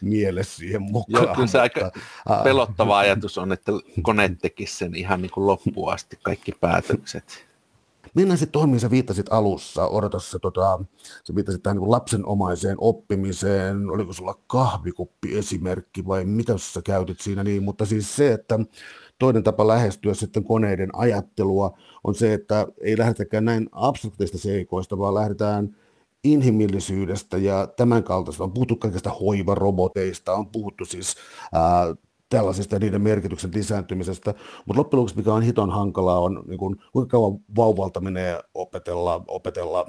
miele 0.00 0.44
siihen 0.44 0.82
mukaan. 0.82 1.24
Joo, 1.24 1.34
kyllä 1.34 1.46
se 1.46 1.58
mutta, 1.58 1.62
aika 1.62 1.90
uh, 2.30 2.42
pelottava 2.44 2.98
ajatus 2.98 3.38
on, 3.38 3.52
että 3.52 3.72
kone 4.02 4.36
tekisi 4.42 4.76
sen 4.76 4.94
ihan 4.94 5.22
niin 5.22 5.30
kuin 5.30 5.46
loppuun 5.46 5.92
asti, 5.92 6.18
kaikki 6.22 6.52
päätökset. 6.60 7.48
Mennään 8.14 8.38
sitten 8.38 8.52
tuohon, 8.52 8.68
mihin 8.68 8.80
sä 8.80 8.90
viittasit 8.90 9.26
alussa. 9.32 9.86
Odotas, 9.86 10.30
sä, 10.30 10.38
tota, 10.38 10.80
sä 11.24 11.34
viittasit 11.34 11.62
tähän 11.62 11.76
niin 11.76 11.90
lapsenomaiseen 11.90 12.76
oppimiseen. 12.78 13.90
Oliko 13.90 14.12
sulla 14.12 14.38
kahvikuppi 14.46 15.38
esimerkki 15.38 16.06
vai 16.06 16.24
mitä 16.24 16.58
sä 16.58 16.82
käytit 16.82 17.20
siinä? 17.20 17.44
Niin, 17.44 17.62
mutta 17.62 17.86
siis 17.86 18.16
se, 18.16 18.32
että 18.32 18.58
toinen 19.18 19.42
tapa 19.42 19.66
lähestyä 19.66 20.14
sitten 20.14 20.44
koneiden 20.44 20.90
ajattelua 20.92 21.78
on 22.04 22.14
se, 22.14 22.32
että 22.32 22.66
ei 22.80 22.98
lähdetäkään 22.98 23.44
näin 23.44 23.68
abstrakteista 23.72 24.38
seikoista, 24.38 24.98
vaan 24.98 25.14
lähdetään 25.14 25.76
inhimillisyydestä 26.24 27.38
ja 27.38 27.66
tämän 27.66 28.04
kaltaista. 28.04 28.44
On 28.44 28.52
puhuttu 28.52 28.76
kaikista 28.76 29.10
hoivaroboteista, 29.10 30.34
on 30.34 30.46
puhuttu 30.46 30.84
siis 30.84 31.14
ää, 31.52 31.94
tällaisista 32.28 32.78
niiden 32.78 33.02
merkityksen 33.02 33.50
lisääntymisestä, 33.54 34.34
mutta 34.66 34.78
loppujen 34.80 34.98
lopuksi 34.98 35.16
mikä 35.16 35.34
on 35.34 35.42
hiton 35.42 35.70
hankalaa 35.70 36.18
on, 36.18 36.44
niin 36.46 36.58
kun, 36.58 36.76
kuinka 36.92 37.10
kauan 37.10 37.38
vauvalta 37.56 38.00
menee 38.00 38.40
opetella, 38.54 39.24
opetella 39.28 39.86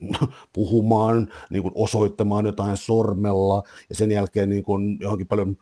puhumaan, 0.54 1.28
niin 1.50 1.62
kuin 1.62 1.72
osoittamaan 1.74 2.46
jotain 2.46 2.76
sormella 2.76 3.62
ja 3.88 3.94
sen 3.94 4.10
jälkeen 4.10 4.48
niin 4.48 4.64
kuin 4.64 4.98
johonkin 5.00 5.26
paljon 5.26 5.56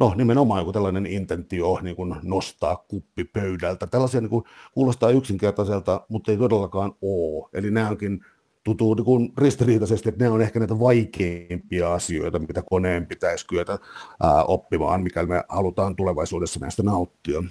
no 0.00 0.14
nimenomaan 0.16 0.60
joku 0.60 0.72
tällainen 0.72 1.06
intentio 1.06 1.78
niin 1.82 1.96
kuin 1.96 2.16
nostaa 2.22 2.76
kuppi 2.76 3.24
pöydältä. 3.24 3.86
Tällaisia 3.86 4.20
niin 4.20 4.30
kuin, 4.30 4.44
kuulostaa 4.74 5.10
yksinkertaiselta, 5.10 6.06
mutta 6.08 6.30
ei 6.30 6.38
todellakaan 6.38 6.92
ole. 7.02 7.48
Eli 7.52 7.70
nämä 7.70 7.88
onkin 7.88 8.24
tuntuu 8.64 8.94
niin 8.94 9.04
kuin 9.04 9.32
ristiriitaisesti, 9.38 10.08
että 10.08 10.24
ne 10.24 10.30
on 10.30 10.42
ehkä 10.42 10.58
näitä 10.58 10.78
vaikeimpia 10.78 11.94
asioita, 11.94 12.38
mitä 12.38 12.62
koneen 12.70 13.06
pitäisi 13.06 13.46
kyetä 13.46 13.78
ää, 14.22 14.44
oppimaan, 14.44 15.02
mikäli 15.02 15.26
me 15.26 15.44
halutaan 15.48 15.96
tulevaisuudessa 15.96 16.60
näistä 16.60 16.82
nauttia. 16.82 17.42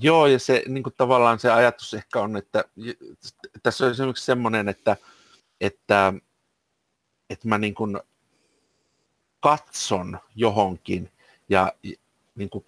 Joo, 0.00 0.26
ja 0.26 0.38
se 0.38 0.62
niin 0.68 0.82
kuin 0.82 0.94
tavallaan 0.96 1.38
se 1.38 1.50
ajatus 1.50 1.94
ehkä 1.94 2.20
on, 2.20 2.36
että 2.36 2.64
tässä 3.62 3.84
on 3.84 3.90
esimerkiksi 3.90 4.24
semmoinen, 4.24 4.68
että, 4.68 4.96
että, 5.60 6.12
että 7.30 7.48
mä 7.48 7.58
niin 7.58 7.74
kuin 7.74 7.98
katson 9.40 10.18
johonkin 10.34 11.10
ja 11.48 11.72
niin 12.34 12.50
kuin 12.50 12.64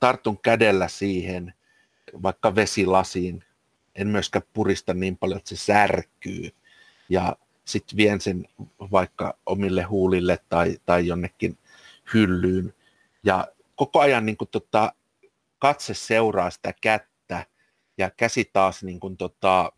tartun 0.00 0.38
kädellä 0.38 0.88
siihen, 0.88 1.54
vaikka 2.22 2.54
vesilasiin, 2.54 3.44
en 3.94 4.08
myöskään 4.08 4.44
purista 4.52 4.94
niin 4.94 5.16
paljon, 5.16 5.38
että 5.38 5.48
se 5.48 5.56
särkyy. 5.56 6.50
Ja 7.08 7.36
sitten 7.64 7.96
vien 7.96 8.20
sen 8.20 8.48
vaikka 8.90 9.38
omille 9.46 9.82
huulille 9.82 10.38
tai, 10.48 10.78
tai 10.86 11.06
jonnekin 11.06 11.58
hyllyyn. 12.14 12.74
Ja 13.24 13.48
koko 13.74 14.00
ajan 14.00 14.26
niin 14.26 14.36
kuin, 14.36 14.48
tota, 14.48 14.92
katse 15.58 15.94
seuraa 15.94 16.50
sitä 16.50 16.74
kättä 16.80 17.46
ja 17.98 18.10
käsi 18.10 18.50
taas 18.52 18.82
niin 18.82 19.00
kuin, 19.00 19.16
tota, 19.16 19.72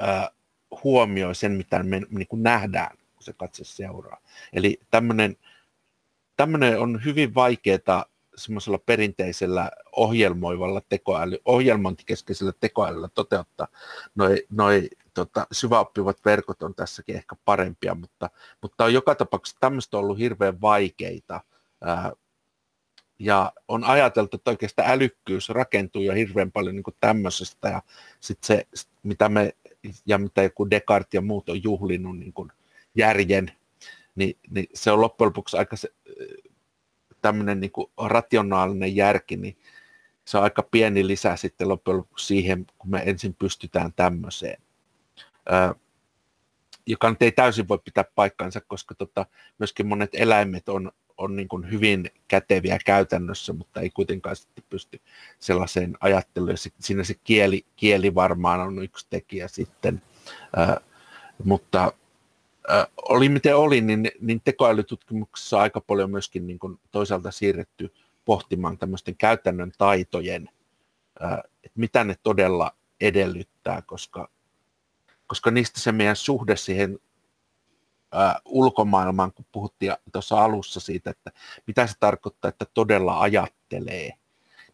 ää, 0.00 0.30
huomioi 0.84 1.34
sen, 1.34 1.52
mitä 1.52 1.82
me 1.82 2.00
niin 2.10 2.28
kuin 2.28 2.42
nähdään, 2.42 2.96
kun 3.14 3.22
se 3.22 3.32
katse 3.32 3.64
seuraa. 3.64 4.20
Eli 4.52 4.80
tämmöinen 4.90 5.36
tämmöinen 6.36 6.80
on 6.80 7.04
hyvin 7.04 7.34
vaikeaa 7.34 8.04
semmoisella 8.36 8.78
perinteisellä 8.78 9.70
ohjelmoivalla 9.92 10.82
tekoäly, 10.88 11.38
ohjelmointikeskeisellä 11.44 12.52
tekoälyllä 12.60 13.08
toteuttaa. 13.08 13.68
Noi, 14.14 14.46
noi 14.50 14.88
tota, 15.14 15.46
syväoppivat 15.52 16.18
verkot 16.24 16.62
on 16.62 16.74
tässäkin 16.74 17.16
ehkä 17.16 17.36
parempia, 17.44 17.94
mutta, 17.94 18.30
mutta 18.62 18.84
on 18.84 18.94
joka 18.94 19.14
tapauksessa 19.14 19.60
tämmöistä 19.60 19.98
ollut 19.98 20.18
hirveän 20.18 20.60
vaikeita. 20.60 21.40
Ää, 21.84 22.12
ja 23.18 23.52
on 23.68 23.84
ajateltu, 23.84 24.36
että 24.36 24.50
oikeastaan 24.50 24.90
älykkyys 24.90 25.48
rakentuu 25.48 26.02
jo 26.02 26.12
hirveän 26.12 26.52
paljon 26.52 26.74
niin 26.74 26.84
tämmöisestä, 27.00 27.68
ja 27.68 27.82
sitten 28.20 28.46
se, 28.46 28.66
mitä 29.02 29.28
me, 29.28 29.54
ja 30.06 30.18
mitä 30.18 30.42
joku 30.42 30.70
Descartes 30.70 31.14
ja 31.14 31.20
muut 31.20 31.48
on 31.48 31.62
juhlinut 31.62 32.18
niin 32.18 32.32
kuin 32.32 32.52
järjen 32.94 33.52
niin, 34.14 34.38
niin 34.50 34.66
se 34.74 34.92
on 34.92 35.00
loppujen 35.00 35.26
lopuksi 35.26 35.56
aika 35.56 35.76
se, 35.76 35.88
tämmöinen 37.22 37.60
niin 37.60 37.72
kuin 37.72 37.86
rationaalinen 37.98 38.96
järki, 38.96 39.36
niin 39.36 39.58
se 40.24 40.38
on 40.38 40.44
aika 40.44 40.62
pieni 40.62 41.06
lisä 41.06 41.36
sitten 41.36 41.68
loppujen 41.68 41.98
lopuksi 41.98 42.26
siihen, 42.26 42.66
kun 42.78 42.90
me 42.90 43.02
ensin 43.06 43.34
pystytään 43.34 43.92
tämmöiseen. 43.92 44.62
Ö, 45.52 45.74
joka 46.86 47.10
nyt 47.10 47.22
ei 47.22 47.32
täysin 47.32 47.68
voi 47.68 47.78
pitää 47.78 48.04
paikkaansa, 48.14 48.60
koska 48.60 48.94
tota, 48.94 49.26
myöskin 49.58 49.86
monet 49.86 50.10
eläimet 50.12 50.68
on, 50.68 50.92
on 51.18 51.36
niin 51.36 51.48
kuin 51.48 51.70
hyvin 51.70 52.10
käteviä 52.28 52.78
käytännössä, 52.84 53.52
mutta 53.52 53.80
ei 53.80 53.90
kuitenkaan 53.90 54.36
sitten 54.36 54.64
pysty 54.68 55.00
sellaiseen 55.38 55.96
ajatteluun. 56.00 56.54
Siinä 56.80 57.04
se 57.04 57.14
kieli, 57.24 57.66
kieli 57.76 58.14
varmaan 58.14 58.60
on 58.60 58.82
yksi 58.82 59.06
tekijä 59.10 59.48
sitten, 59.48 60.02
ö, 60.58 60.80
mutta 61.44 61.92
äh, 62.70 62.86
oli 63.08 63.28
miten 63.28 63.56
oli, 63.56 63.80
niin, 63.80 64.10
niin 64.20 64.40
tekoälytutkimuksessa 64.44 65.60
aika 65.60 65.80
paljon 65.80 66.10
myöskin 66.10 66.46
niin 66.46 66.58
kuin 66.58 66.80
toisaalta 66.90 67.30
siirretty 67.30 67.94
pohtimaan 68.24 68.78
tämmöisten 68.78 69.16
käytännön 69.16 69.72
taitojen, 69.78 70.48
äh, 71.22 71.38
että 71.64 71.80
mitä 71.80 72.04
ne 72.04 72.14
todella 72.22 72.76
edellyttää, 73.00 73.82
koska, 73.82 74.28
koska 75.26 75.50
niistä 75.50 75.80
se 75.80 75.92
meidän 75.92 76.16
suhde 76.16 76.56
siihen 76.56 76.98
äh, 78.16 78.34
ulkomaailmaan, 78.44 79.32
kun 79.32 79.46
puhuttiin 79.52 79.92
tuossa 80.12 80.44
alussa 80.44 80.80
siitä, 80.80 81.10
että 81.10 81.32
mitä 81.66 81.86
se 81.86 81.94
tarkoittaa, 82.00 82.48
että 82.48 82.66
todella 82.74 83.20
ajattelee. 83.20 84.10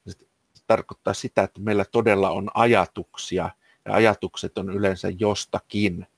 Se 0.06 0.64
tarkoittaa 0.66 1.14
sitä, 1.14 1.42
että 1.42 1.60
meillä 1.60 1.84
todella 1.84 2.30
on 2.30 2.50
ajatuksia, 2.54 3.50
ja 3.84 3.94
ajatukset 3.94 4.58
on 4.58 4.70
yleensä 4.70 5.08
jostakin– 5.18 6.06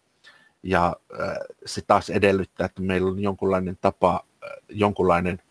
ja 0.62 0.96
äh, 1.20 1.36
se 1.66 1.82
taas 1.86 2.10
edellyttää, 2.10 2.64
että 2.64 2.82
meillä 2.82 3.10
on 3.10 3.20
jonkunlainen 3.20 3.78
tapa, 3.80 4.24
äh, 4.44 4.50
jonkunlainen 4.68 5.42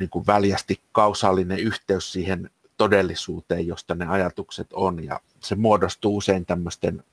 niin 0.00 0.10
kuin 0.10 0.26
väljästi 0.26 0.80
kausaalinen 0.92 1.58
yhteys 1.58 2.12
siihen 2.12 2.50
todellisuuteen, 2.76 3.66
josta 3.66 3.94
ne 3.94 4.06
ajatukset 4.06 4.72
on, 4.72 5.04
ja 5.04 5.20
se 5.40 5.54
muodostuu 5.54 6.16
usein 6.16 6.46
tämmöisten 6.46 7.04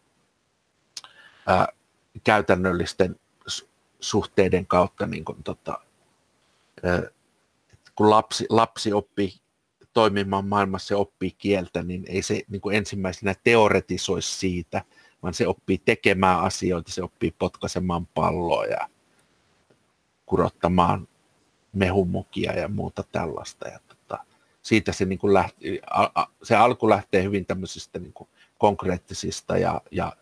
ää, 1.47 1.61
äh, 1.61 1.67
käytännöllisten 2.23 3.15
suhteiden 3.99 4.65
kautta, 4.65 5.07
niin 5.07 5.25
kuin, 5.25 5.43
tota, 5.43 5.80
kun 7.95 8.09
lapsi, 8.09 8.45
lapsi 8.49 8.93
oppii 8.93 9.34
toimimaan 9.93 10.47
maailmassa 10.47 10.93
ja 10.93 10.97
oppii 10.97 11.32
kieltä, 11.32 11.84
niin 11.84 12.05
ei 12.07 12.21
se 12.21 12.41
niin 12.47 12.61
kuin 12.61 12.75
ensimmäisenä 12.75 13.36
teoretisoi 13.43 14.21
siitä, 14.21 14.84
vaan 15.24 15.34
se 15.34 15.47
oppii 15.47 15.78
tekemään 15.78 16.39
asioita, 16.39 16.91
se 16.91 17.03
oppii 17.03 17.32
potkaisemaan 17.39 18.07
palloa 18.07 18.65
ja 18.65 18.89
kurottamaan 20.26 21.07
mehumukia 21.74 22.53
ja 22.53 22.68
muuta 22.68 23.03
tällaista. 23.11 23.68
Ja 23.68 23.80
tota, 23.88 24.24
siitä 24.61 24.91
se, 24.91 25.05
niin 25.05 25.20
kuin 25.20 25.34
lähti, 25.34 25.82
se 26.43 26.55
alku 26.55 26.89
lähtee 26.89 27.24
hyvin 27.24 27.45
tämmöisistä 27.45 27.99
niin 27.99 28.13
kuin 28.13 28.30
konkreettisista 28.57 29.57
ja, 29.57 29.82
ja 29.91 30.13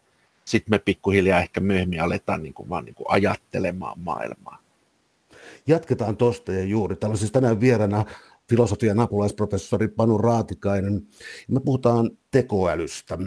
sitten 0.45 0.71
me 0.71 0.79
pikkuhiljaa 0.79 1.39
ehkä 1.39 1.59
myöhemmin 1.59 2.01
aletaan 2.01 2.43
niin 2.43 2.53
kuin 2.53 2.69
vaan 2.69 2.85
niin 2.85 2.95
kuin 2.95 3.09
ajattelemaan 3.09 3.99
maailmaa. 3.99 4.57
Jatketaan 5.67 6.17
tuosta 6.17 6.51
ja 6.51 6.63
juuri. 6.63 6.95
Täällä 6.95 7.13
on 7.13 7.17
siis 7.17 7.31
tänään 7.31 7.59
vieraana 7.59 8.05
filosofian 8.49 8.99
apulaisprofessori 8.99 9.87
Panu 9.87 10.17
Raatikainen. 10.17 11.07
Me 11.47 11.59
puhutaan 11.59 12.11
tekoälystä. 12.31 13.17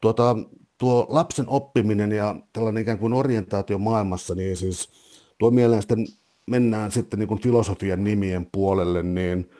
Tuota, 0.00 0.36
tuo 0.78 1.06
lapsen 1.08 1.48
oppiminen 1.48 2.12
ja 2.12 2.36
tällainen 2.52 2.82
ikään 2.82 2.98
kuin 2.98 3.12
orientaatio 3.12 3.78
maailmassa, 3.78 4.34
niin 4.34 4.56
siis 4.56 4.88
tuo 5.38 5.50
mieleen 5.50 5.82
sitten 5.82 6.06
mennään 6.46 6.92
sitten 6.92 7.18
niin 7.18 7.28
kuin 7.28 7.42
filosofian 7.42 8.04
nimien 8.04 8.46
puolelle, 8.52 9.02
niin 9.02 9.50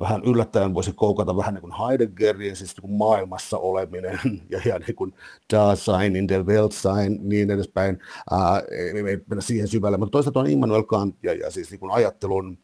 vähän 0.00 0.22
yllättäen 0.24 0.74
voisi 0.74 0.92
koukata 0.92 1.36
vähän 1.36 1.54
niin 1.54 1.62
kuin 1.62 1.72
Heideggerin, 1.72 2.56
siis 2.56 2.76
niin 2.76 2.82
kuin 2.82 2.92
maailmassa 2.92 3.58
oleminen 3.58 4.20
ja, 4.50 4.60
ja 4.64 4.78
niin 4.78 4.96
kuin 4.96 5.14
Dasein, 5.52 6.16
in 6.16 6.28
der 6.28 6.42
Weltsein, 6.42 7.18
niin 7.22 7.50
edespäin. 7.50 7.98
Ää, 8.30 8.62
ei, 8.70 8.88
ei 8.88 9.20
mennä 9.26 9.40
siihen 9.40 9.68
syvälle, 9.68 9.96
mutta 9.96 10.12
toisaalta 10.12 10.40
on 10.40 10.50
Immanuel 10.50 10.82
Kant 10.82 11.16
ja, 11.22 11.34
ja 11.34 11.50
siis 11.50 11.70
niin 11.70 11.80
kuin 11.80 11.92
ajattelun 11.92 12.58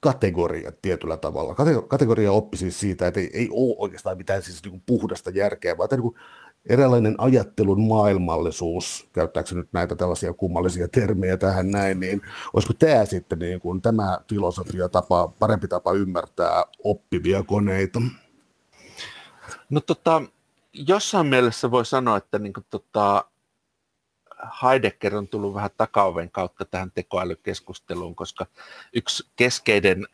kategoria 0.00 0.72
tietyllä 0.82 1.16
tavalla. 1.16 1.54
Kategoria 1.88 2.32
oppi 2.32 2.56
siis 2.56 2.80
siitä, 2.80 3.06
että 3.06 3.20
ei, 3.20 3.30
ei 3.32 3.48
ole 3.52 3.76
oikeastaan 3.78 4.16
mitään 4.16 4.42
siis 4.42 4.62
niin 4.62 4.70
kuin 4.70 4.82
puhdasta 4.86 5.30
järkeä, 5.30 5.78
vaan 5.78 5.88
niin 5.90 6.02
kuin 6.02 6.14
eräänlainen 6.68 7.14
ajattelun 7.18 7.80
maailmallisuus, 7.80 9.08
käyttääkö 9.12 9.54
nyt 9.54 9.68
näitä 9.72 9.96
tällaisia 9.96 10.32
kummallisia 10.32 10.88
termejä 10.88 11.36
tähän 11.36 11.70
näin, 11.70 12.00
niin 12.00 12.22
olisiko 12.52 12.74
tämä 12.78 13.04
sitten 13.04 13.38
niin 13.38 13.60
kuin, 13.60 13.82
tämä 13.82 14.18
filosofia 14.28 14.88
tapa, 14.88 15.28
parempi 15.28 15.68
tapa 15.68 15.92
ymmärtää 15.92 16.64
oppivia 16.84 17.42
koneita? 17.42 18.02
No 19.70 19.80
tota, 19.80 20.22
jossain 20.72 21.26
mielessä 21.26 21.70
voi 21.70 21.86
sanoa, 21.86 22.16
että 22.16 22.38
niin 22.38 22.52
kuin, 22.52 22.66
tota, 22.70 23.24
Heidegger 24.62 25.16
on 25.16 25.28
tullut 25.28 25.54
vähän 25.54 25.70
takaoven 25.76 26.30
kautta 26.30 26.64
tähän 26.64 26.90
tekoälykeskusteluun, 26.94 28.14
koska 28.14 28.46
yksi 28.92 29.24
keskeinen 29.36 30.06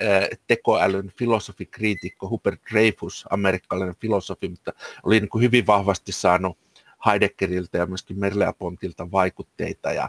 tekoälyn 0.47 1.13
filosofikriitikko, 1.19 2.29
Hubert 2.29 2.61
Dreyfus, 2.73 3.25
amerikkalainen 3.31 3.97
filosofi, 3.97 4.49
mutta 4.49 4.73
oli 5.03 5.21
niin 5.21 5.29
kuin 5.29 5.43
hyvin 5.43 5.67
vahvasti 5.67 6.13
saanut 6.13 6.59
Heideggeriltä 7.07 7.79
ja 7.79 7.87
myöskin 7.87 8.17
Merleau-Pontilta 8.19 9.11
vaikutteita 9.13 9.93
ja 9.93 10.09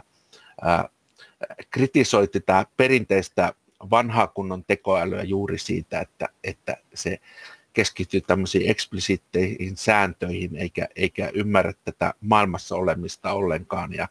kritisoi 1.70 2.28
tätä 2.28 2.66
perinteistä 2.76 3.52
vanhaa 3.90 4.26
kunnon 4.26 4.64
tekoälyä 4.64 5.22
juuri 5.22 5.58
siitä, 5.58 6.00
että, 6.00 6.28
että 6.44 6.76
se 6.94 7.20
keskittyy 7.78 8.20
tämmöisiin 8.20 8.70
eksplisiitteihin 8.70 9.76
sääntöihin 9.76 10.56
eikä, 10.56 10.88
eikä 10.96 11.30
ymmärrä 11.34 11.72
tätä 11.84 12.14
maailmassa 12.20 12.74
olemista 12.76 13.32
ollenkaan. 13.32 13.92
Ja, 13.92 14.08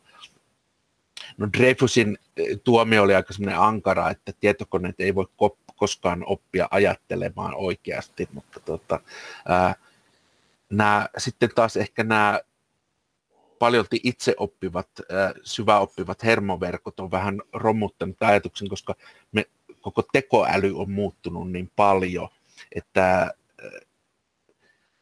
no 1.38 1.48
Dreyfusin 1.58 2.18
eh, 2.38 2.60
tuomio 2.64 3.04
oli 3.04 3.16
aika 3.16 3.34
semmoinen 3.34 3.60
ankara, 3.60 4.10
että 4.10 4.34
tietokoneet 4.40 5.00
ei 5.00 5.16
voi 5.16 5.28
koskaan 5.76 6.24
oppia 6.26 6.68
ajattelemaan 6.72 7.56
oikeasti, 7.56 8.28
mutta 8.34 8.60
tota, 8.60 9.00
ää, 9.48 9.76
nämä, 10.70 11.10
sitten 11.18 11.50
taas 11.56 11.78
ehkä 11.78 12.04
nämä 12.04 12.40
paljolti 13.60 14.00
itse 14.04 14.36
oppivat, 14.38 14.90
syväoppivat 15.44 16.24
hermoverkot 16.24 17.00
on 17.00 17.12
vähän 17.12 17.42
romuttanut 17.54 18.24
ajatuksen, 18.24 18.70
koska 18.70 18.96
me, 19.32 19.46
koko 19.82 20.04
tekoäly 20.14 20.80
on 20.80 20.92
muuttunut 20.92 21.52
niin 21.52 21.72
paljon, 21.76 22.30
että 22.76 23.34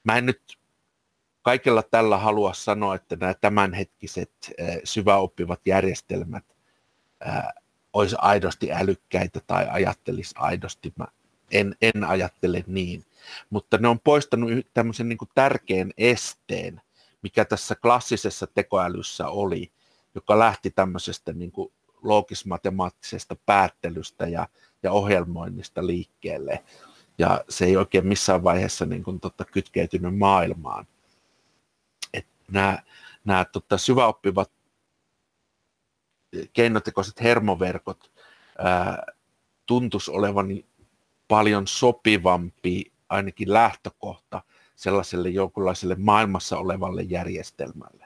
mä 0.04 0.18
en 0.18 0.26
nyt 0.26 0.42
kaikella 1.42 1.84
tällä 1.84 2.18
halua 2.18 2.54
sanoa, 2.54 2.96
että 2.96 3.16
nämä 3.16 3.34
tämänhetkiset 3.34 4.32
syväoppivat 4.84 5.60
järjestelmät 5.66 6.46
olisi 7.94 8.16
aidosti 8.20 8.74
älykkäitä 8.74 9.40
tai 9.48 9.68
ajattelisi 9.70 10.36
aidosti. 10.38 10.94
Mä 10.96 11.06
en, 11.52 11.76
en 11.82 12.04
ajattele 12.04 12.64
niin. 12.68 13.06
Mutta 13.50 13.78
ne 13.78 13.88
on 13.88 14.00
poistanut 14.00 14.50
tämmöisen 14.74 15.10
niin 15.10 15.18
tärkeän 15.36 15.92
esteen, 15.98 16.82
mikä 17.22 17.46
tässä 17.46 17.76
klassisessa 17.76 18.48
tekoälyssä 18.48 19.28
oli, 19.28 19.72
joka 20.16 20.40
lähti 20.40 20.72
tämmöisestä 20.72 21.34
niin 21.34 21.52
kuin 21.52 21.74
loogis-matemaattisesta 22.04 23.36
päättelystä 23.46 24.28
ja, 24.28 24.48
ja 24.84 24.92
ohjelmoinnista 24.92 25.88
liikkeelle 25.88 26.64
ja 27.18 27.44
se 27.50 27.66
ei 27.66 27.78
oikein 27.78 28.08
missään 28.08 28.44
vaiheessa 28.44 28.86
niin 28.86 29.04
kuin, 29.04 29.20
totta, 29.20 29.46
kytkeytynyt 29.46 30.18
maailmaan. 30.18 30.88
Et 32.14 32.28
nämä, 32.52 32.80
nämä 33.26 33.46
totta, 33.46 33.78
syväoppivat 33.78 34.52
keinotekoiset 36.54 37.22
hermoverkot 37.22 38.12
ää, 38.58 39.06
tuntus 39.66 40.10
olevan 40.10 40.48
paljon 41.28 41.68
sopivampi 41.68 42.92
ainakin 43.10 43.54
lähtökohta 43.54 44.42
sellaiselle 44.76 45.30
jonkunlaiselle 45.30 45.96
maailmassa 46.00 46.58
olevalle 46.58 47.02
järjestelmälle. 47.02 48.06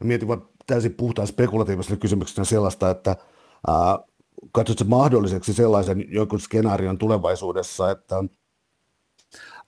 Mä 0.00 0.06
mietin 0.06 0.28
vaan 0.28 0.48
täysin 0.66 0.94
puhtaan 0.94 1.28
spekulatiivisena 1.28 1.96
kysymyksenä 1.96 2.44
sellaista, 2.44 2.90
että 2.90 3.16
ää, 3.66 3.98
katsotko 4.52 4.84
mahdolliseksi 4.84 5.54
sellaisen 5.54 6.04
jonkun 6.08 6.40
skenaarion 6.40 6.98
tulevaisuudessa, 6.98 7.90
että 7.90 8.24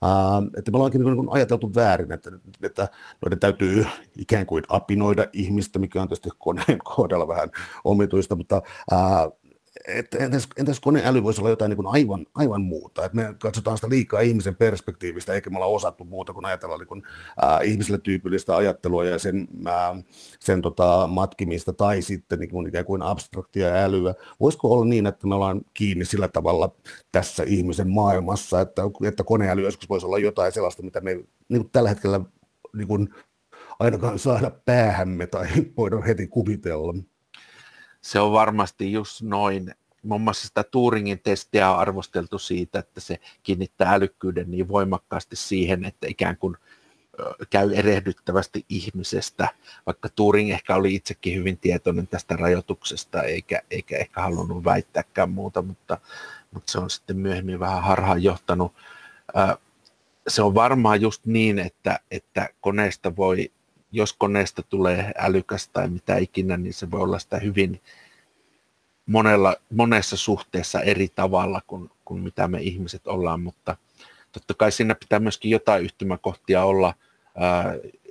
Uh, 0.03 0.57
että 0.57 0.71
me 0.71 0.75
ollaankin 0.77 1.03
niin 1.03 1.29
ajateltu 1.29 1.75
väärin, 1.75 2.11
että, 2.11 2.31
että 2.63 2.87
noiden 3.21 3.39
täytyy 3.39 3.85
ikään 4.17 4.45
kuin 4.45 4.63
apinoida 4.69 5.27
ihmistä, 5.33 5.79
mikä 5.79 6.01
on 6.01 6.07
tietysti 6.07 6.29
koneen 6.37 6.79
kohdalla 6.83 7.27
vähän 7.27 7.49
omituista, 7.83 8.35
mutta 8.35 8.61
uh, 8.91 9.39
että 9.87 10.17
entäs, 10.17 10.47
entäs 10.57 10.79
koneäly 10.79 11.23
voisi 11.23 11.41
olla 11.41 11.49
jotain 11.49 11.69
niin 11.69 11.75
kuin 11.75 11.87
aivan, 11.87 12.25
aivan 12.35 12.61
muuta, 12.61 13.05
että 13.05 13.15
me 13.15 13.35
katsotaan 13.39 13.77
sitä 13.77 13.89
liikaa 13.89 14.19
ihmisen 14.19 14.55
perspektiivistä, 14.55 15.33
eikä 15.33 15.49
me 15.49 15.57
olla 15.57 15.65
osattu 15.65 16.05
muuta 16.05 16.33
kuin 16.33 16.45
ajatella 16.45 16.77
niin 16.77 16.87
kuin, 16.87 17.03
äh, 17.43 17.59
ihmisille 17.63 17.97
tyypillistä 17.97 18.55
ajattelua 18.55 19.05
ja 19.05 19.19
sen, 19.19 19.47
äh, 19.67 20.03
sen 20.39 20.61
tota, 20.61 21.07
matkimista 21.07 21.73
tai 21.73 22.01
sitten 22.01 22.39
niin 22.39 22.49
kuin, 22.49 22.67
ikään 22.67 22.85
kuin 22.85 23.01
abstraktia 23.01 23.67
älyä. 23.67 24.13
Voisiko 24.39 24.73
olla 24.73 24.85
niin, 24.85 25.07
että 25.07 25.27
me 25.27 25.35
ollaan 25.35 25.61
kiinni 25.73 26.05
sillä 26.05 26.27
tavalla 26.27 26.75
tässä 27.11 27.43
ihmisen 27.47 27.89
maailmassa, 27.89 28.61
että, 28.61 28.81
että 29.07 29.23
koneäly 29.23 29.61
joskus 29.61 29.89
voisi 29.89 30.05
olla 30.05 30.17
jotain 30.17 30.51
sellaista, 30.51 30.83
mitä 30.83 31.01
me 31.01 31.13
niin 31.49 31.61
kuin 31.61 31.69
tällä 31.71 31.89
hetkellä 31.89 32.21
niin 32.75 32.87
kuin, 32.87 33.09
ainakaan 33.79 34.19
saada 34.19 34.51
päähämme 34.65 35.27
tai 35.27 35.47
voidaan 35.77 36.03
heti 36.03 36.27
kuvitella 36.27 36.93
se 38.05 38.19
on 38.19 38.31
varmasti 38.31 38.91
just 38.91 39.21
noin. 39.21 39.75
Muun 40.03 40.21
muassa 40.21 40.47
sitä 40.47 40.63
Turingin 40.63 41.19
testiä 41.19 41.71
on 41.71 41.79
arvosteltu 41.79 42.39
siitä, 42.39 42.79
että 42.79 42.99
se 42.99 43.19
kiinnittää 43.43 43.93
älykkyyden 43.93 44.51
niin 44.51 44.67
voimakkaasti 44.67 45.35
siihen, 45.35 45.85
että 45.85 46.07
ikään 46.09 46.37
kuin 46.37 46.57
käy 47.49 47.73
erehdyttävästi 47.73 48.65
ihmisestä, 48.69 49.47
vaikka 49.85 50.09
Turing 50.09 50.51
ehkä 50.51 50.75
oli 50.75 50.95
itsekin 50.95 51.35
hyvin 51.35 51.57
tietoinen 51.57 52.07
tästä 52.07 52.35
rajoituksesta, 52.35 53.23
eikä, 53.23 53.61
eikä 53.71 53.97
ehkä 53.97 54.21
halunnut 54.21 54.63
väittääkään 54.63 55.29
muuta, 55.29 55.61
mutta, 55.61 55.97
mutta 56.51 56.71
se 56.71 56.79
on 56.79 56.89
sitten 56.89 57.17
myöhemmin 57.17 57.59
vähän 57.59 57.83
harhaan 57.83 58.23
johtanut. 58.23 58.73
Se 60.27 60.41
on 60.41 60.55
varmaan 60.55 61.01
just 61.01 61.25
niin, 61.25 61.59
että, 61.59 61.99
että 62.11 62.49
koneesta 62.61 63.15
voi 63.15 63.51
jos 63.95 64.13
koneesta 64.13 64.63
tulee 64.63 65.11
älykäs 65.17 65.67
tai 65.67 65.89
mitä 65.89 66.17
ikinä, 66.17 66.57
niin 66.57 66.73
se 66.73 66.91
voi 66.91 67.01
olla 67.01 67.19
sitä 67.19 67.39
hyvin 67.39 67.81
monella, 69.05 69.55
monessa 69.69 70.17
suhteessa 70.17 70.81
eri 70.81 71.07
tavalla 71.15 71.61
kuin, 71.67 71.91
kuin 72.05 72.21
mitä 72.21 72.47
me 72.47 72.61
ihmiset 72.61 73.07
ollaan, 73.07 73.41
mutta 73.41 73.77
totta 74.31 74.53
kai 74.53 74.71
siinä 74.71 74.95
pitää 74.95 75.19
myöskin 75.19 75.51
jotain 75.51 75.83
yhtymäkohtia 75.83 76.63
olla, 76.63 76.93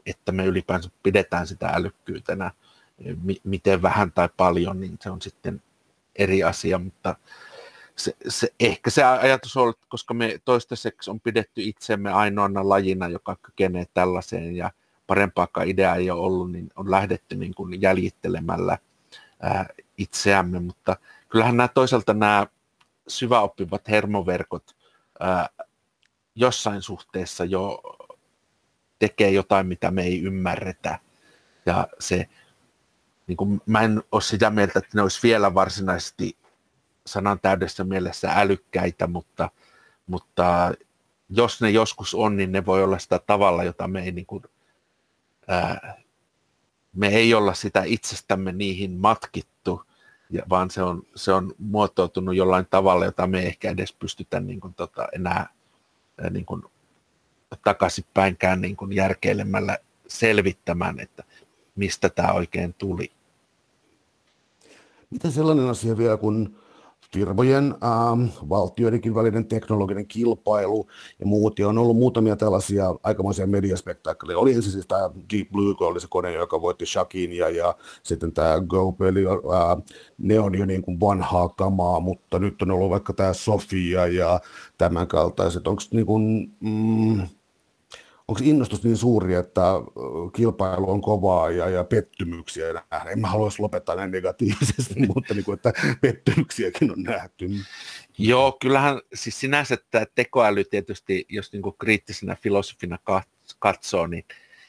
että 0.06 0.32
me 0.32 0.44
ylipäänsä 0.44 0.90
pidetään 1.02 1.46
sitä 1.46 1.66
älykkyytenä, 1.66 2.50
miten 3.44 3.82
vähän 3.82 4.12
tai 4.12 4.28
paljon, 4.36 4.80
niin 4.80 4.98
se 5.00 5.10
on 5.10 5.22
sitten 5.22 5.62
eri 6.16 6.42
asia, 6.42 6.78
mutta 6.78 7.16
se, 7.96 8.16
se, 8.28 8.48
ehkä 8.60 8.90
se 8.90 9.04
ajatus 9.04 9.56
on, 9.56 9.74
koska 9.88 10.14
me 10.14 10.38
toistaiseksi 10.44 11.10
on 11.10 11.20
pidetty 11.20 11.62
itsemme 11.62 12.12
ainoana 12.12 12.68
lajina, 12.68 13.08
joka 13.08 13.36
kykenee 13.42 13.84
tällaiseen 13.94 14.56
ja 14.56 14.70
parempaakaan 15.06 15.68
ideaa 15.68 15.96
ei 15.96 16.10
ole 16.10 16.20
ollut, 16.20 16.52
niin 16.52 16.70
on 16.76 16.90
lähdetty 16.90 17.36
niin 17.36 17.54
kuin 17.54 17.82
jäljittelemällä 17.82 18.78
ää, 19.40 19.66
itseämme, 19.98 20.60
mutta 20.60 20.96
kyllähän 21.28 21.56
nämä 21.56 21.68
toisaalta 21.68 22.14
nämä 22.14 22.46
syväoppivat 23.08 23.88
hermoverkot 23.88 24.76
ää, 25.20 25.48
jossain 26.34 26.82
suhteessa 26.82 27.44
jo 27.44 27.82
tekee 28.98 29.30
jotain, 29.30 29.66
mitä 29.66 29.90
me 29.90 30.02
ei 30.02 30.22
ymmärretä. 30.22 30.98
Ja 31.66 31.88
se, 31.98 32.28
niin 33.26 33.36
kuin, 33.36 33.60
mä 33.66 33.80
en 33.80 34.02
ole 34.12 34.22
sitä 34.22 34.50
mieltä, 34.50 34.78
että 34.78 34.90
ne 34.94 35.02
olisi 35.02 35.20
vielä 35.22 35.54
varsinaisesti 35.54 36.36
sanan 37.06 37.40
täydessä 37.40 37.84
mielessä 37.84 38.32
älykkäitä, 38.32 39.06
mutta, 39.06 39.50
mutta 40.06 40.72
jos 41.28 41.60
ne 41.60 41.70
joskus 41.70 42.14
on, 42.14 42.36
niin 42.36 42.52
ne 42.52 42.66
voi 42.66 42.82
olla 42.82 42.98
sitä 42.98 43.18
tavalla, 43.18 43.64
jota 43.64 43.88
me 43.88 44.02
ei, 44.02 44.12
niin 44.12 44.26
kuin, 44.26 44.44
ää, 45.48 46.02
me 46.92 47.08
ei 47.08 47.34
olla 47.34 47.54
sitä 47.54 47.82
itsestämme 47.84 48.52
niihin 48.52 48.92
matkittu, 48.92 49.82
ja, 50.30 50.42
vaan 50.48 50.70
se 50.70 50.82
on, 50.82 51.02
se 51.14 51.32
on 51.32 51.54
muotoutunut 51.58 52.34
jollain 52.34 52.66
tavalla, 52.70 53.04
jota 53.04 53.26
me 53.26 53.40
ei 53.40 53.46
ehkä 53.46 53.70
edes 53.70 53.92
pystytä 53.92 54.40
niin 54.40 54.60
kuin, 54.60 54.74
tota, 54.74 55.08
enää 55.12 55.46
niin 56.30 56.46
kuin, 56.46 56.62
takaisinpäinkään 57.64 58.60
niin 58.60 58.76
kuin 58.76 58.92
järkeilemällä 58.92 59.78
selvittämään, 60.06 61.00
että 61.00 61.24
mistä 61.76 62.08
tämä 62.08 62.32
oikein 62.32 62.74
tuli. 62.74 63.12
Mitä 65.10 65.30
sellainen 65.30 65.68
asia 65.68 65.98
vielä, 65.98 66.16
kun 66.16 66.56
firmojen, 67.14 67.64
ähm, 67.64 68.26
valtioidenkin 68.48 69.14
välinen 69.14 69.46
teknologinen 69.46 70.06
kilpailu 70.06 70.86
ja 71.20 71.26
muut, 71.26 71.58
ja 71.58 71.68
on 71.68 71.78
ollut 71.78 71.96
muutamia 71.96 72.36
tällaisia 72.36 72.94
aikamoisia 73.02 73.46
mediaspektaakkeja. 73.46 74.38
Oli 74.38 74.52
ensin 74.52 74.72
siis 74.72 74.86
tämä 74.86 75.10
Deep 75.32 75.48
Blue, 75.52 75.68
joka 75.68 75.84
oli 75.84 76.00
se 76.00 76.06
kone, 76.10 76.32
joka 76.32 76.60
voitti 76.60 76.86
Shakin, 76.86 77.32
ja, 77.32 77.48
ja 77.48 77.74
sitten 78.02 78.32
tämä 78.32 78.60
Go-peli, 78.60 79.24
äh, 79.26 79.82
ne 80.18 80.40
on 80.40 80.58
jo 80.58 80.66
niin 80.66 80.82
kuin 80.82 81.00
vanhaa 81.00 81.48
kamaa, 81.48 82.00
mutta 82.00 82.38
nyt 82.38 82.62
on 82.62 82.70
ollut 82.70 82.90
vaikka 82.90 83.12
tämä 83.12 83.32
Sofia 83.32 84.06
ja 84.06 84.40
tämän 84.78 85.06
kaltaiset. 85.06 85.66
Onko 85.66 85.82
niin 85.90 86.06
kuin, 86.06 86.52
mm, 86.60 87.28
onko 88.28 88.40
innostus 88.44 88.84
niin 88.84 88.96
suuri, 88.96 89.34
että 89.34 89.62
kilpailu 90.32 90.90
on 90.90 91.00
kovaa 91.00 91.50
ja, 91.50 91.68
ja 91.68 91.84
pettymyksiä 91.84 92.72
nähdään? 92.72 93.08
En 93.08 93.20
mä 93.20 93.28
haluaisi 93.28 93.62
lopettaa 93.62 93.94
näin 93.94 94.10
negatiivisesti, 94.10 94.94
mutta 95.14 95.34
niin 95.34 95.44
kuin, 95.44 95.54
että 95.54 95.72
pettymyksiäkin 96.00 96.90
on 96.90 97.02
nähty. 97.02 97.50
Joo, 98.18 98.56
kyllähän 98.60 99.00
siis 99.14 99.40
sinänsä 99.40 99.76
tämä 99.90 100.06
tekoäly 100.14 100.64
tietysti, 100.64 101.26
jos 101.28 101.52
niin 101.52 101.62
kuin 101.62 101.76
kriittisenä 101.78 102.36
filosofina 102.42 102.98
katsoo, 103.58 104.06
niin 104.06 104.24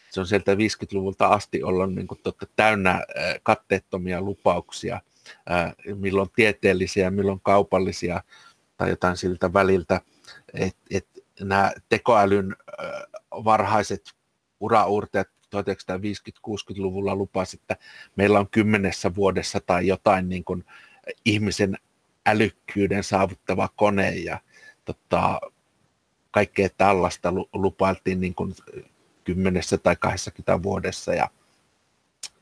se 0.10 0.20
on 0.20 0.28
sieltä 0.28 0.54
50-luvulta 0.54 1.28
asti 1.28 1.64
ollut 1.64 1.94
niin 1.94 2.08
kuin 2.08 2.20
totta, 2.24 2.48
täynnä 2.56 3.02
katteettomia 3.44 4.22
lupauksia, 4.22 5.02
milloin 5.96 6.30
tieteellisiä, 6.36 7.12
milloin 7.12 7.40
kaupallisia 7.44 8.24
tai 8.78 8.90
jotain 8.90 9.18
siltä 9.18 9.54
väliltä. 9.54 10.02
Et, 10.54 10.76
et 10.92 11.08
nämä 11.42 11.72
tekoälyn 11.90 12.56
varhaiset 13.32 14.14
uraurteet 14.60 15.28
1950-60-luvulla 15.56 17.16
lupasi, 17.16 17.58
että 17.62 17.78
meillä 18.16 18.40
on 18.40 18.50
kymmenessä 18.50 19.16
vuodessa 19.16 19.60
tai 19.60 19.88
jotain 19.88 20.30
niin 20.30 20.44
kuin 20.44 20.66
ihmisen 21.26 21.78
älykkyyden 22.26 23.04
saavuttava 23.04 23.70
kone 23.76 24.10
ja 24.10 24.40
tota, 24.86 25.42
kaikkea 26.32 26.70
tällaista 26.78 27.34
lupailtiin 27.54 28.22
niin 28.22 28.36
kuin 28.36 28.56
kymmenessä 29.24 29.78
tai 29.78 29.96
20 30.00 30.64
vuodessa 30.64 31.14
ja 31.14 31.30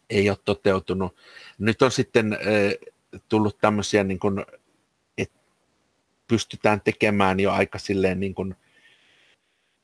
ei 0.10 0.30
ole 0.30 0.38
toteutunut. 0.46 1.16
Nyt 1.58 1.82
on 1.82 1.92
sitten 1.92 2.38
tullut 3.30 3.58
tämmöisiä, 3.62 4.04
niin 4.04 4.20
kuin, 4.20 4.46
että 5.18 5.40
pystytään 6.28 6.82
tekemään 6.82 7.40
jo 7.40 7.52
aika 7.52 7.80
silleen 7.80 8.20
niin 8.20 8.36
kuin 8.36 8.56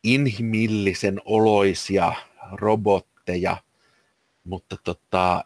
inhimillisen 0.04 1.22
oloisia 1.26 2.14
robotteja, 2.52 3.58
mutta 4.44 4.78
tota, 4.84 5.46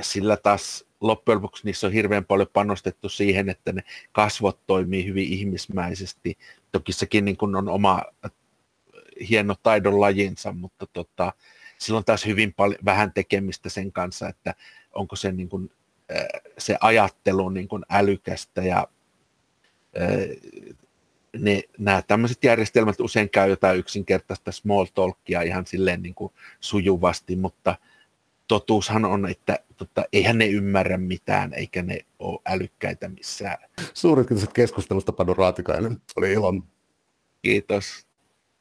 sillä 0.00 0.36
taas 0.36 0.84
loppujen 1.00 1.36
lopuksi 1.36 1.64
niissä 1.64 1.86
on 1.86 1.92
hirveän 1.92 2.24
paljon 2.24 2.48
panostettu 2.52 3.08
siihen, 3.08 3.48
että 3.48 3.72
ne 3.72 3.82
kasvot 4.12 4.60
toimii 4.66 5.06
hyvin 5.06 5.32
ihmismäisesti. 5.32 6.38
Toki 6.72 6.92
sekin 6.92 7.24
niin 7.24 7.36
kuin 7.36 7.56
on 7.56 7.68
oma 7.68 8.02
hieno 9.28 9.54
taidon 9.62 10.00
lajinsa, 10.00 10.52
mutta 10.52 10.86
tota, 10.92 11.32
silloin 11.78 12.04
taas 12.04 12.26
hyvin 12.26 12.54
paljon, 12.54 12.78
vähän 12.84 13.12
tekemistä 13.12 13.68
sen 13.68 13.92
kanssa, 13.92 14.28
että 14.28 14.54
onko 14.94 15.16
se, 15.16 15.32
niin 15.32 15.48
kuin, 15.48 15.70
se 16.58 16.76
ajattelu 16.80 17.48
niin 17.48 17.68
kuin 17.68 17.82
älykästä 17.90 18.62
ja 18.62 18.88
ne, 21.36 21.62
nämä 21.78 22.02
tämmöiset 22.02 22.44
järjestelmät 22.44 23.00
usein 23.00 23.30
käy 23.30 23.50
jotain 23.50 23.78
yksinkertaista 23.78 24.52
small 24.52 24.84
talkia 24.94 25.42
ihan 25.42 25.66
silleen 25.66 26.02
niin 26.02 26.14
kuin 26.14 26.32
sujuvasti, 26.60 27.36
mutta 27.36 27.76
totuushan 28.48 29.04
on, 29.04 29.28
että 29.28 29.58
tota, 29.76 30.04
eihän 30.12 30.38
ne 30.38 30.46
ymmärrä 30.46 30.98
mitään, 30.98 31.54
eikä 31.54 31.82
ne 31.82 31.98
ole 32.18 32.40
älykkäitä 32.46 33.08
missään. 33.08 33.58
Suuret 33.94 34.28
kiitos 34.28 34.48
keskustelusta, 34.48 35.12
Panu 35.12 35.34
Raatikainen. 35.34 36.02
Oli 36.16 36.32
ilon. 36.32 36.62
Kiitos. 37.42 38.07